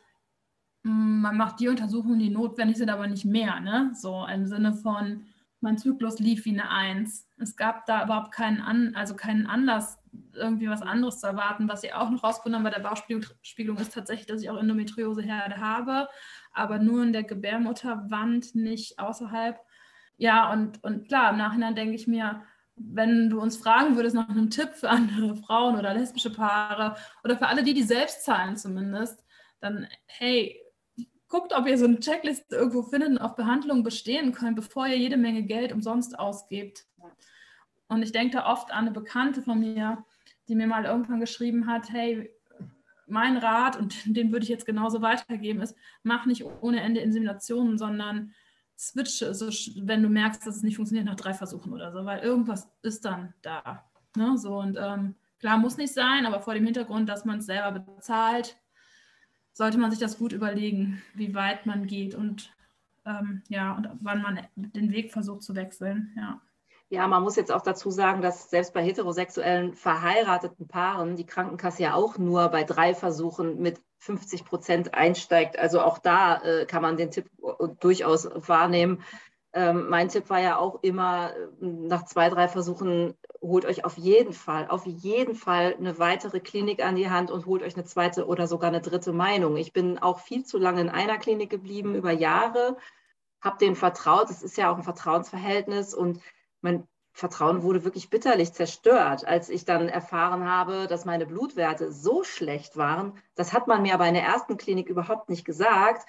man 0.84 1.38
macht 1.38 1.60
die 1.60 1.70
Untersuchungen, 1.70 2.20
die 2.20 2.30
notwendig 2.30 2.78
sind, 2.78 2.90
aber 2.90 3.08
nicht 3.08 3.26
mehr. 3.26 3.60
Ne? 3.60 3.92
So 3.94 4.26
im 4.26 4.46
Sinne 4.46 4.74
von, 4.74 5.26
mein 5.60 5.78
Zyklus 5.78 6.20
lief 6.20 6.46
wie 6.46 6.52
eine 6.52 6.70
Eins. 6.70 7.28
Es 7.38 7.56
gab 7.56 7.86
da 7.86 8.04
überhaupt 8.04 8.32
keinen, 8.32 8.62
An 8.62 8.94
also 8.96 9.16
keinen 9.16 9.48
Anlass, 9.48 9.98
irgendwie 10.34 10.70
was 10.70 10.82
anderes 10.82 11.20
zu 11.20 11.28
erwarten. 11.28 11.68
Was 11.68 11.84
ich 11.84 11.94
auch 11.94 12.10
noch 12.10 12.24
rausgefunden 12.24 12.60
habe 12.60 12.70
bei 12.70 12.76
der 12.76 12.88
Bauchspiegelung 12.88 13.78
ist 13.78 13.94
tatsächlich, 13.94 14.28
dass 14.28 14.42
ich 14.42 14.50
auch 14.50 14.58
Endometrioseherde 14.58 15.58
habe, 15.58 16.08
aber 16.58 16.80
nur 16.80 17.04
in 17.04 17.14
der 17.14 17.24
Gebärmutterwand, 17.24 18.56
nicht 18.56 19.00
außerhalb. 19.00 19.60
Ja, 20.18 20.52
und, 20.52 20.84
und 20.84 21.08
klar, 21.08 21.32
im 21.32 21.38
Nachhinein 21.38 21.76
denke 21.76 21.96
ich 21.96 22.08
mir, 22.08 22.44
wenn 22.76 23.30
du 23.30 23.42
uns 23.42 23.58
fragen 23.58 23.96
würdest 23.96 24.16
nach 24.16 24.30
einem 24.30 24.50
Tipp 24.50 24.70
für 24.74 24.90
andere 24.90 25.36
Frauen 25.36 25.78
oder 25.78 25.94
lesbische 25.94 26.32
Paare 26.32 26.96
oder 27.24 27.38
für 27.38 27.48
alle 27.48 27.64
die, 27.64 27.74
die 27.74 27.84
selbst 27.84 28.24
zahlen 28.24 28.56
zumindest, 28.56 29.24
dann 29.60 29.88
hey, 30.06 30.62
guckt, 31.28 31.54
ob 31.54 31.68
ihr 31.68 31.78
so 31.78 31.86
eine 31.86 32.00
Checkliste 32.00 32.56
irgendwo 32.56 32.84
findet 32.84 33.10
und 33.10 33.18
auf 33.18 33.36
Behandlung 33.36 33.84
bestehen 33.84 34.32
könnt, 34.32 34.56
bevor 34.56 34.88
ihr 34.88 34.98
jede 34.98 35.18
Menge 35.18 35.44
Geld 35.44 35.74
umsonst 35.74 36.18
ausgebt. 36.18 36.86
Und 37.88 38.04
ich 38.04 38.12
denke 38.12 38.38
da 38.38 38.52
oft 38.52 38.72
an 38.72 38.86
eine 38.86 38.92
Bekannte 38.92 39.42
von 39.42 39.60
mir, 39.60 40.04
die 40.48 40.56
mir 40.56 40.68
mal 40.68 40.86
irgendwann 40.86 41.20
geschrieben 41.20 41.68
hat, 41.68 41.92
hey, 41.92 42.32
mein 43.08 43.38
Rat, 43.38 43.78
und 43.78 43.96
den 44.06 44.32
würde 44.32 44.44
ich 44.44 44.50
jetzt 44.50 44.66
genauso 44.66 45.02
weitergeben, 45.02 45.62
ist, 45.62 45.76
mach 46.04 46.26
nicht 46.26 46.44
ohne 46.46 46.82
Ende 46.82 47.02
Inseminationen, 47.02 47.78
sondern 47.78 48.34
switche, 48.78 49.28
also 49.28 49.48
wenn 49.82 50.04
du 50.04 50.10
merkst, 50.10 50.46
dass 50.46 50.58
es 50.58 50.64
nicht 50.64 50.76
funktioniert, 50.76 51.08
nach 51.08 51.16
drei 51.16 51.34
Versuchen 51.34 51.74
oder 51.74 51.92
so, 51.92 52.06
weil 52.06 52.20
irgendwas 52.20 52.70
ist 52.84 53.06
dann 53.06 53.34
da. 53.42 53.84
Ne? 54.16 54.38
So, 54.38 54.60
und 54.60 54.78
ähm, 54.80 55.16
klar, 55.40 55.58
muss 55.58 55.78
nicht 55.78 55.94
sein, 55.94 56.26
aber 56.26 56.42
vor 56.42 56.54
dem 56.54 56.66
Hintergrund, 56.66 57.10
dass 57.10 57.26
man 57.26 57.40
es 57.40 57.48
selber 57.48 57.80
bezahlt, 57.80 58.58
sollte 59.54 59.80
man 59.80 59.90
sich 59.90 60.00
das 60.00 60.20
gut 60.20 60.34
überlegen, 60.34 61.02
wie 61.16 61.34
weit 61.34 61.66
man 61.66 61.88
geht 61.88 62.14
und 62.14 62.54
ähm, 63.06 63.42
ja, 63.48 63.74
und 63.74 63.90
wann 64.02 64.22
man 64.22 64.40
den 64.56 64.92
Weg 64.92 65.12
versucht 65.12 65.42
zu 65.42 65.56
wechseln. 65.56 66.14
Ja. 66.16 66.42
Ja, 66.90 67.06
man 67.08 67.22
muss 67.22 67.36
jetzt 67.36 67.52
auch 67.52 67.62
dazu 67.62 67.92
sagen, 67.92 68.22
dass 68.22 68.50
selbst 68.50 68.74
bei 68.74 68.82
heterosexuellen 68.82 69.74
verheirateten 69.74 70.68
Paaren 70.70 71.18
die 71.18 71.26
Krankenkasse 71.26 71.84
ja 71.84 71.94
auch 71.96 72.18
nur 72.18 72.48
bei 72.48 72.64
drei 72.64 72.96
Versuchen 72.96 73.60
mit 73.60 73.82
50 74.00 74.46
Prozent 74.46 74.94
einsteigt. 74.94 75.60
Also 75.60 75.82
auch 75.82 75.98
da 75.98 76.42
äh, 76.44 76.66
kann 76.66 76.82
man 76.82 76.96
den 76.96 77.12
Tipp 77.12 77.30
durchaus 77.82 78.30
wahrnehmen. 78.48 79.04
Ähm, 79.52 79.90
mein 79.90 80.08
Tipp 80.08 80.30
war 80.30 80.40
ja 80.40 80.58
auch 80.58 80.80
immer, 80.82 81.34
äh, 81.36 81.48
nach 81.62 82.06
zwei, 82.06 82.30
drei 82.30 82.48
Versuchen 82.48 83.16
holt 83.42 83.66
euch 83.66 83.84
auf 83.84 83.98
jeden 83.98 84.32
Fall, 84.34 84.68
auf 84.70 84.86
jeden 84.86 85.36
Fall 85.36 85.76
eine 85.78 86.00
weitere 86.00 86.40
Klinik 86.40 86.84
an 86.86 86.96
die 86.96 87.10
Hand 87.10 87.32
und 87.32 87.46
holt 87.48 87.64
euch 87.64 87.76
eine 87.76 87.86
zweite 87.86 88.28
oder 88.28 88.48
sogar 88.48 88.70
eine 88.70 88.82
dritte 88.82 89.12
Meinung. 89.12 89.58
Ich 89.58 89.74
bin 89.74 89.98
auch 89.98 90.20
viel 90.20 90.46
zu 90.46 90.58
lange 90.58 90.82
in 90.82 90.90
einer 90.90 91.18
Klinik 91.18 91.50
geblieben, 91.50 91.96
über 91.96 92.12
Jahre, 92.12 92.78
habe 93.42 93.58
denen 93.58 93.76
vertraut. 93.76 94.30
Es 94.30 94.44
ist 94.44 94.58
ja 94.58 94.72
auch 94.72 94.78
ein 94.78 94.84
Vertrauensverhältnis 94.84 95.94
und 95.94 96.22
mein 96.68 96.88
Vertrauen 97.14 97.64
wurde 97.64 97.84
wirklich 97.84 98.10
bitterlich 98.10 98.54
zerstört, 98.54 99.26
als 99.26 99.50
ich 99.50 99.66
dann 99.66 99.90
erfahren 99.90 100.46
habe, 100.46 100.86
dass 100.88 101.06
meine 101.06 101.26
Blutwerte 101.26 101.92
so 101.92 102.24
schlecht 102.24 102.78
waren. 102.78 103.18
Das 103.36 103.54
hat 103.54 103.68
man 103.68 103.82
mir 103.82 103.96
aber 103.96 104.08
in 104.08 104.14
der 104.14 104.24
ersten 104.24 104.58
Klinik 104.58 104.88
überhaupt 104.88 105.30
nicht 105.30 105.44
gesagt 105.44 106.08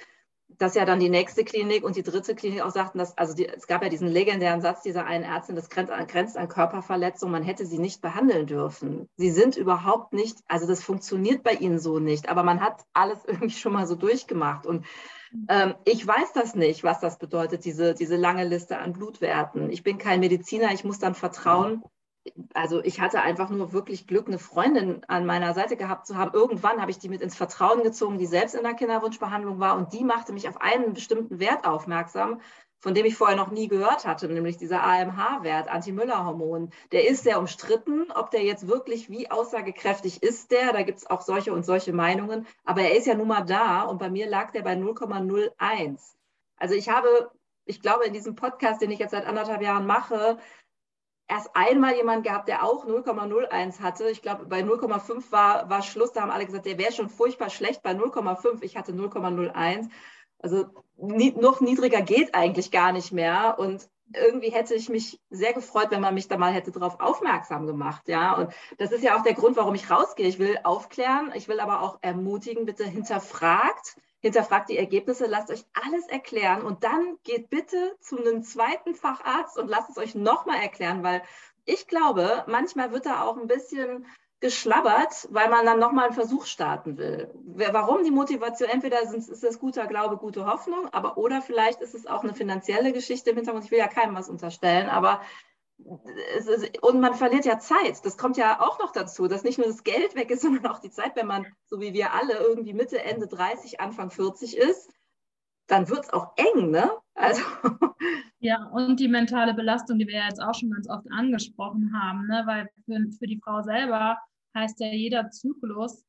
dass 0.56 0.74
ja 0.74 0.84
dann 0.84 0.98
die 0.98 1.10
nächste 1.10 1.44
Klinik 1.44 1.84
und 1.84 1.96
die 1.96 2.02
dritte 2.02 2.34
Klinik 2.34 2.62
auch 2.62 2.70
sagten, 2.70 2.98
dass, 2.98 3.16
also 3.18 3.34
die, 3.34 3.46
es 3.46 3.66
gab 3.66 3.82
ja 3.82 3.90
diesen 3.90 4.08
legendären 4.08 4.60
Satz 4.60 4.82
dieser 4.82 5.04
einen 5.04 5.24
Ärztin, 5.24 5.56
das 5.56 5.68
grenzt 5.68 5.92
an, 5.92 6.06
grenzt 6.06 6.36
an 6.36 6.48
Körperverletzung, 6.48 7.30
man 7.30 7.42
hätte 7.42 7.66
sie 7.66 7.78
nicht 7.78 8.00
behandeln 8.00 8.46
dürfen. 8.46 9.08
Sie 9.16 9.30
sind 9.30 9.56
überhaupt 9.56 10.12
nicht, 10.14 10.38
also 10.48 10.66
das 10.66 10.82
funktioniert 10.82 11.42
bei 11.42 11.52
ihnen 11.52 11.78
so 11.78 11.98
nicht, 11.98 12.28
aber 12.28 12.42
man 12.42 12.60
hat 12.60 12.84
alles 12.94 13.18
irgendwie 13.26 13.54
schon 13.54 13.72
mal 13.72 13.86
so 13.86 13.94
durchgemacht. 13.94 14.66
Und 14.66 14.86
ähm, 15.48 15.74
ich 15.84 16.06
weiß 16.06 16.32
das 16.32 16.54
nicht, 16.54 16.84
was 16.84 17.00
das 17.00 17.18
bedeutet, 17.18 17.64
diese, 17.64 17.94
diese 17.94 18.16
lange 18.16 18.44
Liste 18.44 18.78
an 18.78 18.92
Blutwerten. 18.92 19.70
Ich 19.70 19.82
bin 19.82 19.98
kein 19.98 20.20
Mediziner, 20.20 20.72
ich 20.72 20.84
muss 20.84 20.98
dann 20.98 21.14
vertrauen, 21.14 21.82
also 22.54 22.82
ich 22.82 23.00
hatte 23.00 23.22
einfach 23.22 23.50
nur 23.50 23.72
wirklich 23.72 24.06
Glück, 24.06 24.28
eine 24.28 24.38
Freundin 24.38 25.04
an 25.08 25.26
meiner 25.26 25.54
Seite 25.54 25.76
gehabt 25.76 26.06
zu 26.06 26.16
haben. 26.16 26.32
Irgendwann 26.34 26.80
habe 26.80 26.90
ich 26.90 26.98
die 26.98 27.08
mit 27.08 27.22
ins 27.22 27.36
Vertrauen 27.36 27.82
gezogen, 27.82 28.18
die 28.18 28.26
selbst 28.26 28.54
in 28.54 28.62
der 28.62 28.74
Kinderwunschbehandlung 28.74 29.60
war 29.60 29.76
und 29.76 29.92
die 29.92 30.04
machte 30.04 30.32
mich 30.32 30.48
auf 30.48 30.60
einen 30.60 30.92
bestimmten 30.94 31.38
Wert 31.38 31.66
aufmerksam, 31.66 32.40
von 32.80 32.94
dem 32.94 33.06
ich 33.06 33.16
vorher 33.16 33.36
noch 33.36 33.50
nie 33.50 33.68
gehört 33.68 34.06
hatte, 34.06 34.28
nämlich 34.28 34.56
dieser 34.56 34.82
AMH-Wert, 34.82 35.68
Anti-Müller-Hormon. 35.68 36.70
Der 36.92 37.08
ist 37.08 37.24
sehr 37.24 37.38
umstritten, 37.38 38.10
ob 38.12 38.30
der 38.30 38.44
jetzt 38.44 38.68
wirklich 38.68 39.10
wie 39.10 39.30
aussagekräftig 39.30 40.22
ist 40.22 40.50
der. 40.50 40.72
Da 40.72 40.82
gibt 40.82 40.98
es 40.98 41.10
auch 41.10 41.22
solche 41.22 41.52
und 41.52 41.64
solche 41.64 41.92
Meinungen. 41.92 42.46
Aber 42.64 42.82
er 42.82 42.96
ist 42.96 43.06
ja 43.06 43.14
nun 43.14 43.28
mal 43.28 43.42
da 43.42 43.82
und 43.82 43.98
bei 43.98 44.10
mir 44.10 44.28
lag 44.28 44.52
der 44.52 44.62
bei 44.62 44.74
0,01. 44.74 45.98
Also 46.56 46.74
ich 46.74 46.88
habe, 46.88 47.30
ich 47.64 47.82
glaube, 47.82 48.04
in 48.04 48.12
diesem 48.12 48.36
Podcast, 48.36 48.80
den 48.80 48.90
ich 48.90 48.98
jetzt 49.00 49.12
seit 49.12 49.26
anderthalb 49.26 49.62
Jahren 49.62 49.86
mache, 49.86 50.38
erst 51.28 51.50
einmal 51.54 51.94
jemand 51.94 52.24
gehabt, 52.24 52.48
der 52.48 52.64
auch 52.64 52.86
0,01 52.86 53.80
hatte. 53.80 54.08
Ich 54.08 54.22
glaube, 54.22 54.46
bei 54.46 54.60
0,5 54.60 55.30
war, 55.30 55.68
war 55.68 55.82
Schluss. 55.82 56.12
Da 56.12 56.22
haben 56.22 56.30
alle 56.30 56.46
gesagt, 56.46 56.66
der 56.66 56.78
wäre 56.78 56.92
schon 56.92 57.08
furchtbar 57.10 57.50
schlecht 57.50 57.82
bei 57.82 57.90
0,5. 57.90 58.62
Ich 58.62 58.76
hatte 58.76 58.92
0,01. 58.92 59.90
Also 60.38 60.66
nie, 60.96 61.32
noch 61.32 61.60
niedriger 61.60 62.02
geht 62.02 62.34
eigentlich 62.34 62.70
gar 62.70 62.92
nicht 62.92 63.12
mehr. 63.12 63.56
Und 63.58 63.88
irgendwie 64.14 64.50
hätte 64.50 64.74
ich 64.74 64.88
mich 64.88 65.20
sehr 65.30 65.52
gefreut, 65.52 65.88
wenn 65.90 66.00
man 66.00 66.14
mich 66.14 66.28
da 66.28 66.38
mal 66.38 66.52
hätte 66.52 66.70
darauf 66.70 67.00
aufmerksam 67.00 67.66
gemacht. 67.66 68.08
Ja, 68.08 68.34
und 68.34 68.52
das 68.78 68.92
ist 68.92 69.02
ja 69.02 69.16
auch 69.16 69.22
der 69.22 69.34
Grund, 69.34 69.56
warum 69.56 69.74
ich 69.74 69.90
rausgehe. 69.90 70.26
Ich 70.26 70.38
will 70.38 70.58
aufklären, 70.64 71.32
ich 71.34 71.48
will 71.48 71.60
aber 71.60 71.82
auch 71.82 71.98
ermutigen, 72.00 72.64
bitte 72.64 72.84
hinterfragt 72.84 73.96
hinterfragt 74.20 74.68
die 74.68 74.78
Ergebnisse, 74.78 75.26
lasst 75.26 75.50
euch 75.50 75.64
alles 75.72 76.06
erklären 76.08 76.62
und 76.62 76.84
dann 76.84 77.18
geht 77.22 77.50
bitte 77.50 77.96
zu 78.00 78.18
einem 78.18 78.42
zweiten 78.42 78.94
Facharzt 78.94 79.58
und 79.58 79.68
lasst 79.68 79.90
es 79.90 79.98
euch 79.98 80.14
nochmal 80.14 80.60
erklären, 80.60 81.02
weil 81.02 81.22
ich 81.64 81.86
glaube, 81.86 82.44
manchmal 82.48 82.92
wird 82.92 83.06
da 83.06 83.22
auch 83.22 83.36
ein 83.36 83.46
bisschen 83.46 84.06
geschlabbert, 84.40 85.26
weil 85.30 85.48
man 85.48 85.66
dann 85.66 85.80
nochmal 85.80 86.06
einen 86.06 86.14
Versuch 86.14 86.46
starten 86.46 86.96
will. 86.96 87.30
Warum 87.44 88.04
die 88.04 88.10
Motivation? 88.10 88.68
Entweder 88.68 89.02
ist 89.02 89.42
es 89.42 89.58
guter 89.58 89.86
Glaube, 89.86 90.16
gute 90.16 90.46
Hoffnung, 90.46 90.88
aber 90.92 91.18
oder 91.18 91.42
vielleicht 91.42 91.80
ist 91.80 91.94
es 91.94 92.06
auch 92.06 92.22
eine 92.22 92.34
finanzielle 92.34 92.92
Geschichte 92.92 93.30
im 93.30 93.36
Hintergrund. 93.36 93.64
Ich 93.64 93.70
will 93.70 93.78
ja 93.78 93.88
keinem 93.88 94.14
was 94.14 94.28
unterstellen, 94.28 94.88
aber 94.88 95.20
ist, 96.36 96.82
und 96.82 97.00
man 97.00 97.14
verliert 97.14 97.44
ja 97.44 97.58
Zeit. 97.58 98.04
Das 98.04 98.16
kommt 98.16 98.36
ja 98.36 98.60
auch 98.60 98.78
noch 98.78 98.92
dazu, 98.92 99.28
dass 99.28 99.44
nicht 99.44 99.58
nur 99.58 99.66
das 99.66 99.84
Geld 99.84 100.14
weg 100.14 100.30
ist, 100.30 100.42
sondern 100.42 100.66
auch 100.66 100.80
die 100.80 100.90
Zeit, 100.90 101.16
wenn 101.16 101.26
man, 101.26 101.46
so 101.66 101.80
wie 101.80 101.92
wir 101.92 102.12
alle, 102.12 102.34
irgendwie 102.34 102.74
Mitte, 102.74 103.02
Ende 103.02 103.26
30, 103.26 103.80
Anfang 103.80 104.10
40 104.10 104.56
ist, 104.56 104.90
dann 105.68 105.88
wird 105.88 106.04
es 106.04 106.12
auch 106.12 106.32
eng, 106.36 106.70
ne? 106.70 106.90
Also. 107.14 107.42
Ja, 108.40 108.66
und 108.66 109.00
die 109.00 109.08
mentale 109.08 109.52
Belastung, 109.52 109.98
die 109.98 110.06
wir 110.06 110.14
ja 110.14 110.28
jetzt 110.28 110.40
auch 110.40 110.54
schon 110.54 110.70
ganz 110.70 110.88
oft 110.88 111.10
angesprochen 111.10 111.92
haben, 111.92 112.28
ne? 112.28 112.44
weil 112.46 112.68
für, 112.84 113.10
für 113.18 113.26
die 113.26 113.40
Frau 113.42 113.62
selber 113.62 114.16
heißt 114.54 114.78
ja 114.78 114.92
jeder 114.92 115.28
Zyklus 115.30 116.04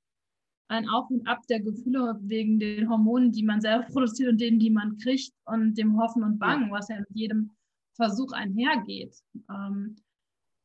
ein 0.67 0.87
Auf 0.87 1.09
und 1.09 1.27
Ab 1.27 1.39
der 1.49 1.59
Gefühle 1.59 2.19
wegen 2.21 2.59
den 2.59 2.87
Hormonen, 2.87 3.31
die 3.31 3.41
man 3.41 3.61
selber 3.61 3.85
produziert 3.91 4.29
und 4.29 4.39
denen, 4.39 4.59
die 4.59 4.69
man 4.69 4.97
kriegt 4.97 5.33
und 5.45 5.75
dem 5.75 5.99
Hoffen 5.99 6.23
und 6.23 6.37
Bangen, 6.37 6.69
was 6.71 6.89
ja 6.89 6.99
mit 6.99 7.09
jedem 7.13 7.49
Versuch 7.95 8.31
einhergeht. 8.31 9.15
Ähm, 9.49 9.95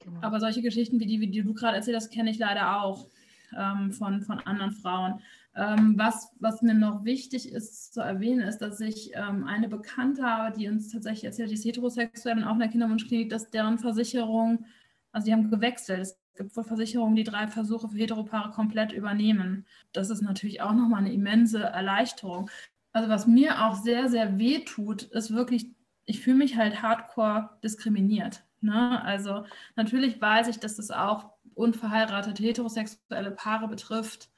genau. 0.01 0.21
Aber 0.21 0.41
solche 0.41 0.61
Geschichten 0.61 1.01
wie 1.01 1.07
die, 1.07 1.21
wie 1.21 1.31
die 1.31 1.43
du 1.43 1.55
gerade 1.55 1.77
erzählt 1.77 1.97
hast, 1.97 2.13
kenne 2.13 2.31
ich 2.31 2.39
leider 2.39 2.83
auch 2.83 3.09
ähm, 3.57 3.91
von, 3.91 4.21
von 4.21 4.41
anderen 4.41 4.73
Frauen. 4.73 5.21
Ähm, 5.57 5.95
was, 5.97 6.33
was 6.41 6.63
mir 6.63 6.75
noch 6.75 7.05
wichtig 7.05 7.53
ist 7.53 7.95
zu 7.95 8.01
erwähnen, 8.01 8.41
ist, 8.41 8.59
dass 8.59 8.81
ich 8.81 9.13
ähm, 9.15 9.45
eine 9.45 9.69
Bekannte 9.69 10.25
habe, 10.25 10.57
die 10.57 10.69
uns 10.69 10.91
tatsächlich 10.91 11.25
erzählt, 11.25 11.51
die 11.51 11.55
ist 11.55 11.65
heterosexuell 11.65 12.39
und 12.39 12.45
auch 12.45 12.55
in 12.55 12.59
der 12.61 12.69
Kinderwunschklinik, 12.69 13.31
dass 13.31 13.51
deren 13.51 13.79
Versicherung, 13.79 14.65
also 15.13 15.27
die 15.27 15.33
haben 15.33 15.51
gewechselt. 15.51 16.01
Es 16.01 16.19
gibt 16.37 16.57
wohl 16.57 16.65
Versicherungen, 16.65 17.15
die 17.15 17.23
drei 17.23 17.47
Versuche 17.47 17.89
für 17.89 17.99
Heteropaare 17.99 18.51
komplett 18.51 18.93
übernehmen. 18.93 19.65
Das 19.93 20.11
ist 20.11 20.23
natürlich 20.23 20.61
auch 20.61 20.73
nochmal 20.73 21.01
eine 21.01 21.13
immense 21.13 21.63
Erleichterung. 21.63 22.51
Also 22.93 23.09
was 23.09 23.27
mir 23.27 23.65
auch 23.65 23.75
sehr, 23.75 24.09
sehr 24.09 24.39
weh 24.39 24.61
tut, 24.65 25.05
ist 25.05 25.33
wirklich, 25.33 25.67
ich 26.05 26.21
fühle 26.21 26.37
mich 26.37 26.57
halt 26.57 26.83
hardcore 26.83 27.51
diskriminiert. 27.63 28.45
Ne? 28.61 29.03
Also 29.05 29.45
natürlich 29.77 30.21
weiß 30.21 30.49
ich, 30.49 30.59
dass 30.59 30.77
das 30.77 30.91
auch 30.91 31.31
unverheiratete 31.55 32.43
heterosexuelle 32.43 33.31
Paare 33.31 33.69
betrifft. 33.69 34.31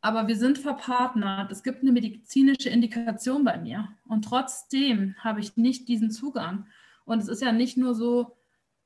Aber 0.00 0.28
wir 0.28 0.36
sind 0.36 0.58
verpartnert. 0.58 1.50
Es 1.50 1.62
gibt 1.62 1.82
eine 1.82 1.92
medizinische 1.92 2.68
Indikation 2.68 3.44
bei 3.44 3.58
mir. 3.58 3.88
Und 4.06 4.24
trotzdem 4.24 5.14
habe 5.18 5.40
ich 5.40 5.56
nicht 5.56 5.88
diesen 5.88 6.10
Zugang. 6.10 6.66
Und 7.04 7.20
es 7.20 7.28
ist 7.28 7.42
ja 7.42 7.52
nicht 7.52 7.76
nur 7.76 7.94
so, 7.94 8.36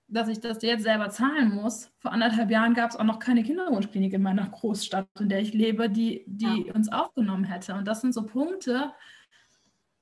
dass 0.09 0.29
ich 0.29 0.41
das 0.41 0.63
jetzt 0.63 0.85
selber 0.85 1.11
zahlen 1.11 1.55
muss. 1.55 1.91
Vor 1.99 2.13
anderthalb 2.13 2.51
Jahren 2.51 2.75
gab 2.75 2.91
es 2.91 2.97
auch 2.97 3.05
noch 3.05 3.19
keine 3.19 3.43
Kinderwunschklinik 3.43 4.15
in 4.15 4.23
meiner 4.23 4.49
Großstadt, 4.49 5.09
in 5.21 5.29
der 5.29 5.41
ich 5.41 5.53
lebe, 5.53 5.91
die, 5.91 6.25
die 6.27 6.67
ja. 6.67 6.75
uns 6.75 6.91
aufgenommen 6.91 7.45
hätte. 7.45 7.75
Und 7.75 7.87
das 7.87 8.01
sind 8.01 8.15
so 8.15 8.25
Punkte, 8.25 8.93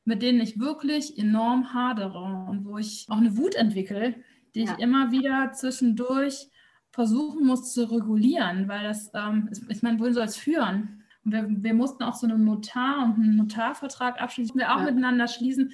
mit 0.05 0.23
denen 0.23 0.41
ich 0.41 0.61
wirklich 0.61 1.19
enorm 1.19 1.75
hadere 1.75 2.47
und 2.49 2.65
wo 2.65 2.79
ich 2.79 3.07
auch 3.09 3.17
eine 3.17 3.37
Wut 3.37 3.57
entwickle, 3.57 4.15
die 4.55 4.65
ja. 4.65 4.73
ich 4.73 4.79
immer 4.79 5.11
wieder 5.11 5.51
zwischendurch 5.53 6.49
versuchen 6.97 7.47
muss 7.47 7.73
zu 7.73 7.91
regulieren, 7.91 8.69
weil 8.69 8.83
das, 8.83 9.11
ähm, 9.15 9.49
ist, 9.51 9.71
ich 9.71 9.83
meine, 9.83 10.01
wohin 10.01 10.15
soll 10.15 10.25
es 10.25 10.37
führen? 10.37 11.05
wir, 11.27 11.47
wir, 11.49 11.75
mussten 11.75 12.05
auch 12.05 12.15
so 12.15 12.27
einen 12.27 12.45
Notar 12.45 13.05
und 13.05 13.15
einen 13.15 13.37
Notarvertrag 13.37 14.21
abschließen, 14.21 14.57
wir 14.57 14.73
auch 14.73 14.79
ja. 14.79 14.85
miteinander 14.85 15.29
schließen. 15.29 15.73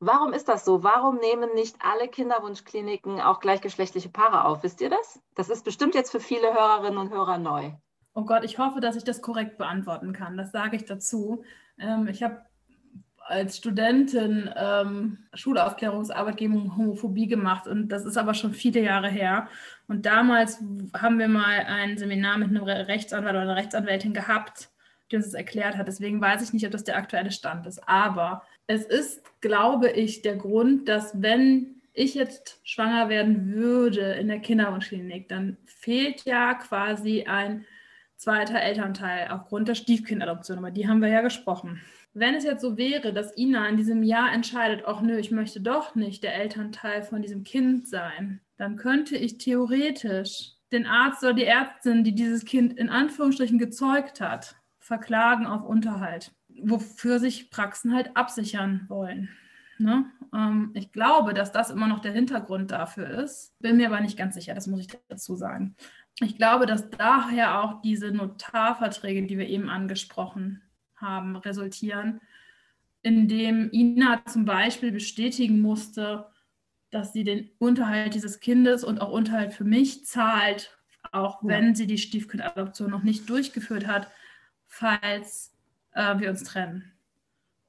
Warum 0.00 0.32
ist 0.32 0.48
das 0.48 0.64
so? 0.64 0.82
Warum 0.82 1.16
nehmen 1.16 1.54
nicht 1.54 1.76
alle 1.80 2.08
Kinderwunschkliniken 2.08 3.20
auch 3.20 3.40
gleichgeschlechtliche 3.40 4.10
Paare 4.10 4.44
auf? 4.44 4.62
Wisst 4.62 4.80
ihr 4.80 4.90
das? 4.90 5.20
Das 5.34 5.48
ist 5.48 5.64
bestimmt 5.64 5.94
jetzt 5.94 6.10
für 6.10 6.20
viele 6.20 6.52
Hörerinnen 6.52 6.98
und 6.98 7.10
Hörer 7.10 7.38
neu. 7.38 7.72
Oh 8.14 8.24
Gott, 8.24 8.44
ich 8.44 8.58
hoffe, 8.58 8.80
dass 8.80 8.96
ich 8.96 9.04
das 9.04 9.22
korrekt 9.22 9.56
beantworten 9.58 10.12
kann. 10.12 10.36
Das 10.36 10.52
sage 10.52 10.76
ich 10.76 10.84
dazu. 10.84 11.44
Ähm, 11.78 12.08
ich 12.08 12.22
habe 12.22 12.42
als 13.28 13.58
Studentin 13.58 14.50
ähm, 14.56 15.18
Schulaufklärungsarbeit 15.34 16.36
gegen 16.36 16.76
Homophobie 16.76 17.26
gemacht 17.26 17.66
und 17.66 17.88
das 17.88 18.04
ist 18.04 18.16
aber 18.16 18.34
schon 18.34 18.54
viele 18.54 18.80
Jahre 18.80 19.08
her. 19.08 19.48
Und 19.86 20.06
damals 20.06 20.62
haben 20.96 21.18
wir 21.18 21.28
mal 21.28 21.64
ein 21.66 21.98
Seminar 21.98 22.38
mit 22.38 22.48
einem 22.48 22.62
Rechtsanwalt 22.64 23.34
oder 23.34 23.42
einer 23.42 23.56
Rechtsanwältin 23.56 24.14
gehabt, 24.14 24.70
die 25.10 25.16
uns 25.16 25.26
das 25.26 25.34
erklärt 25.34 25.76
hat. 25.76 25.88
Deswegen 25.88 26.20
weiß 26.20 26.42
ich 26.42 26.52
nicht, 26.52 26.64
ob 26.66 26.72
das 26.72 26.84
der 26.84 26.96
aktuelle 26.96 27.30
Stand 27.30 27.66
ist. 27.66 27.86
Aber 27.88 28.42
es 28.66 28.84
ist, 28.84 29.22
glaube 29.40 29.90
ich, 29.90 30.22
der 30.22 30.36
Grund, 30.36 30.88
dass 30.88 31.22
wenn 31.22 31.80
ich 31.92 32.14
jetzt 32.14 32.60
schwanger 32.64 33.08
werden 33.08 33.52
würde 33.54 34.12
in 34.12 34.28
der 34.28 34.40
Kinderwunschklinik, 34.40 35.28
dann 35.28 35.56
fehlt 35.66 36.24
ja 36.24 36.54
quasi 36.54 37.24
ein 37.24 37.64
zweiter 38.16 38.60
Elternteil 38.60 39.28
aufgrund 39.30 39.68
der 39.68 39.74
Stiefkindadoption. 39.74 40.58
Aber 40.58 40.70
die 40.70 40.88
haben 40.88 41.00
wir 41.00 41.08
ja 41.08 41.22
gesprochen. 41.22 41.80
Wenn 42.14 42.34
es 42.34 42.44
jetzt 42.44 42.62
so 42.62 42.76
wäre, 42.76 43.12
dass 43.12 43.36
Ina 43.36 43.68
in 43.68 43.76
diesem 43.76 44.02
Jahr 44.02 44.32
entscheidet, 44.32 44.84
ach 44.86 45.00
nö, 45.00 45.18
ich 45.18 45.30
möchte 45.30 45.60
doch 45.60 45.94
nicht 45.94 46.22
der 46.22 46.34
Elternteil 46.34 47.02
von 47.02 47.22
diesem 47.22 47.44
Kind 47.44 47.88
sein, 47.88 48.40
dann 48.56 48.76
könnte 48.76 49.16
ich 49.16 49.38
theoretisch 49.38 50.54
den 50.72 50.86
Arzt 50.86 51.22
oder 51.22 51.34
die 51.34 51.44
Ärztin, 51.44 52.04
die 52.04 52.14
dieses 52.14 52.44
Kind 52.44 52.78
in 52.78 52.88
Anführungsstrichen 52.88 53.58
gezeugt 53.58 54.20
hat, 54.20 54.56
verklagen 54.78 55.46
auf 55.46 55.64
Unterhalt 55.64 56.32
wofür 56.62 57.18
sich 57.18 57.50
Praxen 57.50 57.94
halt 57.94 58.16
absichern 58.16 58.84
wollen. 58.88 59.28
Ne? 59.78 60.06
Ähm, 60.34 60.70
ich 60.74 60.92
glaube, 60.92 61.34
dass 61.34 61.52
das 61.52 61.70
immer 61.70 61.86
noch 61.86 62.00
der 62.00 62.12
Hintergrund 62.12 62.70
dafür 62.70 63.08
ist. 63.08 63.56
Bin 63.60 63.76
mir 63.76 63.88
aber 63.88 64.00
nicht 64.00 64.18
ganz 64.18 64.34
sicher, 64.34 64.54
das 64.54 64.66
muss 64.66 64.80
ich 64.80 64.88
dazu 65.08 65.36
sagen. 65.36 65.76
Ich 66.20 66.36
glaube, 66.36 66.66
dass 66.66 66.90
daher 66.90 67.62
auch 67.62 67.80
diese 67.80 68.10
Notarverträge, 68.10 69.26
die 69.26 69.38
wir 69.38 69.48
eben 69.48 69.68
angesprochen 69.68 70.62
haben, 71.00 71.36
resultieren, 71.36 72.20
indem 73.02 73.70
Ina 73.72 74.24
zum 74.26 74.44
Beispiel 74.44 74.92
bestätigen 74.92 75.60
musste, 75.60 76.26
dass 76.90 77.12
sie 77.12 77.24
den 77.24 77.50
Unterhalt 77.58 78.14
dieses 78.14 78.40
Kindes 78.40 78.84
und 78.84 79.00
auch 79.00 79.10
Unterhalt 79.10 79.52
für 79.52 79.64
mich 79.64 80.06
zahlt, 80.06 80.78
auch 81.12 81.40
wenn 81.42 81.68
ja. 81.68 81.74
sie 81.74 81.86
die 81.86 81.98
Stiefkindadoption 81.98 82.90
noch 82.90 83.02
nicht 83.02 83.28
durchgeführt 83.28 83.86
hat, 83.86 84.08
falls 84.66 85.54
äh, 85.92 86.18
wir 86.18 86.30
uns 86.30 86.44
trennen. 86.44 86.92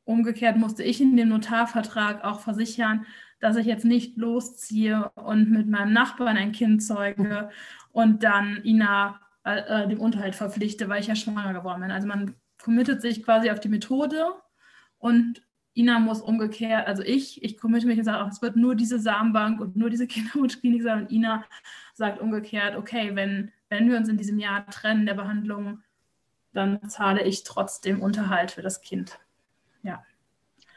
Umgekehrt 0.06 0.58
musste 0.58 0.84
ich 0.84 1.02
in 1.02 1.16
dem 1.16 1.30
Notarvertrag 1.30 2.24
auch 2.24 2.40
versichern, 2.40 3.06
dass 3.40 3.56
ich 3.56 3.66
jetzt 3.66 3.86
nicht 3.86 4.18
losziehe 4.18 5.10
und 5.16 5.52
mit 5.52 5.68
meinem 5.68 5.94
Nachbarn 5.94 6.38
ein 6.38 6.52
Kind 6.52 6.84
zeuge 6.84 7.50
und 7.92 8.24
dann 8.24 8.64
Ina 8.64 9.20
äh, 9.46 9.84
äh, 9.84 9.88
dem 9.88 10.00
Unterhalt 10.00 10.36
verpflichte, 10.36 10.90
weil 10.90 11.02
ich 11.02 11.08
ja 11.08 11.16
schwanger 11.16 11.54
geworden 11.54 11.82
bin. 11.82 11.92
Also 11.92 12.08
man 12.08 12.36
committet 12.62 13.02
sich 13.02 13.24
quasi 13.24 13.50
auf 13.50 13.60
die 13.60 13.70
Methode 13.70 14.26
und 14.98 15.42
Ina 15.76 16.00
muss 16.00 16.22
umgekehrt, 16.22 16.88
also 16.88 17.04
ich, 17.04 17.42
ich 17.44 17.58
committe 17.58 17.88
mich 17.88 17.98
und 17.98 18.04
sage, 18.04 18.30
es 18.30 18.42
wird 18.42 18.56
nur 18.56 18.76
diese 18.76 19.00
Samenbank 19.00 19.62
und 19.62 19.76
nur 19.76 19.90
diese 19.90 20.08
Kinderwunschklinik 20.08 20.84
sein 20.84 21.04
und 21.04 21.12
Ina 21.12 21.46
sagt 21.94 22.20
umgekehrt, 22.20 22.76
okay, 22.76 23.16
wenn, 23.16 23.52
wenn 23.70 23.90
wir 23.90 23.98
uns 23.98 24.10
in 24.10 24.18
diesem 24.18 24.40
Jahr 24.40 24.66
trennen 24.70 25.06
der 25.06 25.14
Behandlung, 25.14 25.82
dann 26.54 26.90
zahle 26.90 27.24
ich 27.24 27.44
trotzdem 27.44 28.02
Unterhalt 28.02 28.52
für 28.52 28.62
das 28.62 28.82
Kind. 28.82 29.20
Ja. 29.84 30.04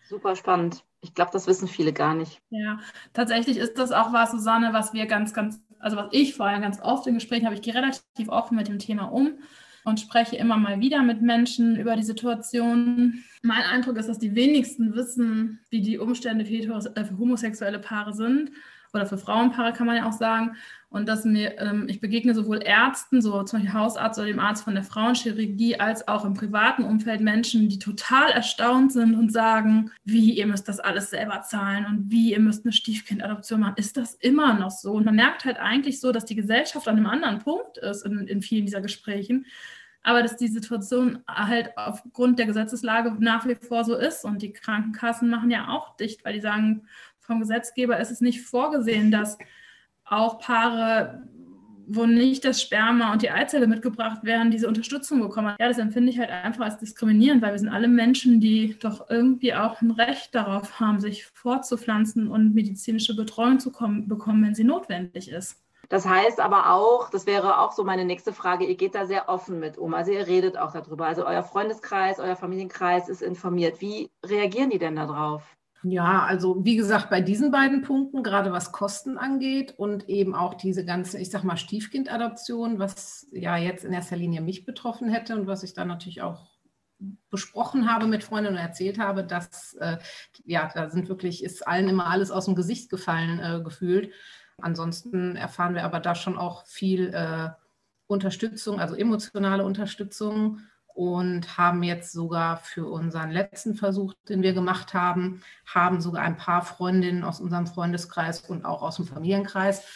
Super 0.04 0.36
spannend. 0.36 0.84
Ich 1.00 1.14
glaube, 1.14 1.30
das 1.32 1.46
wissen 1.46 1.66
viele 1.66 1.92
gar 1.92 2.14
nicht. 2.14 2.40
Ja, 2.50 2.78
tatsächlich 3.12 3.56
ist 3.56 3.78
das 3.78 3.90
auch 3.90 4.12
was, 4.12 4.30
Susanne, 4.30 4.72
was 4.72 4.92
wir 4.92 5.06
ganz, 5.06 5.34
ganz, 5.34 5.60
also 5.80 5.96
was 5.96 6.08
ich 6.12 6.34
vorher 6.36 6.60
ganz 6.60 6.80
oft 6.80 7.06
in 7.06 7.14
Gesprächen 7.14 7.46
habe, 7.46 7.56
ich 7.56 7.62
gehe 7.62 7.74
relativ 7.74 8.28
offen 8.28 8.56
mit 8.56 8.68
dem 8.68 8.78
Thema 8.78 9.04
um 9.06 9.38
und 9.84 10.00
spreche 10.00 10.36
immer 10.36 10.56
mal 10.56 10.80
wieder 10.80 11.02
mit 11.02 11.22
Menschen 11.22 11.76
über 11.76 11.96
die 11.96 12.02
Situation. 12.02 13.24
Mein 13.42 13.62
Eindruck 13.62 13.96
ist, 13.96 14.08
dass 14.08 14.18
die 14.18 14.34
wenigsten 14.34 14.94
wissen, 14.94 15.60
wie 15.70 15.80
die 15.80 15.98
Umstände 15.98 16.44
für, 16.44 16.54
äh, 16.94 17.04
homosexuelle 17.18 17.78
Paare 17.78 18.12
sind 18.12 18.52
oder 18.92 19.06
für 19.06 19.18
Frauenpaare 19.18 19.72
kann 19.72 19.86
man 19.86 19.96
ja 19.96 20.08
auch 20.08 20.12
sagen. 20.12 20.56
Und 20.92 21.08
dass 21.08 21.24
mir, 21.24 21.58
ähm, 21.58 21.86
ich 21.88 22.00
begegne 22.00 22.34
sowohl 22.34 22.62
Ärzten, 22.62 23.22
so 23.22 23.42
zum 23.44 23.60
Beispiel 23.60 23.72
Hausarzt 23.72 24.18
oder 24.18 24.28
dem 24.28 24.38
Arzt 24.38 24.64
von 24.64 24.74
der 24.74 24.84
Frauenchirurgie, 24.84 25.80
als 25.80 26.06
auch 26.06 26.26
im 26.26 26.34
privaten 26.34 26.84
Umfeld 26.84 27.22
Menschen, 27.22 27.70
die 27.70 27.78
total 27.78 28.30
erstaunt 28.30 28.92
sind 28.92 29.14
und 29.14 29.32
sagen, 29.32 29.90
wie, 30.04 30.36
ihr 30.36 30.46
müsst 30.46 30.68
das 30.68 30.80
alles 30.80 31.08
selber 31.08 31.40
zahlen 31.42 31.86
und 31.86 32.10
wie, 32.10 32.32
ihr 32.32 32.40
müsst 32.40 32.66
eine 32.66 32.72
Stiefkindadoption 32.72 33.60
machen. 33.60 33.74
Ist 33.76 33.96
das 33.96 34.14
immer 34.16 34.52
noch 34.52 34.70
so? 34.70 34.92
Und 34.92 35.06
man 35.06 35.16
merkt 35.16 35.46
halt 35.46 35.58
eigentlich 35.58 35.98
so, 35.98 36.12
dass 36.12 36.26
die 36.26 36.36
Gesellschaft 36.36 36.86
an 36.86 36.98
einem 36.98 37.06
anderen 37.06 37.38
Punkt 37.38 37.78
ist 37.78 38.04
in, 38.04 38.26
in 38.28 38.42
vielen 38.42 38.66
dieser 38.66 38.82
Gesprächen 38.82 39.46
aber 40.04 40.22
dass 40.22 40.36
die 40.36 40.48
Situation 40.48 41.22
halt 41.28 41.76
aufgrund 41.76 42.38
der 42.38 42.46
Gesetzeslage 42.46 43.14
nach 43.20 43.46
wie 43.46 43.54
vor 43.54 43.84
so 43.84 43.94
ist 43.94 44.24
und 44.24 44.42
die 44.42 44.52
Krankenkassen 44.52 45.30
machen 45.30 45.50
ja 45.50 45.68
auch 45.68 45.96
dicht, 45.96 46.24
weil 46.24 46.34
die 46.34 46.40
sagen, 46.40 46.88
vom 47.20 47.38
Gesetzgeber 47.38 48.00
ist 48.00 48.10
es 48.10 48.20
nicht 48.20 48.42
vorgesehen, 48.42 49.12
dass 49.12 49.38
auch 50.04 50.38
Paare, 50.38 51.22
wo 51.86 52.06
nicht 52.06 52.44
das 52.44 52.62
Sperma 52.62 53.12
und 53.12 53.22
die 53.22 53.30
Eizelle 53.30 53.66
mitgebracht 53.66 54.24
werden, 54.24 54.50
diese 54.50 54.68
Unterstützung 54.68 55.20
bekommen. 55.20 55.54
Ja, 55.58 55.68
das 55.68 55.78
empfinde 55.78 56.10
ich 56.10 56.18
halt 56.18 56.30
einfach 56.30 56.64
als 56.64 56.78
diskriminierend, 56.78 57.42
weil 57.42 57.52
wir 57.52 57.58
sind 57.58 57.68
alle 57.68 57.88
Menschen, 57.88 58.40
die 58.40 58.78
doch 58.78 59.10
irgendwie 59.10 59.54
auch 59.54 59.80
ein 59.80 59.90
Recht 59.90 60.34
darauf 60.34 60.80
haben, 60.80 61.00
sich 61.00 61.26
fortzupflanzen 61.26 62.28
und 62.28 62.54
medizinische 62.54 63.16
Betreuung 63.16 63.58
zu 63.58 63.72
kommen, 63.72 64.08
bekommen, 64.08 64.44
wenn 64.44 64.54
sie 64.54 64.64
notwendig 64.64 65.30
ist. 65.30 65.62
Das 65.88 66.06
heißt 66.06 66.40
aber 66.40 66.72
auch, 66.72 67.10
das 67.10 67.26
wäre 67.26 67.58
auch 67.58 67.72
so 67.72 67.84
meine 67.84 68.06
nächste 68.06 68.32
Frage, 68.32 68.64
ihr 68.64 68.76
geht 68.76 68.94
da 68.94 69.04
sehr 69.04 69.28
offen 69.28 69.58
mit 69.58 69.76
um. 69.76 69.92
Also 69.92 70.10
ihr 70.10 70.26
redet 70.26 70.56
auch 70.56 70.72
darüber. 70.72 71.06
Also 71.06 71.26
euer 71.26 71.42
Freundeskreis, 71.42 72.18
euer 72.18 72.36
Familienkreis 72.36 73.10
ist 73.10 73.20
informiert. 73.20 73.82
Wie 73.82 74.10
reagieren 74.24 74.70
die 74.70 74.78
denn 74.78 74.96
darauf? 74.96 75.42
Ja, 75.84 76.24
also 76.24 76.64
wie 76.64 76.76
gesagt, 76.76 77.10
bei 77.10 77.20
diesen 77.20 77.50
beiden 77.50 77.82
Punkten, 77.82 78.22
gerade 78.22 78.52
was 78.52 78.70
Kosten 78.70 79.18
angeht 79.18 79.74
und 79.76 80.08
eben 80.08 80.34
auch 80.34 80.54
diese 80.54 80.84
ganze, 80.84 81.18
ich 81.18 81.30
sag 81.30 81.42
mal, 81.42 81.56
Stiefkindadoption, 81.56 82.78
was 82.78 83.26
ja 83.32 83.56
jetzt 83.56 83.84
in 83.84 83.92
erster 83.92 84.16
Linie 84.16 84.42
mich 84.42 84.64
betroffen 84.64 85.08
hätte 85.08 85.34
und 85.34 85.48
was 85.48 85.64
ich 85.64 85.74
dann 85.74 85.88
natürlich 85.88 86.22
auch 86.22 86.52
besprochen 87.30 87.92
habe 87.92 88.06
mit 88.06 88.22
Freunden 88.22 88.52
und 88.52 88.58
erzählt 88.58 88.98
habe, 88.98 89.24
dass 89.24 89.74
äh, 89.74 89.98
ja, 90.44 90.70
da 90.72 90.88
sind 90.88 91.08
wirklich, 91.08 91.42
ist 91.42 91.66
allen 91.66 91.88
immer 91.88 92.06
alles 92.06 92.30
aus 92.30 92.44
dem 92.44 92.54
Gesicht 92.54 92.88
gefallen 92.88 93.40
äh, 93.40 93.60
gefühlt. 93.62 94.12
Ansonsten 94.58 95.34
erfahren 95.34 95.74
wir 95.74 95.84
aber 95.84 95.98
da 95.98 96.14
schon 96.14 96.38
auch 96.38 96.64
viel 96.66 97.12
äh, 97.12 97.48
Unterstützung, 98.06 98.78
also 98.78 98.94
emotionale 98.94 99.64
Unterstützung 99.64 100.60
und 100.94 101.56
haben 101.58 101.82
jetzt 101.82 102.12
sogar 102.12 102.58
für 102.58 102.86
unseren 102.86 103.30
letzten 103.30 103.74
Versuch, 103.74 104.14
den 104.28 104.42
wir 104.42 104.52
gemacht 104.52 104.94
haben, 104.94 105.42
haben 105.66 106.00
sogar 106.00 106.22
ein 106.22 106.36
paar 106.36 106.62
Freundinnen 106.62 107.24
aus 107.24 107.40
unserem 107.40 107.66
Freundeskreis 107.66 108.40
und 108.40 108.64
auch 108.64 108.82
aus 108.82 108.96
dem 108.96 109.06
Familienkreis 109.06 109.86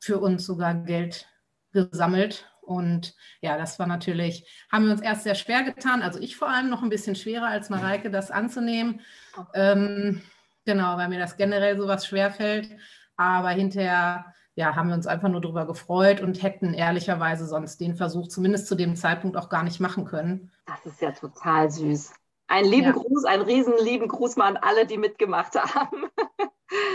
für 0.00 0.18
uns 0.18 0.44
sogar 0.44 0.74
Geld 0.74 1.26
gesammelt. 1.72 2.48
Und 2.60 3.14
ja, 3.40 3.58
das 3.58 3.78
war 3.78 3.86
natürlich, 3.86 4.46
haben 4.70 4.84
wir 4.84 4.92
uns 4.92 5.00
erst 5.00 5.24
sehr 5.24 5.34
schwer 5.34 5.62
getan, 5.64 6.00
also 6.00 6.20
ich 6.20 6.36
vor 6.36 6.48
allem 6.48 6.70
noch 6.70 6.82
ein 6.82 6.90
bisschen 6.90 7.16
schwerer 7.16 7.48
als 7.48 7.70
Mareike, 7.70 8.10
das 8.10 8.30
anzunehmen. 8.30 9.00
Ähm, 9.54 10.22
genau, 10.64 10.96
weil 10.96 11.08
mir 11.08 11.18
das 11.18 11.36
generell 11.36 11.76
sowas 11.76 12.06
schwerfällt. 12.06 12.70
Aber 13.16 13.50
hinterher 13.50 14.32
ja, 14.54 14.76
haben 14.76 14.88
wir 14.88 14.94
uns 14.94 15.06
einfach 15.06 15.28
nur 15.28 15.40
darüber 15.40 15.66
gefreut 15.66 16.20
und 16.20 16.42
hätten 16.42 16.74
ehrlicherweise 16.74 17.46
sonst 17.46 17.80
den 17.80 17.94
Versuch 17.94 18.28
zumindest 18.28 18.66
zu 18.66 18.74
dem 18.74 18.96
Zeitpunkt 18.96 19.36
auch 19.36 19.48
gar 19.48 19.62
nicht 19.62 19.80
machen 19.80 20.04
können. 20.04 20.50
Das 20.66 20.84
ist 20.84 21.00
ja 21.00 21.12
total 21.12 21.70
süß. 21.70 22.12
Einen 22.48 22.68
lieben 22.68 22.88
ja. 22.88 22.92
Gruß, 22.92 23.24
einen 23.24 23.42
riesen 23.44 23.74
lieben 23.82 24.08
Gruß 24.08 24.36
mal 24.36 24.46
an 24.46 24.56
alle, 24.58 24.86
die 24.86 24.98
mitgemacht 24.98 25.54
haben. 25.54 26.04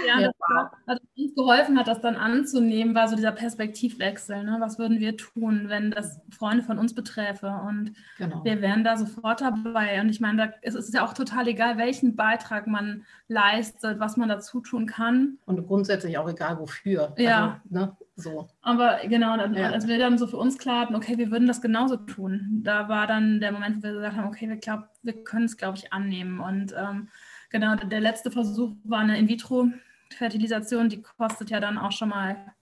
Ja, 0.07 0.19
ja. 0.19 0.27
Das, 0.27 0.71
was 0.85 0.99
uns 1.17 1.35
geholfen 1.35 1.77
hat, 1.77 1.87
das 1.87 2.01
dann 2.01 2.15
anzunehmen, 2.15 2.95
war 2.95 3.07
so 3.07 3.15
dieser 3.15 3.31
Perspektivwechsel. 3.31 4.43
Ne? 4.43 4.57
Was 4.59 4.79
würden 4.79 4.99
wir 4.99 5.17
tun, 5.17 5.65
wenn 5.67 5.91
das 5.91 6.19
Freunde 6.29 6.63
von 6.63 6.77
uns 6.77 6.95
beträfe? 6.95 7.47
Und 7.67 7.93
genau. 8.17 8.43
wir 8.43 8.61
wären 8.61 8.83
da 8.83 8.97
sofort 8.97 9.41
dabei. 9.41 10.01
Und 10.01 10.09
ich 10.09 10.19
meine, 10.19 10.37
da 10.37 10.53
ist 10.61 10.75
es 10.75 10.93
ja 10.93 11.05
auch 11.05 11.13
total 11.13 11.47
egal, 11.47 11.77
welchen 11.77 12.15
Beitrag 12.15 12.67
man 12.67 13.05
leistet, 13.27 13.99
was 13.99 14.17
man 14.17 14.29
dazu 14.29 14.61
tun 14.61 14.85
kann. 14.85 15.37
Und 15.45 15.65
grundsätzlich 15.67 16.17
auch 16.17 16.29
egal, 16.29 16.59
wofür. 16.59 17.13
Ja. 17.17 17.61
Also, 17.69 17.85
ne? 17.85 17.97
So. 18.19 18.47
Aber 18.61 18.97
genau, 19.07 19.37
ja. 19.37 19.69
als 19.69 19.87
wir 19.87 19.99
dann 19.99 20.17
so 20.17 20.25
für 20.25 20.37
uns 20.37 20.57
klar 20.57 20.81
hatten, 20.81 20.95
okay, 20.95 21.19
wir 21.19 21.29
würden 21.29 21.47
das 21.47 21.61
genauso 21.61 21.97
tun, 21.97 22.61
da 22.63 22.89
war 22.89 23.05
dann 23.05 23.39
der 23.39 23.51
Moment, 23.51 23.77
wo 23.77 23.83
wir 23.83 23.93
gesagt 23.93 24.17
haben, 24.17 24.27
okay, 24.27 24.49
wir, 24.49 24.57
glaub, 24.57 24.85
wir 25.03 25.23
können 25.23 25.45
es, 25.45 25.55
glaube 25.55 25.77
ich, 25.77 25.93
annehmen. 25.93 26.39
Und 26.39 26.73
ähm, 26.75 27.09
genau, 27.49 27.75
der 27.75 27.99
letzte 27.99 28.31
Versuch 28.31 28.73
war 28.83 28.99
eine 28.99 29.17
In-vitro-Fertilisation, 29.17 30.89
die 30.89 31.01
kostet 31.01 31.49
ja 31.49 31.59
dann 31.59 31.77
auch 31.77 31.91
schon 31.91 32.09
mal 32.09 32.53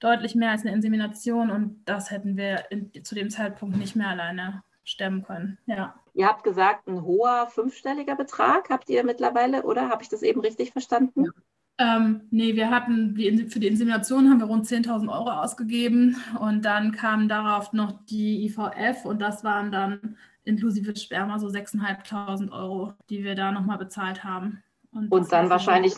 deutlich 0.00 0.34
mehr 0.34 0.50
als 0.50 0.62
eine 0.62 0.72
Insemination 0.72 1.50
und 1.50 1.82
das 1.84 2.10
hätten 2.10 2.36
wir 2.36 2.70
in, 2.70 2.92
zu 3.04 3.14
dem 3.14 3.30
Zeitpunkt 3.30 3.76
nicht 3.76 3.96
mehr 3.96 4.08
alleine 4.08 4.62
stemmen 4.84 5.22
können. 5.22 5.58
Ja. 5.66 5.94
Ihr 6.14 6.26
habt 6.26 6.44
gesagt, 6.44 6.86
ein 6.86 7.02
hoher 7.02 7.48
fünfstelliger 7.48 8.14
Betrag 8.14 8.70
habt 8.70 8.88
ihr 8.88 9.04
mittlerweile, 9.04 9.62
oder? 9.62 9.88
Habe 9.88 10.02
ich 10.02 10.08
das 10.08 10.22
eben 10.22 10.40
richtig 10.40 10.72
verstanden? 10.72 11.24
Ja. 11.24 11.30
Ähm, 11.78 12.22
nee, 12.30 12.54
wir 12.56 12.70
hatten 12.70 13.14
die, 13.14 13.48
für 13.48 13.60
die 13.60 13.66
Insemination 13.66 14.30
haben 14.30 14.40
wir 14.40 14.46
rund 14.46 14.66
10.000 14.66 15.12
Euro 15.12 15.30
ausgegeben 15.30 16.16
und 16.40 16.64
dann 16.64 16.92
kam 16.92 17.28
darauf 17.28 17.74
noch 17.74 17.92
die 18.06 18.46
IVF 18.46 19.04
und 19.04 19.20
das 19.20 19.44
waren 19.44 19.70
dann 19.70 20.16
inklusive 20.44 20.96
Sperma 20.96 21.38
so 21.38 21.48
6.500 21.48 22.50
Euro, 22.50 22.94
die 23.10 23.24
wir 23.24 23.34
da 23.34 23.52
nochmal 23.52 23.76
bezahlt 23.76 24.24
haben. 24.24 24.62
Und, 24.90 25.12
und 25.12 25.30
dann 25.32 25.50
wahrscheinlich 25.50 25.94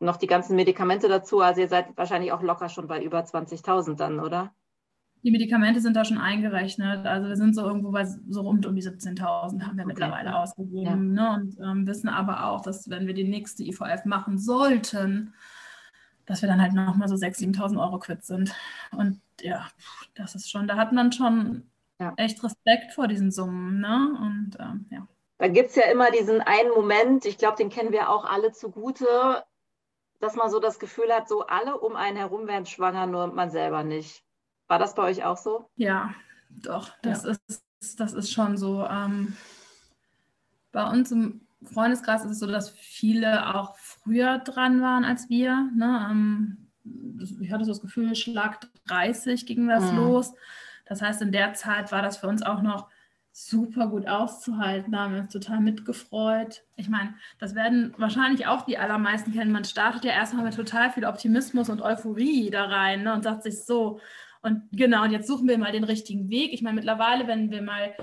noch 0.00 0.16
die 0.16 0.26
ganzen 0.26 0.56
Medikamente 0.56 1.08
dazu. 1.08 1.40
Also 1.40 1.60
ihr 1.60 1.68
seid 1.68 1.96
wahrscheinlich 1.96 2.32
auch 2.32 2.42
locker 2.42 2.68
schon 2.68 2.88
bei 2.88 3.02
über 3.02 3.20
20.000 3.20 3.94
dann, 3.94 4.18
oder? 4.18 4.52
Die 5.24 5.30
Medikamente 5.30 5.80
sind 5.80 5.96
da 5.96 6.04
schon 6.04 6.18
eingerechnet. 6.18 7.06
Also 7.06 7.28
wir 7.28 7.36
sind 7.36 7.54
so 7.54 7.62
irgendwo 7.62 7.90
bei 7.90 8.04
so 8.04 8.42
rund 8.42 8.66
um 8.66 8.76
die 8.76 8.82
17.000 8.82 9.20
haben 9.22 9.58
wir 9.58 9.68
okay. 9.68 9.84
mittlerweile 9.86 10.36
ausgegeben. 10.36 11.16
Ja. 11.16 11.36
Ne? 11.36 11.42
Und 11.42 11.58
ähm, 11.58 11.86
wissen 11.86 12.08
aber 12.08 12.44
auch, 12.44 12.62
dass 12.62 12.88
wenn 12.88 13.06
wir 13.06 13.14
die 13.14 13.28
nächste 13.28 13.64
IVF 13.64 14.04
machen 14.04 14.38
sollten, 14.38 15.34
dass 16.26 16.42
wir 16.42 16.48
dann 16.48 16.62
halt 16.62 16.74
nochmal 16.74 17.08
so 17.08 17.14
6.000, 17.14 17.56
7.000 17.56 17.80
Euro 17.80 17.98
quitt 17.98 18.24
sind. 18.24 18.54
Und 18.92 19.20
ja, 19.40 19.66
das 20.14 20.34
ist 20.34 20.50
schon, 20.50 20.68
da 20.68 20.76
hat 20.76 20.92
man 20.92 21.10
schon 21.10 21.64
ja. 21.98 22.12
echt 22.16 22.42
Respekt 22.44 22.92
vor 22.92 23.08
diesen 23.08 23.30
Summen. 23.30 23.80
Ne? 23.80 24.16
Und 24.20 24.56
ähm, 24.60 24.86
ja. 24.90 25.06
Da 25.38 25.48
gibt 25.48 25.70
es 25.70 25.76
ja 25.76 25.84
immer 25.84 26.10
diesen 26.10 26.40
einen 26.40 26.70
Moment, 26.70 27.24
ich 27.24 27.38
glaube, 27.38 27.56
den 27.56 27.70
kennen 27.70 27.92
wir 27.92 28.10
auch 28.10 28.24
alle 28.24 28.52
zugute, 28.52 29.06
dass 30.20 30.34
man 30.34 30.50
so 30.50 30.58
das 30.58 30.78
Gefühl 30.78 31.12
hat, 31.12 31.28
so 31.28 31.46
alle 31.46 31.78
um 31.78 31.94
einen 31.94 32.16
herum 32.16 32.48
werden 32.48 32.66
schwanger, 32.66 33.06
nur 33.06 33.28
man 33.28 33.50
selber 33.50 33.84
nicht. 33.84 34.24
War 34.68 34.78
das 34.78 34.94
bei 34.94 35.02
euch 35.02 35.24
auch 35.24 35.38
so? 35.38 35.70
Ja, 35.76 36.14
doch, 36.50 36.90
das, 37.02 37.24
ja. 37.24 37.30
Ist, 37.30 38.00
das 38.00 38.12
ist 38.12 38.32
schon 38.32 38.56
so. 38.56 38.84
Ähm, 38.84 39.36
bei 40.72 40.84
uns 40.88 41.10
im 41.10 41.40
Freundeskreis 41.64 42.24
ist 42.24 42.32
es 42.32 42.38
so, 42.38 42.46
dass 42.46 42.70
viele 42.70 43.54
auch 43.54 43.76
früher 43.78 44.38
dran 44.38 44.80
waren 44.80 45.04
als 45.04 45.28
wir. 45.28 45.70
Ne? 45.74 46.08
Ähm, 46.10 46.68
ich 47.40 47.50
hatte 47.50 47.64
so 47.64 47.72
das 47.72 47.80
Gefühl, 47.80 48.14
Schlag 48.14 48.60
30 48.86 49.46
ging 49.46 49.68
das 49.68 49.90
mhm. 49.90 49.98
los. 49.98 50.34
Das 50.86 51.02
heißt, 51.02 51.22
in 51.22 51.32
der 51.32 51.54
Zeit 51.54 51.90
war 51.90 52.02
das 52.02 52.18
für 52.18 52.28
uns 52.28 52.42
auch 52.42 52.62
noch 52.62 52.88
super 53.32 53.86
gut 53.86 54.08
auszuhalten. 54.08 54.92
Da 54.92 55.00
haben 55.00 55.14
wir 55.14 55.20
uns 55.20 55.32
total 55.32 55.60
mitgefreut. 55.60 56.64
Ich 56.76 56.88
meine, 56.88 57.14
das 57.38 57.54
werden 57.54 57.94
wahrscheinlich 57.96 58.46
auch 58.46 58.62
die 58.62 58.78
allermeisten 58.78 59.32
kennen. 59.32 59.52
Man 59.52 59.64
startet 59.64 60.04
ja 60.04 60.12
erstmal 60.12 60.44
mit 60.44 60.54
total 60.54 60.90
viel 60.90 61.04
Optimismus 61.04 61.68
und 61.68 61.82
Euphorie 61.82 62.50
da 62.50 62.64
rein 62.64 63.04
ne, 63.04 63.14
und 63.14 63.22
sagt 63.22 63.44
sich 63.44 63.64
so. 63.64 64.00
Und 64.42 64.62
genau, 64.72 65.04
und 65.04 65.10
jetzt 65.10 65.26
suchen 65.26 65.48
wir 65.48 65.58
mal 65.58 65.72
den 65.72 65.84
richtigen 65.84 66.28
Weg. 66.30 66.52
Ich 66.52 66.62
meine, 66.62 66.76
mittlerweile, 66.76 67.26
wenn 67.26 67.50
wir 67.50 67.62
mal 67.62 67.94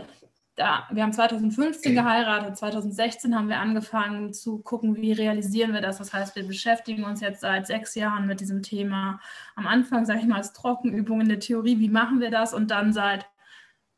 da, 0.56 0.88
wir 0.90 1.04
haben 1.04 1.12
2015 1.12 1.94
geheiratet, 1.94 2.58
2016 2.58 3.36
haben 3.36 3.50
wir 3.50 3.60
angefangen 3.60 4.34
zu 4.34 4.60
gucken, 4.60 4.96
wie 4.96 5.12
realisieren 5.12 5.74
wir 5.74 5.82
das. 5.82 5.98
Das 5.98 6.14
heißt, 6.14 6.36
wir 6.36 6.48
beschäftigen 6.48 7.04
uns 7.04 7.20
jetzt 7.20 7.42
seit 7.42 7.68
sechs 7.68 7.94
Jahren 7.96 8.26
mit 8.26 8.40
diesem 8.40 8.64
Thema. 8.64 9.20
Am 9.56 9.68
Anfang, 9.68 10.06
sage 10.06 10.20
ich 10.20 10.26
mal, 10.26 10.38
als 10.38 10.54
Trockenübung 10.54 11.22
in 11.22 11.30
der 11.30 11.40
Theorie, 11.40 11.80
wie 11.80 11.90
machen 11.90 12.22
wir 12.22 12.32
das? 12.32 12.54
Und 12.54 12.72
dann 12.72 12.94
seit 12.94 13.28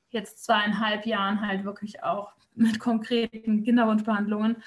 jetzt 0.09 0.43
zweieinhalb 0.45 1.05
Jahren 1.05 1.45
halt 1.45 1.63
wirklich 1.63 2.03
auch 2.03 2.31
mit 2.55 2.79
konkreten 2.79 3.63
Kinderwunschbehandlungen. 3.63 4.57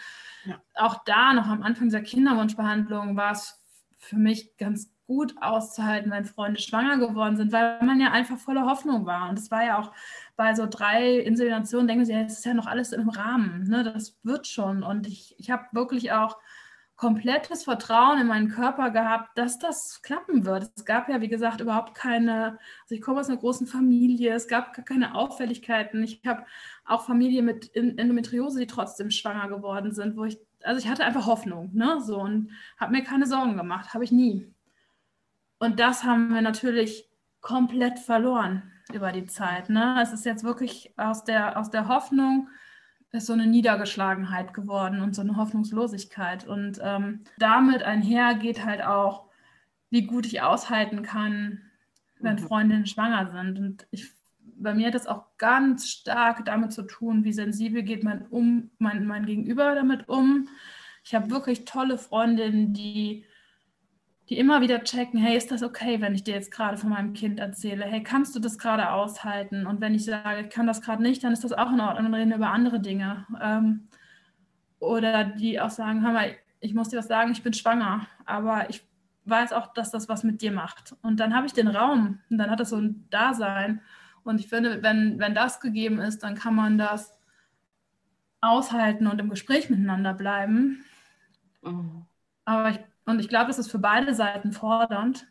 Ja. 0.44 0.60
Auch 0.74 1.02
da 1.04 1.32
noch 1.32 1.48
am 1.48 1.62
Anfang 1.62 1.88
dieser 1.88 2.02
Kinderwunschbehandlung 2.02 3.16
war 3.16 3.32
es 3.32 3.60
für 3.98 4.16
mich 4.16 4.56
ganz 4.56 4.92
gut 5.10 5.34
auszuhalten, 5.40 6.12
wenn 6.12 6.24
Freunde 6.24 6.60
schwanger 6.60 6.96
geworden 6.98 7.36
sind, 7.36 7.50
weil 7.50 7.82
man 7.82 7.98
ja 7.98 8.12
einfach 8.12 8.38
voller 8.38 8.64
Hoffnung 8.64 9.06
war. 9.06 9.28
Und 9.28 9.40
es 9.40 9.50
war 9.50 9.64
ja 9.64 9.80
auch 9.80 9.90
bei 10.36 10.54
so 10.54 10.68
drei 10.70 11.18
Inseminationen, 11.18 11.88
denken 11.88 12.04
sie, 12.04 12.12
es 12.12 12.34
ist 12.34 12.44
ja 12.44 12.54
noch 12.54 12.68
alles 12.68 12.92
im 12.92 13.08
Rahmen, 13.08 13.64
ne? 13.64 13.82
das 13.82 14.16
wird 14.22 14.46
schon. 14.46 14.84
Und 14.84 15.08
ich, 15.08 15.34
ich 15.36 15.50
habe 15.50 15.64
wirklich 15.72 16.12
auch 16.12 16.36
komplettes 16.94 17.64
Vertrauen 17.64 18.20
in 18.20 18.28
meinen 18.28 18.50
Körper 18.50 18.92
gehabt, 18.92 19.36
dass 19.36 19.58
das 19.58 20.00
klappen 20.02 20.44
wird. 20.44 20.70
Es 20.76 20.84
gab 20.84 21.08
ja, 21.08 21.20
wie 21.20 21.28
gesagt, 21.28 21.60
überhaupt 21.60 21.96
keine, 21.96 22.58
also 22.82 22.94
ich 22.94 23.00
komme 23.00 23.18
aus 23.18 23.28
einer 23.28 23.38
großen 23.38 23.66
Familie, 23.66 24.32
es 24.32 24.46
gab 24.46 24.74
gar 24.74 24.84
keine 24.84 25.16
Auffälligkeiten. 25.16 26.04
Ich 26.04 26.22
habe 26.24 26.44
auch 26.84 27.04
Familie 27.04 27.42
mit 27.42 27.74
Endometriose, 27.74 28.60
die 28.60 28.68
trotzdem 28.68 29.10
schwanger 29.10 29.48
geworden 29.48 29.90
sind, 29.90 30.16
wo 30.16 30.24
ich, 30.24 30.38
also 30.62 30.78
ich 30.78 30.88
hatte 30.88 31.04
einfach 31.04 31.26
Hoffnung, 31.26 31.70
ne, 31.72 32.00
so 32.00 32.20
und 32.20 32.52
habe 32.78 32.92
mir 32.92 33.02
keine 33.02 33.26
Sorgen 33.26 33.56
gemacht, 33.56 33.92
habe 33.92 34.04
ich 34.04 34.12
nie. 34.12 34.54
Und 35.60 35.78
das 35.78 36.04
haben 36.04 36.32
wir 36.32 36.40
natürlich 36.40 37.08
komplett 37.40 37.98
verloren 37.98 38.62
über 38.92 39.12
die 39.12 39.26
Zeit. 39.26 39.68
Ne? 39.68 40.00
Es 40.02 40.12
ist 40.12 40.24
jetzt 40.24 40.42
wirklich 40.42 40.92
aus 40.96 41.22
der, 41.22 41.58
aus 41.58 41.70
der 41.70 41.86
Hoffnung, 41.86 42.48
ist 43.12 43.26
so 43.26 43.34
eine 43.34 43.46
Niedergeschlagenheit 43.46 44.54
geworden 44.54 45.00
und 45.00 45.14
so 45.14 45.20
eine 45.20 45.36
Hoffnungslosigkeit. 45.36 46.46
Und 46.46 46.80
ähm, 46.82 47.24
damit 47.38 47.82
einher 47.82 48.34
geht 48.34 48.64
halt 48.64 48.82
auch, 48.82 49.28
wie 49.90 50.06
gut 50.06 50.26
ich 50.26 50.42
aushalten 50.42 51.02
kann, 51.02 51.60
wenn 52.20 52.36
mhm. 52.36 52.46
Freundinnen 52.46 52.86
schwanger 52.86 53.30
sind. 53.30 53.58
Und 53.58 53.86
ich, 53.90 54.12
bei 54.38 54.72
mir 54.74 54.86
hat 54.86 54.94
das 54.94 55.06
auch 55.06 55.36
ganz 55.36 55.88
stark 55.88 56.44
damit 56.46 56.72
zu 56.72 56.82
tun, 56.82 57.24
wie 57.24 57.32
sensibel 57.32 57.82
geht 57.82 58.02
mein, 58.02 58.26
um, 58.28 58.70
mein, 58.78 59.06
mein 59.06 59.26
Gegenüber 59.26 59.74
damit 59.74 60.08
um. 60.08 60.48
Ich 61.04 61.14
habe 61.14 61.30
wirklich 61.30 61.66
tolle 61.66 61.98
Freundinnen, 61.98 62.72
die 62.72 63.26
die 64.30 64.38
immer 64.38 64.60
wieder 64.60 64.84
checken, 64.84 65.18
hey, 65.18 65.36
ist 65.36 65.50
das 65.50 65.64
okay, 65.64 66.00
wenn 66.00 66.14
ich 66.14 66.22
dir 66.22 66.34
jetzt 66.34 66.52
gerade 66.52 66.76
von 66.76 66.90
meinem 66.90 67.14
Kind 67.14 67.40
erzähle? 67.40 67.84
Hey, 67.84 68.04
kannst 68.04 68.34
du 68.36 68.38
das 68.38 68.58
gerade 68.58 68.92
aushalten? 68.92 69.66
Und 69.66 69.80
wenn 69.80 69.92
ich 69.92 70.04
sage, 70.04 70.42
ich 70.42 70.50
kann 70.50 70.68
das 70.68 70.82
gerade 70.82 71.02
nicht, 71.02 71.24
dann 71.24 71.32
ist 71.32 71.42
das 71.42 71.52
auch 71.52 71.72
in 71.72 71.80
Ordnung, 71.80 72.04
dann 72.04 72.14
reden 72.14 72.32
über 72.32 72.52
andere 72.52 72.78
Dinge. 72.78 73.26
Ähm, 73.42 73.88
oder 74.78 75.24
die 75.24 75.60
auch 75.60 75.70
sagen, 75.70 76.04
hör 76.04 76.12
mal, 76.12 76.36
ich 76.60 76.74
muss 76.74 76.90
dir 76.90 76.98
was 76.98 77.08
sagen, 77.08 77.32
ich 77.32 77.42
bin 77.42 77.52
schwanger, 77.52 78.06
aber 78.24 78.70
ich 78.70 78.86
weiß 79.24 79.52
auch, 79.52 79.72
dass 79.72 79.90
das 79.90 80.08
was 80.08 80.22
mit 80.22 80.42
dir 80.42 80.52
macht. 80.52 80.94
Und 81.02 81.18
dann 81.18 81.34
habe 81.34 81.48
ich 81.48 81.52
den 81.52 81.68
Raum 81.68 82.20
und 82.30 82.38
dann 82.38 82.50
hat 82.50 82.60
das 82.60 82.70
so 82.70 82.76
ein 82.76 83.06
Dasein. 83.10 83.82
Und 84.22 84.38
ich 84.38 84.46
finde, 84.46 84.80
wenn, 84.80 85.18
wenn 85.18 85.34
das 85.34 85.58
gegeben 85.58 85.98
ist, 85.98 86.22
dann 86.22 86.36
kann 86.36 86.54
man 86.54 86.78
das 86.78 87.18
aushalten 88.40 89.08
und 89.08 89.20
im 89.20 89.28
Gespräch 89.28 89.70
miteinander 89.70 90.14
bleiben. 90.14 90.84
Mhm. 91.62 92.06
Aber 92.44 92.70
ich 92.70 92.80
und 93.06 93.20
ich 93.20 93.28
glaube, 93.28 93.46
das 93.48 93.58
ist 93.58 93.70
für 93.70 93.78
beide 93.78 94.14
Seiten 94.14 94.52
fordernd. 94.52 95.26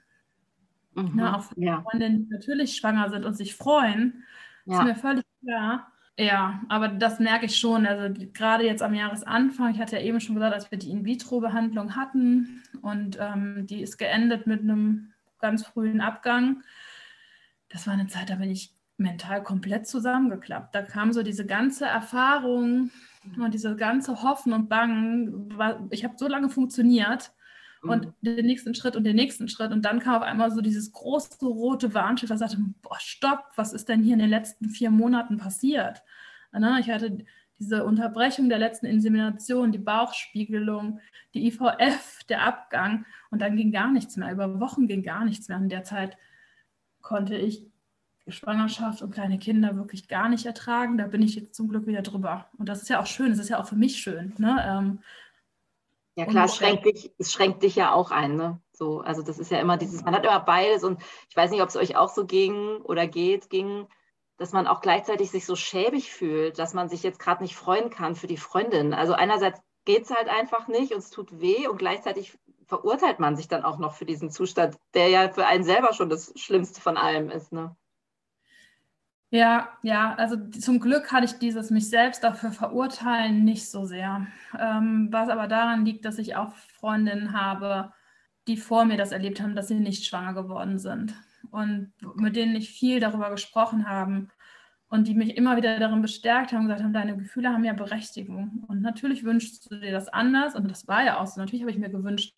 Mhm. 0.96 1.16
Ne, 1.16 1.36
auch 1.36 1.44
für 1.44 1.60
ja. 1.60 1.82
Freundinnen, 1.82 2.26
die 2.26 2.34
natürlich 2.34 2.76
schwanger 2.76 3.10
sind 3.10 3.26
und 3.26 3.36
sich 3.36 3.56
freuen, 3.56 4.24
ja. 4.66 4.80
ist 4.80 4.84
mir 4.86 4.96
völlig 4.96 5.26
klar. 5.44 5.92
Ja, 6.18 6.62
aber 6.68 6.90
das 6.90 7.20
merke 7.20 7.46
ich 7.46 7.58
schon. 7.58 7.86
Also 7.86 8.14
gerade 8.34 8.66
jetzt 8.66 8.84
am 8.84 8.94
Jahresanfang, 8.94 9.74
ich 9.74 9.80
hatte 9.80 9.96
ja 9.96 10.02
eben 10.02 10.20
schon 10.20 10.36
gesagt, 10.36 10.54
als 10.54 10.70
wir 10.70 10.78
die 10.78 10.92
In-vitro-Behandlung 10.92 11.96
hatten 11.96 12.62
und 12.82 13.18
ähm, 13.22 13.66
die 13.68 13.82
ist 13.82 13.98
geendet 13.98 14.46
mit 14.46 14.62
einem 14.62 15.14
ganz 15.40 15.66
frühen 15.66 16.02
Abgang. 16.02 16.62
Das 17.70 17.88
war 17.88 17.94
eine 17.94 18.08
Zeit, 18.08 18.30
da 18.30 18.36
bin 18.36 18.52
ich 18.52 18.74
mental 18.98 19.42
komplett 19.44 19.88
zusammengeklappt. 19.88 20.76
Da 20.76 20.82
kam 20.82 21.14
so 21.14 21.24
diese 21.24 21.46
ganze 21.46 21.86
Erfahrung 21.86 22.92
und 23.38 23.54
diese 23.54 23.78
ganze 23.78 24.22
Hoffen 24.22 24.52
und 24.52 24.68
Bangen. 24.68 25.54
Ich 25.92 26.04
habe 26.04 26.16
so 26.18 26.28
lange 26.28 26.50
funktioniert 26.50 27.32
und 27.82 28.06
mhm. 28.06 28.14
den 28.22 28.46
nächsten 28.46 28.76
Schritt 28.76 28.96
und 28.96 29.04
den 29.04 29.16
nächsten 29.16 29.48
Schritt. 29.48 29.72
Und 29.72 29.84
dann 29.84 30.00
kam 30.00 30.16
auf 30.16 30.24
einmal 30.24 30.52
so 30.52 30.62
dieses 30.62 30.92
große 30.92 31.46
rote 31.46 31.94
Warnschild, 31.94 32.32
das 32.32 32.40
sagte, 32.40 32.58
boah, 32.82 33.00
stopp, 33.00 33.46
was 33.56 33.74
ist 33.74 33.90
denn 33.90 34.04
hier 34.04 34.14
in 34.14 34.20
den 34.20 34.30
letzten 34.30 34.70
vier 34.70 34.92
Monaten 34.92 35.38
passiert? 35.38 36.04
Ich 36.52 36.90
hatte 36.90 37.26
diese 37.60 37.86
Unterbrechung 37.86 38.50
der 38.50 38.58
letzten 38.58 38.86
Insemination, 38.86 39.72
die 39.72 39.78
Bauchspiegelung, 39.78 41.00
die 41.34 41.48
IVF, 41.48 42.24
der 42.28 42.44
Abgang 42.44 43.06
und 43.30 43.42
dann 43.42 43.56
ging 43.56 43.72
gar 43.72 43.92
nichts 43.92 44.18
mehr. 44.18 44.32
Über 44.32 44.60
Wochen 44.60 44.88
ging 44.88 45.04
gar 45.04 45.26
nichts 45.26 45.48
mehr. 45.50 45.58
In 45.58 45.70
der 45.70 45.84
Zeit 45.84 46.18
konnte 47.02 47.36
ich 47.36 47.68
Schwangerschaft 48.28 49.02
und 49.02 49.12
kleine 49.12 49.40
Kinder 49.40 49.76
wirklich 49.76 50.08
gar 50.08 50.30
nicht 50.30 50.46
ertragen. 50.46 50.98
Da 50.98 51.08
bin 51.08 51.22
ich 51.22 51.36
jetzt 51.36 51.56
zum 51.56 51.68
Glück 51.68 51.88
wieder 51.88 52.02
drüber. 52.02 52.50
Und 52.58 52.70
das 52.70 52.82
ist 52.82 52.90
ja 52.90 53.00
auch 53.00 53.08
schön, 53.08 53.30
das 53.30 53.40
ist 53.40 53.50
ja 53.50 53.60
auch 53.60 53.68
für 53.68 53.76
mich 53.76 53.98
schön. 53.98 54.34
Ne? 54.38 55.02
Ja 56.20 56.26
klar, 56.26 56.46
es 56.46 56.58
schränkt, 56.58 56.86
dich, 56.86 57.14
es 57.18 57.32
schränkt 57.32 57.64
dich 57.64 57.78
ja 57.78 57.94
auch 57.94 58.12
ein. 58.12 58.36
Ne? 58.36 58.62
So, 58.74 59.00
also 59.00 59.22
das 59.22 59.40
ist 59.40 59.52
ja 59.52 59.60
immer 59.60 59.78
dieses, 59.78 60.04
man 60.04 60.14
hat 60.14 60.26
immer 60.26 60.42
beides 60.42 60.84
und 60.84 61.02
ich 61.30 61.38
weiß 61.38 61.50
nicht, 61.50 61.62
ob 61.62 61.70
es 61.70 61.78
euch 61.78 61.96
auch 61.96 62.10
so 62.10 62.26
ging 62.26 62.82
oder 62.82 63.08
geht, 63.08 63.50
ging, 63.50 63.88
dass 64.36 64.52
man 64.52 64.68
auch 64.68 64.82
gleichzeitig 64.82 65.32
sich 65.32 65.46
so 65.46 65.56
schäbig 65.56 66.12
fühlt, 66.12 66.60
dass 66.60 66.74
man 66.74 66.90
sich 66.90 67.04
jetzt 67.04 67.20
gerade 67.20 67.42
nicht 67.42 67.56
freuen 67.56 67.90
kann 67.90 68.16
für 68.16 68.28
die 68.28 68.36
Freundin. 68.36 68.94
Also 68.94 69.14
einerseits 69.14 69.62
geht 69.86 70.04
es 70.04 70.10
halt 70.10 70.28
einfach 70.28 70.68
nicht 70.68 70.92
und 70.92 71.00
es 71.00 71.10
tut 71.10 71.40
weh 71.40 71.70
und 71.70 71.78
gleichzeitig 71.78 72.38
verurteilt 72.66 73.20
man 73.20 73.38
sich 73.38 73.48
dann 73.48 73.64
auch 73.64 73.78
noch 73.78 73.94
für 73.94 74.06
diesen 74.06 74.30
Zustand, 74.30 74.76
der 74.96 75.08
ja 75.08 75.30
für 75.30 75.46
einen 75.46 75.64
selber 75.64 75.94
schon 75.94 76.10
das 76.10 76.34
Schlimmste 76.36 76.82
von 76.82 76.98
allem 76.98 77.30
ist. 77.30 77.54
Ne? 77.54 77.78
Ja, 79.32 79.70
ja, 79.84 80.16
also 80.16 80.38
zum 80.50 80.80
Glück 80.80 81.12
hatte 81.12 81.26
ich 81.26 81.38
dieses 81.38 81.70
mich 81.70 81.88
selbst 81.90 82.24
dafür 82.24 82.52
verurteilen 82.52 83.44
nicht 83.44 83.70
so 83.70 83.86
sehr. 83.86 84.26
Ähm, 84.60 85.10
was 85.12 85.30
aber 85.30 85.48
daran 85.48 85.86
liegt, 85.86 86.04
dass 86.06 86.18
ich 86.18 86.36
auch 86.36 86.56
Freundinnen 86.80 87.34
habe, 87.34 87.94
die 88.48 88.58
vor 88.58 88.86
mir 88.86 88.98
das 88.98 89.12
erlebt 89.12 89.40
haben, 89.40 89.56
dass 89.56 89.68
sie 89.68 89.76
nicht 89.80 90.06
schwanger 90.06 90.34
geworden 90.34 90.80
sind 90.80 91.14
und 91.52 91.94
mit 92.16 92.36
denen 92.36 92.56
ich 92.56 92.72
viel 92.72 93.00
darüber 93.00 93.30
gesprochen 93.30 93.88
habe 93.88 94.28
und 94.90 95.08
die 95.08 95.14
mich 95.14 95.38
immer 95.38 95.58
wieder 95.58 95.78
darin 95.78 96.02
bestärkt 96.02 96.52
haben, 96.52 96.64
gesagt 96.64 96.82
haben, 96.82 96.94
deine 96.94 97.16
Gefühle 97.16 97.50
haben 97.50 97.64
ja 97.64 97.74
Berechtigung. 97.74 98.66
Und 98.68 98.82
natürlich 98.82 99.24
wünschst 99.24 99.70
du 99.70 99.80
dir 99.80 99.92
das 99.92 100.08
anders 100.08 100.56
und 100.56 100.70
das 100.72 100.88
war 100.88 101.04
ja 101.04 101.20
auch 101.20 101.28
so. 101.28 101.40
Natürlich 101.40 101.62
habe 101.62 101.72
ich 101.72 101.78
mir 101.78 101.90
gewünscht, 101.92 102.34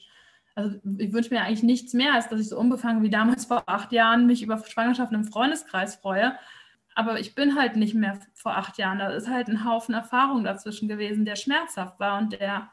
also 0.55 0.77
ich 0.97 1.13
wünsche 1.13 1.33
mir 1.33 1.41
eigentlich 1.41 1.63
nichts 1.63 1.93
mehr, 1.93 2.13
als 2.13 2.27
dass 2.27 2.41
ich 2.41 2.49
so 2.49 2.59
unbefangen 2.59 3.01
wie 3.01 3.09
damals 3.09 3.45
vor 3.45 3.63
acht 3.67 3.93
Jahren 3.93 4.25
mich 4.27 4.43
über 4.43 4.57
Schwangerschaften 4.57 5.15
im 5.15 5.23
Freundeskreis 5.23 5.95
freue 5.95 6.33
aber 6.95 7.19
ich 7.19 7.35
bin 7.35 7.57
halt 7.57 7.75
nicht 7.75 7.93
mehr 7.93 8.19
vor 8.33 8.57
acht 8.57 8.77
Jahren. 8.77 8.99
Da 8.99 9.09
ist 9.09 9.29
halt 9.29 9.47
ein 9.47 9.65
Haufen 9.65 9.93
Erfahrung 9.95 10.43
dazwischen 10.43 10.87
gewesen, 10.87 11.25
der 11.25 11.35
schmerzhaft 11.35 11.99
war 11.99 12.19
und 12.19 12.33
der 12.33 12.71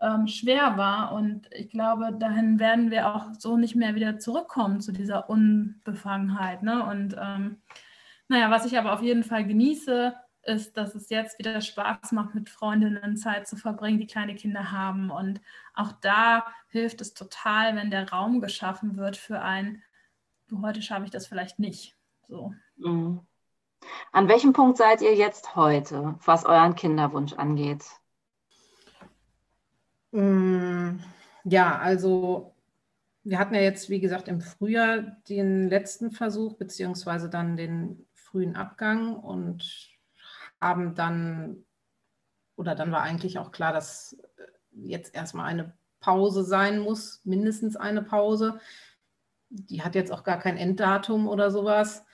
ähm, 0.00 0.26
schwer 0.26 0.76
war. 0.76 1.12
Und 1.12 1.48
ich 1.52 1.70
glaube, 1.70 2.12
dahin 2.18 2.58
werden 2.58 2.90
wir 2.90 3.14
auch 3.14 3.28
so 3.38 3.56
nicht 3.56 3.76
mehr 3.76 3.94
wieder 3.94 4.18
zurückkommen 4.18 4.80
zu 4.80 4.92
dieser 4.92 5.30
Unbefangenheit. 5.30 6.62
Ne? 6.62 6.84
Und 6.84 7.16
ähm, 7.18 7.62
naja, 8.28 8.50
was 8.50 8.66
ich 8.66 8.78
aber 8.78 8.92
auf 8.92 9.02
jeden 9.02 9.22
Fall 9.22 9.46
genieße, 9.46 10.14
ist, 10.42 10.76
dass 10.76 10.94
es 10.94 11.10
jetzt 11.10 11.38
wieder 11.38 11.60
Spaß 11.60 12.12
macht, 12.12 12.34
mit 12.34 12.48
Freundinnen 12.48 13.16
Zeit 13.16 13.48
zu 13.48 13.56
verbringen, 13.56 13.98
die 13.98 14.06
kleine 14.06 14.34
Kinder 14.34 14.70
haben. 14.70 15.10
Und 15.10 15.40
auch 15.74 15.92
da 16.00 16.46
hilft 16.68 17.00
es 17.00 17.14
total, 17.14 17.74
wenn 17.76 17.90
der 17.90 18.10
Raum 18.10 18.40
geschaffen 18.40 18.96
wird 18.96 19.16
für 19.16 19.40
ein, 19.40 19.82
heute 20.62 20.82
schaffe 20.82 21.04
ich 21.04 21.10
das 21.10 21.26
vielleicht 21.26 21.58
nicht. 21.58 21.96
So. 22.28 22.54
Mhm. 22.76 23.20
An 24.12 24.28
welchem 24.28 24.52
Punkt 24.52 24.78
seid 24.78 25.02
ihr 25.02 25.14
jetzt 25.14 25.56
heute, 25.56 26.18
was 26.24 26.44
euren 26.44 26.74
Kinderwunsch 26.74 27.34
angeht? 27.34 27.84
Mm, 30.12 30.98
ja, 31.44 31.78
also 31.78 32.54
wir 33.24 33.38
hatten 33.38 33.54
ja 33.54 33.60
jetzt, 33.60 33.90
wie 33.90 34.00
gesagt, 34.00 34.28
im 34.28 34.40
Frühjahr 34.40 34.98
den 35.28 35.68
letzten 35.68 36.12
Versuch, 36.12 36.54
beziehungsweise 36.54 37.28
dann 37.28 37.56
den 37.56 38.06
frühen 38.14 38.56
Abgang 38.56 39.16
und 39.16 39.90
haben 40.60 40.94
dann, 40.94 41.64
oder 42.56 42.74
dann 42.74 42.92
war 42.92 43.02
eigentlich 43.02 43.38
auch 43.38 43.50
klar, 43.50 43.72
dass 43.72 44.16
jetzt 44.70 45.14
erstmal 45.14 45.46
eine 45.46 45.76
Pause 46.00 46.44
sein 46.44 46.78
muss, 46.78 47.20
mindestens 47.24 47.76
eine 47.76 48.02
Pause. 48.02 48.60
Die 49.48 49.82
hat 49.82 49.94
jetzt 49.94 50.12
auch 50.12 50.22
gar 50.22 50.38
kein 50.38 50.56
Enddatum 50.56 51.28
oder 51.28 51.50
sowas. 51.50 52.04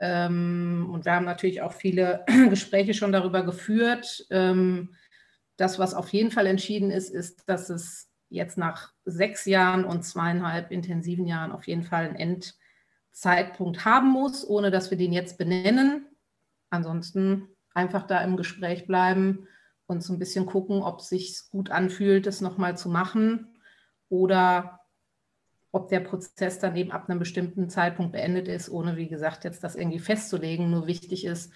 Ähm, 0.00 0.88
und 0.92 1.04
wir 1.04 1.12
haben 1.12 1.24
natürlich 1.24 1.62
auch 1.62 1.72
viele 1.72 2.24
Gespräche 2.50 2.94
schon 2.94 3.12
darüber 3.12 3.42
geführt. 3.42 4.26
Ähm, 4.30 4.94
das, 5.56 5.78
was 5.78 5.94
auf 5.94 6.10
jeden 6.10 6.30
Fall 6.30 6.46
entschieden 6.46 6.90
ist, 6.90 7.10
ist, 7.10 7.48
dass 7.48 7.70
es 7.70 8.10
jetzt 8.28 8.58
nach 8.58 8.92
sechs 9.04 9.44
Jahren 9.44 9.84
und 9.84 10.02
zweieinhalb 10.02 10.70
intensiven 10.70 11.26
Jahren 11.26 11.52
auf 11.52 11.66
jeden 11.66 11.84
Fall 11.84 12.06
einen 12.06 12.42
Endzeitpunkt 13.12 13.84
haben 13.84 14.10
muss, 14.10 14.46
ohne 14.46 14.70
dass 14.70 14.90
wir 14.90 14.98
den 14.98 15.12
jetzt 15.12 15.38
benennen. 15.38 16.06
Ansonsten 16.70 17.48
einfach 17.72 18.06
da 18.06 18.22
im 18.22 18.36
Gespräch 18.36 18.86
bleiben 18.86 19.46
und 19.86 20.02
so 20.02 20.12
ein 20.12 20.18
bisschen 20.18 20.46
gucken, 20.46 20.82
ob 20.82 21.00
es 21.00 21.08
sich 21.08 21.40
gut 21.50 21.70
anfühlt, 21.70 22.26
das 22.26 22.40
nochmal 22.40 22.76
zu 22.76 22.88
machen 22.88 23.56
oder 24.08 24.80
ob 25.76 25.88
der 25.88 26.00
Prozess 26.00 26.58
dann 26.58 26.74
eben 26.74 26.90
ab 26.90 27.08
einem 27.08 27.18
bestimmten 27.18 27.68
Zeitpunkt 27.68 28.12
beendet 28.12 28.48
ist, 28.48 28.70
ohne, 28.70 28.96
wie 28.96 29.08
gesagt, 29.08 29.44
jetzt 29.44 29.62
das 29.62 29.76
irgendwie 29.76 29.98
festzulegen. 29.98 30.70
Nur 30.70 30.86
wichtig 30.86 31.24
ist, 31.24 31.52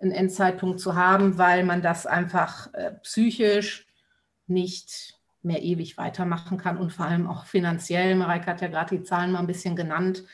einen 0.00 0.12
Endzeitpunkt 0.12 0.80
zu 0.80 0.96
haben, 0.96 1.38
weil 1.38 1.62
man 1.62 1.82
das 1.82 2.06
einfach 2.06 2.72
äh, 2.74 2.92
psychisch 3.02 3.86
nicht 4.46 5.18
mehr 5.42 5.62
ewig 5.62 5.98
weitermachen 5.98 6.56
kann 6.56 6.76
und 6.76 6.92
vor 6.92 7.06
allem 7.06 7.28
auch 7.28 7.44
finanziell. 7.44 8.14
Mareike 8.14 8.46
hat 8.46 8.60
ja 8.60 8.68
gerade 8.68 8.96
die 8.96 9.04
Zahlen 9.04 9.32
mal 9.32 9.40
ein 9.40 9.46
bisschen 9.46 9.76
genannt. 9.76 10.24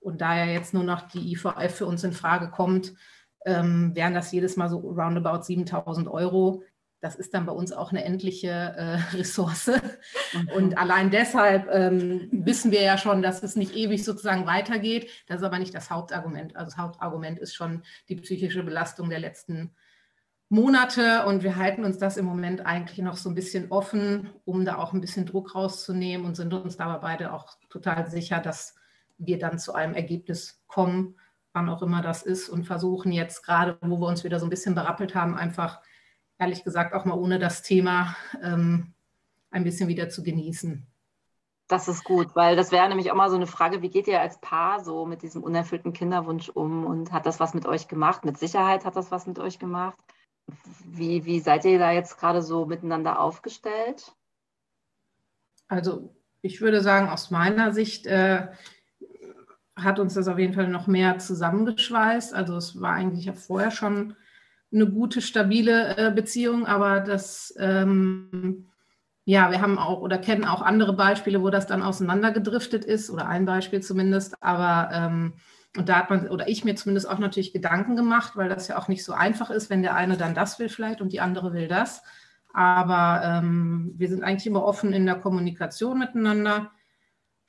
Und 0.00 0.20
da 0.20 0.36
ja 0.36 0.46
jetzt 0.46 0.72
nur 0.72 0.84
noch 0.84 1.02
die 1.08 1.32
IVF 1.32 1.74
für 1.74 1.86
uns 1.86 2.04
in 2.04 2.12
Frage 2.12 2.50
kommt, 2.50 2.94
ähm, 3.44 3.94
wären 3.94 4.14
das 4.14 4.30
jedes 4.30 4.56
Mal 4.56 4.68
so 4.68 4.78
roundabout 4.78 5.42
7000 5.42 6.08
Euro 6.08 6.62
das 7.00 7.14
ist 7.14 7.32
dann 7.34 7.46
bei 7.46 7.52
uns 7.52 7.72
auch 7.72 7.90
eine 7.90 8.04
endliche 8.04 8.48
äh, 8.48 8.98
Ressource. 9.16 9.70
Mhm. 10.32 10.48
Und 10.54 10.78
allein 10.78 11.10
deshalb 11.10 11.68
ähm, 11.72 12.28
wissen 12.32 12.72
wir 12.72 12.82
ja 12.82 12.98
schon, 12.98 13.22
dass 13.22 13.42
es 13.42 13.56
nicht 13.56 13.76
ewig 13.76 14.04
sozusagen 14.04 14.46
weitergeht. 14.46 15.10
Das 15.26 15.40
ist 15.40 15.46
aber 15.46 15.58
nicht 15.58 15.74
das 15.74 15.90
Hauptargument. 15.90 16.56
Also 16.56 16.70
das 16.70 16.78
Hauptargument 16.78 17.38
ist 17.38 17.54
schon 17.54 17.82
die 18.08 18.16
psychische 18.16 18.62
Belastung 18.62 19.10
der 19.10 19.20
letzten 19.20 19.74
Monate. 20.48 21.24
Und 21.26 21.42
wir 21.42 21.56
halten 21.56 21.84
uns 21.84 21.98
das 21.98 22.16
im 22.16 22.24
Moment 22.24 22.66
eigentlich 22.66 22.98
noch 22.98 23.16
so 23.16 23.28
ein 23.28 23.34
bisschen 23.34 23.70
offen, 23.70 24.30
um 24.44 24.64
da 24.64 24.76
auch 24.76 24.92
ein 24.92 25.00
bisschen 25.00 25.26
Druck 25.26 25.54
rauszunehmen 25.54 26.26
und 26.26 26.36
sind 26.36 26.52
uns 26.52 26.76
dabei 26.76 26.98
beide 26.98 27.32
auch 27.32 27.56
total 27.70 28.10
sicher, 28.10 28.40
dass 28.40 28.74
wir 29.18 29.38
dann 29.38 29.58
zu 29.58 29.74
einem 29.74 29.94
Ergebnis 29.94 30.62
kommen, 30.66 31.16
wann 31.52 31.68
auch 31.68 31.82
immer 31.82 32.02
das 32.02 32.22
ist. 32.22 32.48
Und 32.48 32.64
versuchen 32.64 33.12
jetzt 33.12 33.44
gerade, 33.44 33.78
wo 33.82 34.00
wir 34.00 34.08
uns 34.08 34.24
wieder 34.24 34.40
so 34.40 34.46
ein 34.46 34.50
bisschen 34.50 34.74
berappelt 34.74 35.14
haben, 35.14 35.36
einfach 35.36 35.80
ehrlich 36.38 36.64
gesagt 36.64 36.94
auch 36.94 37.04
mal 37.04 37.18
ohne 37.18 37.38
das 37.38 37.62
Thema 37.62 38.16
ähm, 38.42 38.94
ein 39.50 39.64
bisschen 39.64 39.88
wieder 39.88 40.08
zu 40.08 40.22
genießen. 40.22 40.86
Das 41.68 41.86
ist 41.86 42.04
gut, 42.04 42.34
weil 42.34 42.56
das 42.56 42.72
wäre 42.72 42.88
nämlich 42.88 43.10
auch 43.10 43.16
mal 43.16 43.28
so 43.28 43.36
eine 43.36 43.46
Frage, 43.46 43.82
wie 43.82 43.90
geht 43.90 44.08
ihr 44.08 44.22
als 44.22 44.40
Paar 44.40 44.82
so 44.82 45.04
mit 45.04 45.22
diesem 45.22 45.42
unerfüllten 45.42 45.92
Kinderwunsch 45.92 46.48
um 46.48 46.86
und 46.86 47.12
hat 47.12 47.26
das 47.26 47.40
was 47.40 47.52
mit 47.52 47.66
euch 47.66 47.88
gemacht? 47.88 48.24
Mit 48.24 48.38
Sicherheit 48.38 48.86
hat 48.86 48.96
das 48.96 49.10
was 49.10 49.26
mit 49.26 49.38
euch 49.38 49.58
gemacht. 49.58 49.98
Wie, 50.86 51.26
wie 51.26 51.40
seid 51.40 51.66
ihr 51.66 51.78
da 51.78 51.92
jetzt 51.92 52.18
gerade 52.18 52.40
so 52.40 52.64
miteinander 52.64 53.20
aufgestellt? 53.20 54.14
Also 55.68 56.14
ich 56.40 56.62
würde 56.62 56.80
sagen, 56.80 57.10
aus 57.10 57.30
meiner 57.30 57.74
Sicht 57.74 58.06
äh, 58.06 58.48
hat 59.76 59.98
uns 59.98 60.14
das 60.14 60.26
auf 60.26 60.38
jeden 60.38 60.54
Fall 60.54 60.68
noch 60.68 60.86
mehr 60.86 61.18
zusammengeschweißt. 61.18 62.32
Also 62.32 62.56
es 62.56 62.80
war 62.80 62.94
eigentlich 62.94 63.26
ja 63.26 63.34
vorher 63.34 63.70
schon 63.70 64.16
eine 64.72 64.86
gute, 64.86 65.20
stabile 65.20 65.96
äh, 65.96 66.10
Beziehung, 66.10 66.66
aber 66.66 67.00
das, 67.00 67.54
ähm, 67.58 68.68
ja, 69.24 69.50
wir 69.50 69.60
haben 69.60 69.78
auch 69.78 70.00
oder 70.00 70.18
kennen 70.18 70.44
auch 70.44 70.62
andere 70.62 70.94
Beispiele, 70.94 71.42
wo 71.42 71.50
das 71.50 71.66
dann 71.66 71.82
auseinandergedriftet 71.82 72.84
ist 72.84 73.10
oder 73.10 73.28
ein 73.28 73.44
Beispiel 73.44 73.80
zumindest, 73.80 74.42
aber 74.42 74.90
ähm, 74.92 75.34
und 75.76 75.88
da 75.88 75.96
hat 75.96 76.10
man, 76.10 76.28
oder 76.28 76.48
ich 76.48 76.64
mir 76.64 76.74
zumindest 76.74 77.08
auch 77.08 77.18
natürlich 77.18 77.52
Gedanken 77.52 77.94
gemacht, 77.94 78.36
weil 78.36 78.48
das 78.48 78.68
ja 78.68 78.78
auch 78.78 78.88
nicht 78.88 79.04
so 79.04 79.12
einfach 79.12 79.50
ist, 79.50 79.70
wenn 79.70 79.82
der 79.82 79.94
eine 79.94 80.16
dann 80.16 80.34
das 80.34 80.58
will 80.58 80.68
vielleicht 80.68 81.00
und 81.00 81.12
die 81.12 81.20
andere 81.20 81.52
will 81.52 81.68
das. 81.68 82.02
Aber 82.54 83.22
ähm, 83.22 83.92
wir 83.96 84.08
sind 84.08 84.24
eigentlich 84.24 84.46
immer 84.46 84.64
offen 84.64 84.92
in 84.92 85.04
der 85.06 85.16
Kommunikation 85.16 85.98
miteinander 85.98 86.70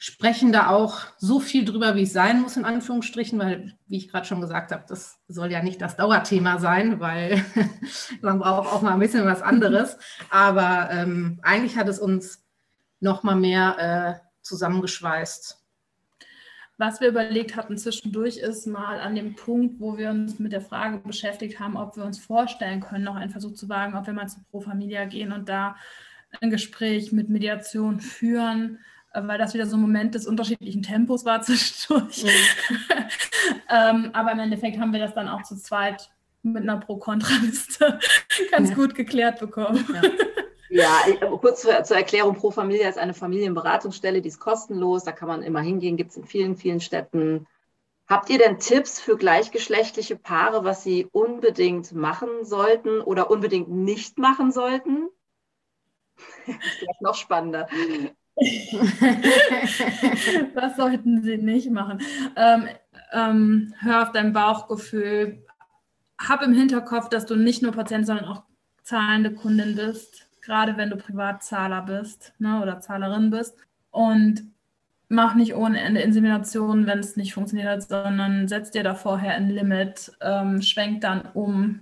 sprechen 0.02 0.54
da 0.54 0.70
auch 0.70 1.02
so 1.18 1.42
viel 1.42 1.66
drüber, 1.66 1.94
wie 1.96 2.04
es 2.04 2.14
sein 2.14 2.42
muss, 2.42 2.56
in 2.56 2.64
Anführungsstrichen, 2.64 3.38
weil, 3.38 3.78
wie 3.88 3.98
ich 3.98 4.08
gerade 4.08 4.26
schon 4.26 4.40
gesagt 4.40 4.72
habe, 4.72 4.86
das 4.88 5.20
soll 5.28 5.52
ja 5.52 5.62
nicht 5.62 5.82
das 5.82 5.98
Dauerthema 5.98 6.58
sein, 6.58 7.02
weil 7.02 7.44
man 8.22 8.40
braucht 8.40 8.72
auch 8.72 8.82
mal 8.82 8.94
ein 8.94 9.00
bisschen 9.00 9.26
was 9.26 9.42
anderes. 9.42 9.98
Aber 10.30 10.90
ähm, 10.90 11.40
eigentlich 11.44 11.78
hat 11.78 11.90
es 11.90 12.00
uns 12.00 12.46
noch 13.02 13.24
mal 13.24 13.36
mehr 13.36 14.22
äh, 14.22 14.26
zusammengeschweißt. 14.42 15.58
Was 16.78 17.02
wir 17.02 17.10
überlegt 17.10 17.58
hatten 17.58 17.78
zwischendurch 17.78 18.38
ist 18.38 18.68
mal 18.68 19.02
an 19.02 19.16
dem 19.16 19.36
Punkt, 19.36 19.82
wo 19.82 19.98
wir 19.98 20.12
uns 20.12 20.40
mit 20.40 20.54
der 20.54 20.62
Frage 20.62 21.00
beschäftigt 21.00 21.60
haben, 21.60 21.76
ob 21.76 21.98
wir 21.98 22.06
uns 22.06 22.20
vorstellen 22.20 22.80
können, 22.80 23.04
noch 23.04 23.18
einen 23.18 23.32
Versuch 23.32 23.54
zu 23.54 23.68
wagen, 23.68 23.98
ob 23.98 24.08
wir 24.08 24.14
mal 24.14 24.30
zu 24.30 24.40
Pro 24.50 24.62
Familia 24.62 25.04
gehen 25.04 25.34
und 25.34 25.50
da 25.50 25.76
ein 26.40 26.50
Gespräch 26.50 27.12
mit 27.12 27.28
Mediation 27.28 28.00
führen, 28.00 28.80
weil 29.14 29.38
das 29.38 29.54
wieder 29.54 29.66
so 29.66 29.78
ein 29.78 29.82
Moment 29.82 30.16
des 30.16 30.28
unterschiedlichen 30.28 30.84
Tempos 30.84 31.26
war 31.26 31.42
zwischendurch. 31.44 32.24
Mhm. 32.24 32.30
ähm, 33.70 34.10
aber 34.14 34.32
im 34.32 34.40
Endeffekt 34.40 34.80
haben 34.80 34.94
wir 34.94 35.00
das 35.00 35.14
dann 35.14 35.28
auch 35.28 35.44
zu 35.44 35.56
zweit 35.56 36.10
mit 36.42 36.64
einer 36.64 36.78
Pro-Kontra-Liste 36.78 38.00
ganz 38.52 38.70
ja. 38.70 38.76
gut 38.76 38.96
geklärt 38.96 39.40
bekommen. 39.40 39.86
Ja. 39.94 40.02
Ja, 40.72 41.02
kurz 41.42 41.62
zur, 41.62 41.84
zur, 41.84 41.98
Erklärung, 41.98 42.36
Pro 42.36 42.52
Familia 42.52 42.88
ist 42.88 43.00
eine 43.00 43.16
Familienberatungsstelle, 43.16 44.22
die 44.22 44.30
ist 44.30 44.40
kostenlos, 44.40 45.04
da 45.04 45.12
kann 45.12 45.28
man 45.28 45.42
immer 45.42 45.62
hingehen, 45.62 45.98
gibt 45.98 46.12
es 46.12 46.18
in 46.18 46.26
vielen, 46.26 46.58
vielen 46.58 46.80
Städten. 46.80 47.48
Habt 48.08 48.30
ihr 48.30 48.38
denn 48.38 48.60
Tipps 48.60 49.00
für 49.00 49.18
gleichgeschlechtliche 49.18 50.16
Paare, 50.16 50.64
was 50.64 50.84
sie 50.84 51.08
unbedingt 51.12 51.92
machen 51.92 52.30
sollten 52.44 53.02
oder 53.02 53.32
unbedingt 53.32 53.70
nicht 53.70 54.20
machen 54.20 54.52
sollten? 54.52 55.10
Das 56.46 56.56
ist 56.56 56.78
vielleicht 56.80 57.02
noch 57.02 57.16
spannender. 57.16 57.68
Was 60.54 60.78
sollten 60.78 61.22
sie 61.22 61.38
nicht 61.38 61.70
machen? 61.72 62.02
Ähm, 62.36 62.68
ähm, 63.12 63.74
hör 63.80 64.04
auf 64.04 64.12
dein 64.12 64.34
Bauchgefühl. 64.34 65.44
Hab 66.18 66.42
im 66.42 66.54
Hinterkopf, 66.54 67.10
dass 67.10 67.26
du 67.26 67.36
nicht 67.36 67.62
nur 67.62 67.72
Patient, 67.72 68.06
sondern 68.06 68.26
auch 68.26 68.44
zahlende 68.84 69.34
Kundin 69.34 69.76
bist 69.76 70.30
gerade 70.50 70.78
wenn 70.78 70.90
du 70.90 70.98
Privatzahler 70.98 71.84
bist 71.84 72.34
ne, 72.40 72.60
oder 72.62 72.80
Zahlerin 72.80 73.30
bist. 73.30 73.56
Und 73.92 74.44
mach 75.08 75.36
nicht 75.36 75.56
ohne 75.56 75.80
Ende 75.80 76.02
Insemination, 76.02 76.88
wenn 76.88 77.00
es 77.00 77.16
nicht 77.16 77.36
funktioniert 77.36 77.70
hat, 77.70 77.84
sondern 77.84 78.48
setz 78.48 78.72
dir 78.72 78.84
da 78.84 78.96
vorher 78.96 79.36
ein 79.36 79.50
Limit, 79.50 80.12
ähm, 80.22 80.64
schwenk 80.64 81.02
dann 81.02 81.22
um 81.36 81.82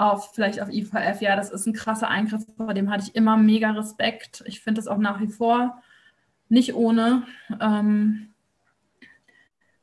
auf 0.00 0.34
vielleicht 0.34 0.60
auf 0.60 0.70
IVF. 0.70 1.20
Ja, 1.20 1.36
das 1.36 1.50
ist 1.50 1.66
ein 1.66 1.72
krasser 1.72 2.08
Eingriff, 2.08 2.44
vor 2.56 2.74
dem 2.74 2.90
hatte 2.90 3.04
ich 3.04 3.14
immer 3.14 3.36
mega 3.36 3.70
Respekt. 3.70 4.42
Ich 4.46 4.60
finde 4.60 4.80
es 4.80 4.88
auch 4.88 4.98
nach 4.98 5.20
wie 5.20 5.28
vor 5.28 5.82
nicht 6.48 6.74
ohne. 6.74 7.24
Ähm, 7.60 8.30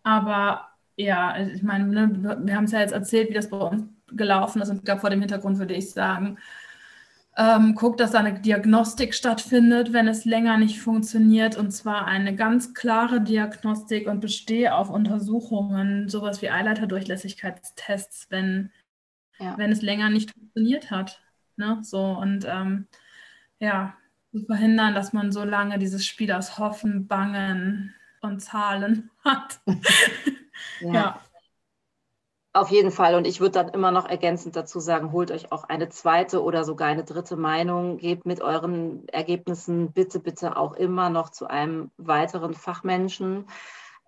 aber 0.04 0.68
ja, 0.96 1.30
also 1.30 1.52
ich 1.52 1.64
meine, 1.64 1.86
ne, 1.86 2.38
wir 2.44 2.56
haben 2.56 2.66
es 2.66 2.72
ja 2.72 2.80
jetzt 2.80 2.94
erzählt, 2.94 3.30
wie 3.30 3.34
das 3.34 3.50
bei 3.50 3.58
uns 3.58 3.84
gelaufen 4.12 4.62
ist 4.62 4.70
und 4.70 4.78
ich 4.78 4.84
glaube, 4.84 5.02
vor 5.02 5.10
dem 5.10 5.20
Hintergrund 5.20 5.60
würde 5.60 5.74
ich 5.74 5.92
sagen, 5.92 6.38
ähm, 7.38 7.76
guck, 7.76 7.98
dass 7.98 8.16
eine 8.16 8.40
Diagnostik 8.40 9.14
stattfindet, 9.14 9.94
wenn 9.94 10.08
es 10.08 10.26
länger 10.26 10.58
nicht 10.58 10.80
funktioniert, 10.80 11.56
und 11.56 11.72
zwar 11.72 12.06
eine 12.08 12.36
ganz 12.36 12.74
klare 12.74 13.22
Diagnostik 13.22 14.08
und 14.08 14.22
bestehe 14.22 14.74
auf 14.74 14.90
Untersuchungen, 14.90 16.10
sowas 16.10 16.42
wie 16.42 16.50
Eileiterdurchlässigkeitstests, 16.50 18.28
wenn, 18.32 18.72
ja. 19.40 19.58
wenn 19.58 19.72
es 19.72 19.82
länger 19.82 20.10
nicht 20.10 20.32
funktioniert 20.32 20.92
hat. 20.92 21.22
Ne? 21.56 21.80
So 21.82 22.00
und 22.00 22.46
ähm, 22.48 22.88
ja, 23.60 23.96
zu 24.32 24.46
verhindern, 24.46 24.94
dass 24.94 25.14
man 25.14 25.32
so 25.32 25.44
lange 25.44 25.80
dieses 25.80 26.06
Spiel 26.06 26.32
aus 26.32 26.58
Hoffen, 26.58 27.08
Bangen 27.08 27.94
und 28.22 28.40
Zahlen 28.40 29.10
hat. 29.24 29.60
ja. 30.82 30.94
ja. 30.94 31.22
Auf 32.54 32.72
jeden 32.72 32.90
Fall. 32.90 33.14
Und 33.14 33.28
ich 33.28 33.40
würde 33.40 33.52
dann 33.52 33.70
immer 33.70 33.92
noch 33.92 34.10
ergänzend 34.10 34.56
dazu 34.56 34.80
sagen, 34.80 35.12
holt 35.12 35.30
euch 35.30 35.52
auch 35.52 35.66
eine 35.66 35.90
zweite 35.90 36.42
oder 36.42 36.64
sogar 36.64 36.88
eine 36.88 37.04
dritte 37.04 37.36
Meinung. 37.36 37.98
Gebt 37.98 38.26
mit 38.26 38.42
euren 38.42 39.08
Ergebnissen 39.10 39.92
bitte, 39.92 40.20
bitte 40.20 40.58
auch 40.58 40.74
immer 40.74 41.12
noch 41.12 41.30
zu 41.30 41.46
einem 41.46 41.92
weiteren 41.98 42.56
Fachmenschen. 42.56 43.46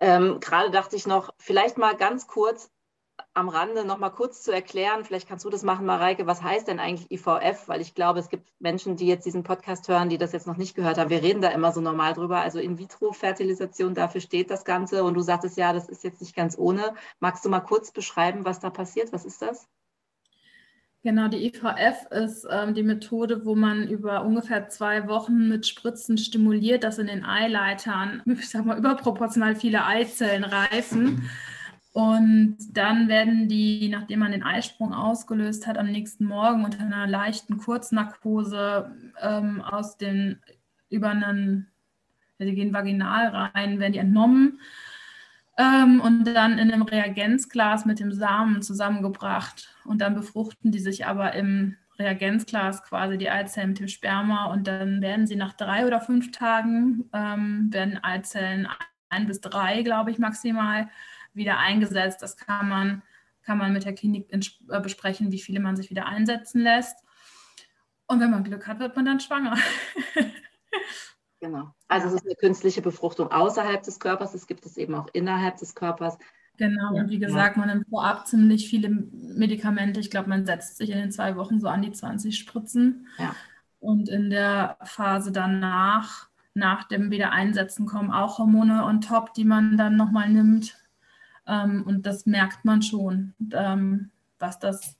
Ähm, 0.00 0.40
Gerade 0.40 0.72
dachte 0.72 0.96
ich 0.96 1.06
noch, 1.06 1.32
vielleicht 1.38 1.78
mal 1.78 1.94
ganz 1.94 2.26
kurz, 2.26 2.72
am 3.34 3.48
Rande 3.48 3.84
noch 3.84 3.98
mal 3.98 4.10
kurz 4.10 4.42
zu 4.42 4.52
erklären, 4.52 5.04
vielleicht 5.04 5.28
kannst 5.28 5.44
du 5.44 5.50
das 5.50 5.62
machen, 5.62 5.86
Mareike, 5.86 6.26
was 6.26 6.42
heißt 6.42 6.66
denn 6.66 6.80
eigentlich 6.80 7.10
IVF? 7.10 7.68
Weil 7.68 7.80
ich 7.80 7.94
glaube, 7.94 8.18
es 8.18 8.28
gibt 8.28 8.48
Menschen, 8.58 8.96
die 8.96 9.06
jetzt 9.06 9.24
diesen 9.24 9.44
Podcast 9.44 9.88
hören, 9.88 10.08
die 10.08 10.18
das 10.18 10.32
jetzt 10.32 10.46
noch 10.46 10.56
nicht 10.56 10.74
gehört 10.74 10.98
haben. 10.98 11.10
Wir 11.10 11.22
reden 11.22 11.40
da 11.40 11.48
immer 11.50 11.72
so 11.72 11.80
normal 11.80 12.14
drüber. 12.14 12.40
Also 12.40 12.58
In-vitro-Fertilisation, 12.58 13.94
dafür 13.94 14.20
steht 14.20 14.50
das 14.50 14.64
Ganze. 14.64 15.04
Und 15.04 15.14
du 15.14 15.20
sagtest 15.20 15.56
ja, 15.56 15.72
das 15.72 15.88
ist 15.88 16.02
jetzt 16.02 16.20
nicht 16.20 16.34
ganz 16.34 16.58
ohne. 16.58 16.94
Magst 17.20 17.44
du 17.44 17.48
mal 17.48 17.60
kurz 17.60 17.92
beschreiben, 17.92 18.44
was 18.44 18.58
da 18.58 18.70
passiert? 18.70 19.12
Was 19.12 19.24
ist 19.24 19.42
das? 19.42 19.68
Genau, 21.02 21.28
die 21.28 21.46
IVF 21.46 22.10
ist 22.10 22.46
ähm, 22.50 22.74
die 22.74 22.82
Methode, 22.82 23.46
wo 23.46 23.54
man 23.54 23.88
über 23.88 24.22
ungefähr 24.22 24.68
zwei 24.68 25.08
Wochen 25.08 25.48
mit 25.48 25.66
Spritzen 25.66 26.18
stimuliert, 26.18 26.84
dass 26.84 26.98
in 26.98 27.06
den 27.06 27.24
Eileitern, 27.24 28.22
ich 28.26 28.50
sag 28.50 28.66
mal, 28.66 28.76
überproportional 28.76 29.56
viele 29.56 29.86
Eizellen 29.86 30.44
reifen. 30.44 31.30
Und 31.92 32.56
dann 32.72 33.08
werden 33.08 33.48
die, 33.48 33.88
nachdem 33.88 34.20
man 34.20 34.32
den 34.32 34.44
Eisprung 34.44 34.94
ausgelöst 34.94 35.66
hat, 35.66 35.76
am 35.76 35.90
nächsten 35.90 36.24
Morgen 36.24 36.64
unter 36.64 36.80
einer 36.80 37.06
leichten 37.06 37.58
Kurznarkose 37.58 38.94
ähm, 39.20 39.60
aus 39.60 39.96
den 39.96 40.40
über 40.88 41.10
einen, 41.10 41.68
die 42.38 42.54
gehen 42.54 42.72
vaginal 42.72 43.28
rein, 43.28 43.80
werden 43.80 43.92
die 43.92 43.98
entnommen 43.98 44.60
ähm, 45.58 46.00
und 46.00 46.24
dann 46.24 46.58
in 46.58 46.70
einem 46.70 46.82
Reagenzglas 46.82 47.84
mit 47.86 47.98
dem 47.98 48.12
Samen 48.12 48.62
zusammengebracht. 48.62 49.74
Und 49.84 50.00
dann 50.00 50.14
befruchten 50.14 50.70
die 50.70 50.78
sich 50.78 51.06
aber 51.06 51.34
im 51.34 51.76
Reagenzglas 51.98 52.82
quasi 52.84 53.18
die 53.18 53.30
Eizellen 53.30 53.70
mit 53.70 53.80
dem 53.80 53.88
Sperma 53.88 54.46
und 54.46 54.66
dann 54.66 55.02
werden 55.02 55.26
sie 55.26 55.36
nach 55.36 55.52
drei 55.52 55.86
oder 55.86 56.00
fünf 56.00 56.30
Tagen, 56.30 57.10
ähm, 57.12 57.68
werden 57.72 58.02
Eizellen 58.02 58.68
ein 59.10 59.26
bis 59.26 59.40
drei, 59.40 59.82
glaube 59.82 60.10
ich, 60.10 60.18
maximal 60.18 60.88
wieder 61.34 61.58
eingesetzt. 61.58 62.22
Das 62.22 62.36
kann 62.36 62.68
man, 62.68 63.02
kann 63.42 63.58
man 63.58 63.72
mit 63.72 63.84
der 63.84 63.94
Klinik 63.94 64.28
äh, 64.30 64.80
besprechen, 64.80 65.32
wie 65.32 65.40
viele 65.40 65.60
man 65.60 65.76
sich 65.76 65.90
wieder 65.90 66.06
einsetzen 66.06 66.62
lässt. 66.62 66.96
Und 68.06 68.20
wenn 68.20 68.30
man 68.30 68.44
Glück 68.44 68.66
hat, 68.66 68.80
wird 68.80 68.96
man 68.96 69.04
dann 69.04 69.20
schwanger. 69.20 69.56
genau. 71.40 71.72
Also 71.88 72.08
es 72.08 72.14
ist 72.14 72.26
eine 72.26 72.34
künstliche 72.34 72.82
Befruchtung 72.82 73.30
außerhalb 73.30 73.82
des 73.82 74.00
Körpers, 74.00 74.34
es 74.34 74.46
gibt 74.46 74.66
es 74.66 74.76
eben 74.76 74.94
auch 74.94 75.08
innerhalb 75.12 75.58
des 75.58 75.74
Körpers. 75.74 76.18
Genau, 76.60 76.94
und 76.94 77.08
wie 77.08 77.18
gesagt, 77.18 77.56
man 77.56 77.68
nimmt 77.68 77.88
vorab 77.88 78.26
ziemlich 78.26 78.68
viele 78.68 78.90
Medikamente. 78.90 79.98
Ich 79.98 80.10
glaube, 80.10 80.28
man 80.28 80.44
setzt 80.44 80.76
sich 80.76 80.90
in 80.90 80.98
den 80.98 81.10
zwei 81.10 81.36
Wochen 81.36 81.58
so 81.58 81.68
an 81.68 81.80
die 81.80 81.90
20 81.90 82.36
Spritzen. 82.36 83.06
Ja. 83.16 83.34
Und 83.78 84.10
in 84.10 84.28
der 84.28 84.76
Phase 84.82 85.32
danach, 85.32 86.28
nach 86.52 86.84
dem 86.84 87.10
Wiedereinsetzen, 87.10 87.86
kommen 87.86 88.10
auch 88.10 88.38
Hormone 88.38 88.84
on 88.84 89.00
top, 89.00 89.32
die 89.32 89.46
man 89.46 89.78
dann 89.78 89.96
nochmal 89.96 90.28
nimmt. 90.28 90.76
Ähm, 91.50 91.82
und 91.86 92.06
das 92.06 92.26
merkt 92.26 92.64
man 92.64 92.80
schon, 92.80 93.34
ähm, 93.52 94.10
was, 94.38 94.60
das, 94.60 94.96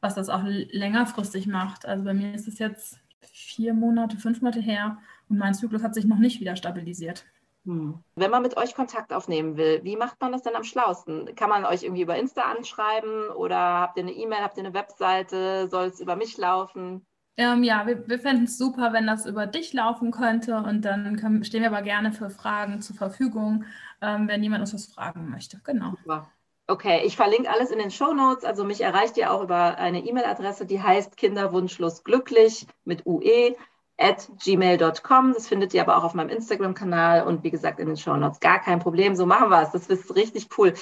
was 0.00 0.14
das 0.14 0.28
auch 0.28 0.42
längerfristig 0.44 1.46
macht. 1.46 1.86
Also 1.86 2.04
bei 2.04 2.12
mir 2.12 2.34
ist 2.34 2.46
es 2.46 2.58
jetzt 2.58 3.00
vier 3.22 3.72
Monate, 3.72 4.18
fünf 4.18 4.42
Monate 4.42 4.60
her 4.60 4.98
und 5.28 5.38
mein 5.38 5.54
Zyklus 5.54 5.82
hat 5.82 5.94
sich 5.94 6.04
noch 6.04 6.18
nicht 6.18 6.40
wieder 6.40 6.56
stabilisiert. 6.56 7.24
Hm. 7.64 7.98
Wenn 8.14 8.30
man 8.30 8.42
mit 8.42 8.58
euch 8.58 8.74
Kontakt 8.74 9.14
aufnehmen 9.14 9.56
will, 9.56 9.80
wie 9.82 9.96
macht 9.96 10.20
man 10.20 10.32
das 10.32 10.42
denn 10.42 10.54
am 10.54 10.64
schlausten? 10.64 11.34
Kann 11.34 11.48
man 11.48 11.64
euch 11.64 11.82
irgendwie 11.82 12.02
über 12.02 12.18
Insta 12.18 12.42
anschreiben 12.42 13.30
oder 13.30 13.56
habt 13.56 13.96
ihr 13.96 14.02
eine 14.02 14.12
E-Mail, 14.12 14.42
habt 14.42 14.58
ihr 14.58 14.64
eine 14.64 14.74
Webseite? 14.74 15.68
Soll 15.70 15.86
es 15.86 16.00
über 16.00 16.16
mich 16.16 16.36
laufen? 16.36 17.06
Ähm, 17.36 17.64
ja, 17.64 17.86
wir, 17.86 18.08
wir 18.08 18.18
fänden 18.18 18.44
es 18.44 18.58
super, 18.58 18.92
wenn 18.92 19.06
das 19.06 19.26
über 19.26 19.46
dich 19.46 19.72
laufen 19.72 20.12
könnte 20.12 20.56
und 20.56 20.82
dann 20.82 21.16
können, 21.16 21.44
stehen 21.44 21.62
wir 21.62 21.70
aber 21.70 21.82
gerne 21.82 22.12
für 22.12 22.30
Fragen 22.30 22.80
zur 22.80 22.94
Verfügung, 22.94 23.64
ähm, 24.00 24.28
wenn 24.28 24.42
jemand 24.42 24.60
uns 24.60 24.74
was 24.74 24.86
fragen 24.86 25.30
möchte. 25.30 25.60
Genau. 25.64 25.90
Super. 26.02 26.30
Okay, 26.66 27.02
ich 27.04 27.16
verlinke 27.16 27.50
alles 27.50 27.70
in 27.70 27.78
den 27.78 27.90
Show 27.90 28.14
Notes. 28.14 28.44
Also 28.44 28.64
mich 28.64 28.80
erreicht 28.80 29.16
ihr 29.16 29.32
auch 29.32 29.42
über 29.42 29.76
eine 29.76 30.04
E-Mail-Adresse, 30.04 30.64
die 30.64 30.82
heißt 30.82 31.16
kinderwunschlosglücklich 31.16 32.66
mit 32.84 33.04
ue 33.04 33.56
at 33.98 34.30
gmail.com. 34.42 35.34
Das 35.34 35.46
findet 35.46 35.74
ihr 35.74 35.82
aber 35.82 35.98
auch 35.98 36.04
auf 36.04 36.14
meinem 36.14 36.30
Instagram-Kanal 36.30 37.26
und 37.26 37.42
wie 37.42 37.50
gesagt 37.50 37.80
in 37.80 37.88
den 37.88 37.96
Show 37.96 38.16
Notes. 38.16 38.40
Gar 38.40 38.60
kein 38.60 38.78
Problem, 38.78 39.14
so 39.14 39.26
machen 39.26 39.50
wir 39.50 39.62
es. 39.62 39.72
Das 39.72 39.88
ist 39.88 40.14
richtig 40.14 40.48
cool. 40.56 40.72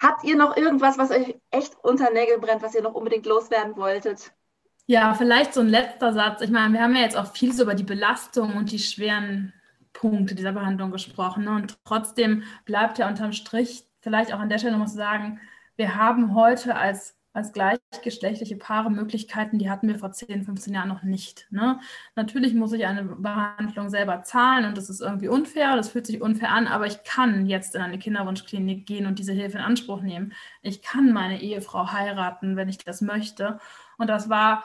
Habt 0.00 0.24
ihr 0.24 0.36
noch 0.36 0.56
irgendwas, 0.56 0.98
was 0.98 1.10
euch 1.10 1.36
echt 1.50 1.76
unter 1.82 2.10
Nägel 2.10 2.38
brennt, 2.38 2.62
was 2.62 2.74
ihr 2.74 2.82
noch 2.82 2.94
unbedingt 2.94 3.26
loswerden 3.26 3.76
wolltet? 3.76 4.32
Ja, 4.90 5.12
vielleicht 5.12 5.52
so 5.52 5.60
ein 5.60 5.68
letzter 5.68 6.14
Satz. 6.14 6.40
Ich 6.40 6.48
meine, 6.50 6.72
wir 6.72 6.80
haben 6.80 6.96
ja 6.96 7.02
jetzt 7.02 7.16
auch 7.16 7.30
viel 7.32 7.52
so 7.52 7.64
über 7.64 7.74
die 7.74 7.82
Belastung 7.82 8.54
und 8.56 8.72
die 8.72 8.78
schweren 8.78 9.52
Punkte 9.92 10.34
dieser 10.34 10.52
Behandlung 10.52 10.90
gesprochen. 10.90 11.44
Ne? 11.44 11.50
Und 11.50 11.76
trotzdem 11.84 12.44
bleibt 12.64 12.96
ja 12.96 13.06
unterm 13.06 13.32
Strich 13.32 13.84
vielleicht 14.00 14.32
auch 14.32 14.38
an 14.38 14.48
der 14.48 14.56
Stelle 14.56 14.72
nochmal 14.72 14.88
zu 14.88 14.94
sagen, 14.94 15.40
wir 15.76 15.96
haben 15.96 16.34
heute 16.34 16.74
als, 16.74 17.18
als 17.34 17.52
gleichgeschlechtliche 17.52 18.56
Paare 18.56 18.90
Möglichkeiten, 18.90 19.58
die 19.58 19.68
hatten 19.68 19.88
wir 19.88 19.98
vor 19.98 20.12
10, 20.12 20.44
15 20.44 20.72
Jahren 20.72 20.88
noch 20.88 21.02
nicht. 21.02 21.46
Ne? 21.50 21.78
Natürlich 22.16 22.54
muss 22.54 22.72
ich 22.72 22.86
eine 22.86 23.04
Behandlung 23.04 23.90
selber 23.90 24.22
zahlen 24.22 24.64
und 24.64 24.78
das 24.78 24.88
ist 24.88 25.02
irgendwie 25.02 25.28
unfair, 25.28 25.76
das 25.76 25.90
fühlt 25.90 26.06
sich 26.06 26.22
unfair 26.22 26.50
an, 26.50 26.66
aber 26.66 26.86
ich 26.86 27.04
kann 27.04 27.44
jetzt 27.44 27.74
in 27.74 27.82
eine 27.82 27.98
Kinderwunschklinik 27.98 28.86
gehen 28.86 29.04
und 29.04 29.18
diese 29.18 29.34
Hilfe 29.34 29.58
in 29.58 29.64
Anspruch 29.64 30.00
nehmen. 30.00 30.32
Ich 30.62 30.80
kann 30.80 31.12
meine 31.12 31.42
Ehefrau 31.42 31.92
heiraten, 31.92 32.56
wenn 32.56 32.70
ich 32.70 32.78
das 32.78 33.02
möchte. 33.02 33.58
Und 33.98 34.08
das 34.08 34.30
war 34.30 34.64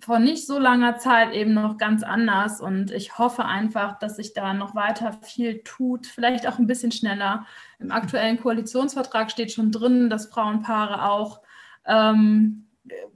vor 0.00 0.18
nicht 0.18 0.46
so 0.46 0.58
langer 0.58 0.98
Zeit 0.98 1.32
eben 1.32 1.54
noch 1.54 1.78
ganz 1.78 2.02
anders. 2.02 2.60
Und 2.60 2.90
ich 2.90 3.18
hoffe 3.18 3.44
einfach, 3.44 3.98
dass 3.98 4.16
sich 4.16 4.34
da 4.34 4.54
noch 4.54 4.74
weiter 4.74 5.12
viel 5.22 5.62
tut, 5.62 6.06
vielleicht 6.06 6.46
auch 6.46 6.58
ein 6.58 6.66
bisschen 6.66 6.92
schneller. 6.92 7.46
Im 7.78 7.90
aktuellen 7.90 8.40
Koalitionsvertrag 8.40 9.30
steht 9.30 9.52
schon 9.52 9.72
drin, 9.72 10.10
dass 10.10 10.26
Frauenpaare 10.26 11.10
auch 11.10 11.40
ähm, 11.86 12.66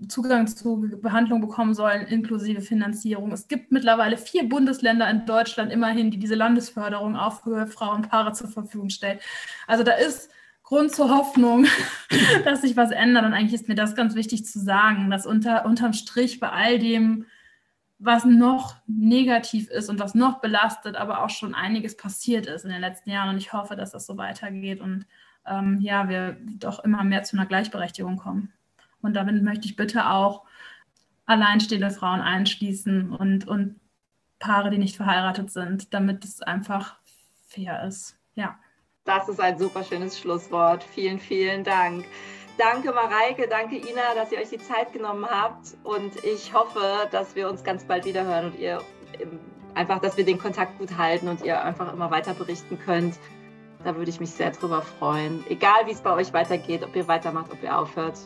Zugang 0.08 0.48
zu 0.48 0.88
Behandlung 1.00 1.40
bekommen 1.40 1.74
sollen, 1.74 2.06
inklusive 2.06 2.60
Finanzierung. 2.60 3.30
Es 3.30 3.46
gibt 3.46 3.70
mittlerweile 3.70 4.16
vier 4.16 4.48
Bundesländer 4.48 5.08
in 5.08 5.26
Deutschland 5.26 5.70
immerhin, 5.70 6.10
die 6.10 6.18
diese 6.18 6.34
Landesförderung 6.34 7.16
auch 7.16 7.42
für 7.42 7.66
Frauenpaare 7.66 8.32
zur 8.32 8.48
Verfügung 8.48 8.90
stellen. 8.90 9.20
Also 9.66 9.84
da 9.84 9.92
ist 9.92 10.30
Grund 10.70 10.94
zur 10.94 11.10
Hoffnung, 11.10 11.66
dass 12.44 12.60
sich 12.60 12.76
was 12.76 12.92
ändert. 12.92 13.24
Und 13.24 13.32
eigentlich 13.32 13.60
ist 13.60 13.66
mir 13.66 13.74
das 13.74 13.96
ganz 13.96 14.14
wichtig 14.14 14.46
zu 14.46 14.60
sagen, 14.60 15.10
dass 15.10 15.26
unter, 15.26 15.66
unterm 15.66 15.92
Strich 15.94 16.38
bei 16.38 16.48
all 16.48 16.78
dem, 16.78 17.26
was 17.98 18.24
noch 18.24 18.76
negativ 18.86 19.68
ist 19.68 19.90
und 19.90 19.98
was 19.98 20.14
noch 20.14 20.40
belastet, 20.40 20.94
aber 20.94 21.24
auch 21.24 21.28
schon 21.28 21.56
einiges 21.56 21.96
passiert 21.96 22.46
ist 22.46 22.64
in 22.64 22.70
den 22.70 22.80
letzten 22.80 23.10
Jahren. 23.10 23.30
Und 23.30 23.38
ich 23.38 23.52
hoffe, 23.52 23.74
dass 23.74 23.90
das 23.90 24.06
so 24.06 24.16
weitergeht 24.16 24.80
und 24.80 25.06
ähm, 25.44 25.80
ja, 25.80 26.08
wir 26.08 26.36
doch 26.40 26.84
immer 26.84 27.02
mehr 27.02 27.24
zu 27.24 27.36
einer 27.36 27.46
Gleichberechtigung 27.46 28.16
kommen. 28.16 28.52
Und 29.02 29.14
damit 29.14 29.42
möchte 29.42 29.66
ich 29.66 29.74
bitte 29.74 30.08
auch 30.08 30.44
alleinstehende 31.26 31.90
Frauen 31.90 32.20
einschließen 32.20 33.10
und, 33.10 33.48
und 33.48 33.80
Paare, 34.38 34.70
die 34.70 34.78
nicht 34.78 34.96
verheiratet 34.96 35.50
sind, 35.50 35.92
damit 35.92 36.24
es 36.24 36.42
einfach 36.42 36.96
fair 37.48 37.82
ist. 37.82 38.16
Ja. 38.36 38.60
Das 39.10 39.28
ist 39.28 39.40
ein 39.40 39.58
super 39.58 39.82
schönes 39.82 40.16
Schlusswort. 40.20 40.84
Vielen, 40.84 41.18
vielen 41.18 41.64
Dank. 41.64 42.04
Danke 42.58 42.92
Mareike, 42.92 43.48
danke 43.48 43.74
Ina, 43.74 44.14
dass 44.14 44.30
ihr 44.30 44.38
euch 44.38 44.50
die 44.50 44.58
Zeit 44.58 44.92
genommen 44.92 45.26
habt 45.28 45.74
und 45.82 46.24
ich 46.24 46.54
hoffe, 46.54 47.08
dass 47.10 47.34
wir 47.34 47.48
uns 47.48 47.64
ganz 47.64 47.82
bald 47.82 48.04
wieder 48.04 48.22
hören 48.22 48.52
und 48.52 48.58
ihr 48.60 48.80
einfach, 49.74 49.98
dass 49.98 50.16
wir 50.16 50.24
den 50.24 50.38
Kontakt 50.38 50.78
gut 50.78 50.96
halten 50.96 51.26
und 51.26 51.42
ihr 51.42 51.60
einfach 51.60 51.92
immer 51.92 52.12
weiter 52.12 52.34
berichten 52.34 52.78
könnt. 52.78 53.18
Da 53.82 53.96
würde 53.96 54.10
ich 54.10 54.20
mich 54.20 54.30
sehr 54.30 54.52
drüber 54.52 54.80
freuen. 54.80 55.44
Egal 55.48 55.86
wie 55.86 55.92
es 55.92 56.02
bei 56.02 56.12
euch 56.12 56.32
weitergeht, 56.32 56.84
ob 56.84 56.94
ihr 56.94 57.08
weitermacht, 57.08 57.50
ob 57.50 57.60
ihr 57.64 57.76
aufhört. 57.76 58.16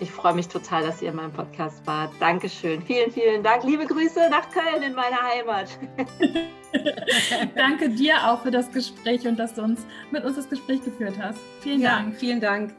Ich 0.00 0.10
freue 0.10 0.32
mich 0.32 0.48
total, 0.48 0.82
dass 0.82 1.02
ihr 1.02 1.10
in 1.10 1.16
meinem 1.16 1.32
Podcast 1.32 1.86
wart. 1.86 2.10
Dankeschön. 2.18 2.80
Vielen, 2.80 3.10
vielen 3.10 3.42
Dank. 3.42 3.64
Liebe 3.64 3.84
Grüße 3.84 4.30
nach 4.30 4.48
Köln 4.50 4.82
in 4.82 4.94
meine 4.94 5.16
Heimat. 5.20 5.78
Danke 7.54 7.90
dir 7.90 8.14
auch 8.26 8.40
für 8.42 8.50
das 8.50 8.70
Gespräch 8.70 9.28
und 9.28 9.38
dass 9.38 9.52
du 9.52 9.62
uns 9.62 9.84
mit 10.10 10.24
uns 10.24 10.36
das 10.36 10.48
Gespräch 10.48 10.82
geführt 10.82 11.16
hast. 11.20 11.38
Vielen 11.60 11.82
ja, 11.82 11.96
Dank. 11.96 12.16
Vielen 12.16 12.40
Dank. 12.40 12.74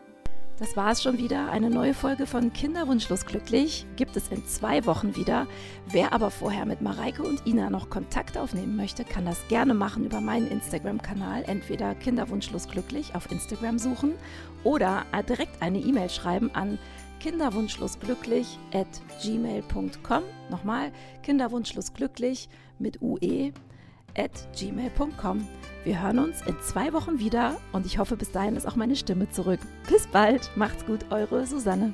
Das 0.61 0.76
war 0.78 0.91
es 0.91 1.01
schon 1.01 1.17
wieder. 1.17 1.49
Eine 1.49 1.72
neue 1.72 1.95
Folge 1.95 2.28
von 2.28 2.53
Kinderwunschlos 2.53 3.26
glücklich 3.26 3.88
gibt 3.95 4.15
es 4.15 4.28
in 4.28 4.45
zwei 4.45 4.86
Wochen 4.86 5.15
wieder. 5.15 5.47
Wer 5.88 6.13
aber 6.13 6.30
vorher 6.30 6.67
mit 6.67 6.82
Mareike 6.82 7.24
und 7.24 7.47
Ina 7.47 7.72
noch 7.72 7.89
Kontakt 7.89 8.38
aufnehmen 8.38 8.76
möchte, 8.76 9.03
kann 9.03 9.26
das 9.26 9.47
gerne 9.47 9.74
machen 9.74 10.05
über 10.05 10.22
meinen 10.22 10.47
Instagram-Kanal. 10.47 11.45
Entweder 11.47 11.95
Kinderwunschlos 11.95 12.67
glücklich 12.67 13.15
auf 13.15 13.32
Instagram 13.32 13.80
suchen 13.80 14.13
oder 14.63 15.03
direkt 15.28 15.63
eine 15.63 15.80
E-Mail 15.80 16.11
schreiben 16.11 16.51
an 16.53 16.78
kinderwunschlosglücklich 17.22 18.57
at 18.74 18.88
gmail.com. 19.22 20.24
Nochmal, 20.49 20.91
kinderwunschlosglücklich 21.24 22.49
mit 22.80 23.01
ue 23.01 23.53
at 24.17 24.47
gmail.com. 24.57 25.47
Wir 25.84 26.01
hören 26.01 26.19
uns 26.19 26.41
in 26.41 26.55
zwei 26.61 26.93
Wochen 26.93 27.19
wieder 27.19 27.59
und 27.72 27.86
ich 27.86 27.97
hoffe, 27.97 28.17
bis 28.17 28.32
dahin 28.32 28.55
ist 28.55 28.67
auch 28.67 28.76
meine 28.76 28.95
Stimme 28.95 29.30
zurück. 29.30 29.59
Bis 29.88 30.07
bald, 30.07 30.51
macht's 30.55 30.86
gut, 30.86 31.11
eure 31.11 31.45
Susanne. 31.45 31.93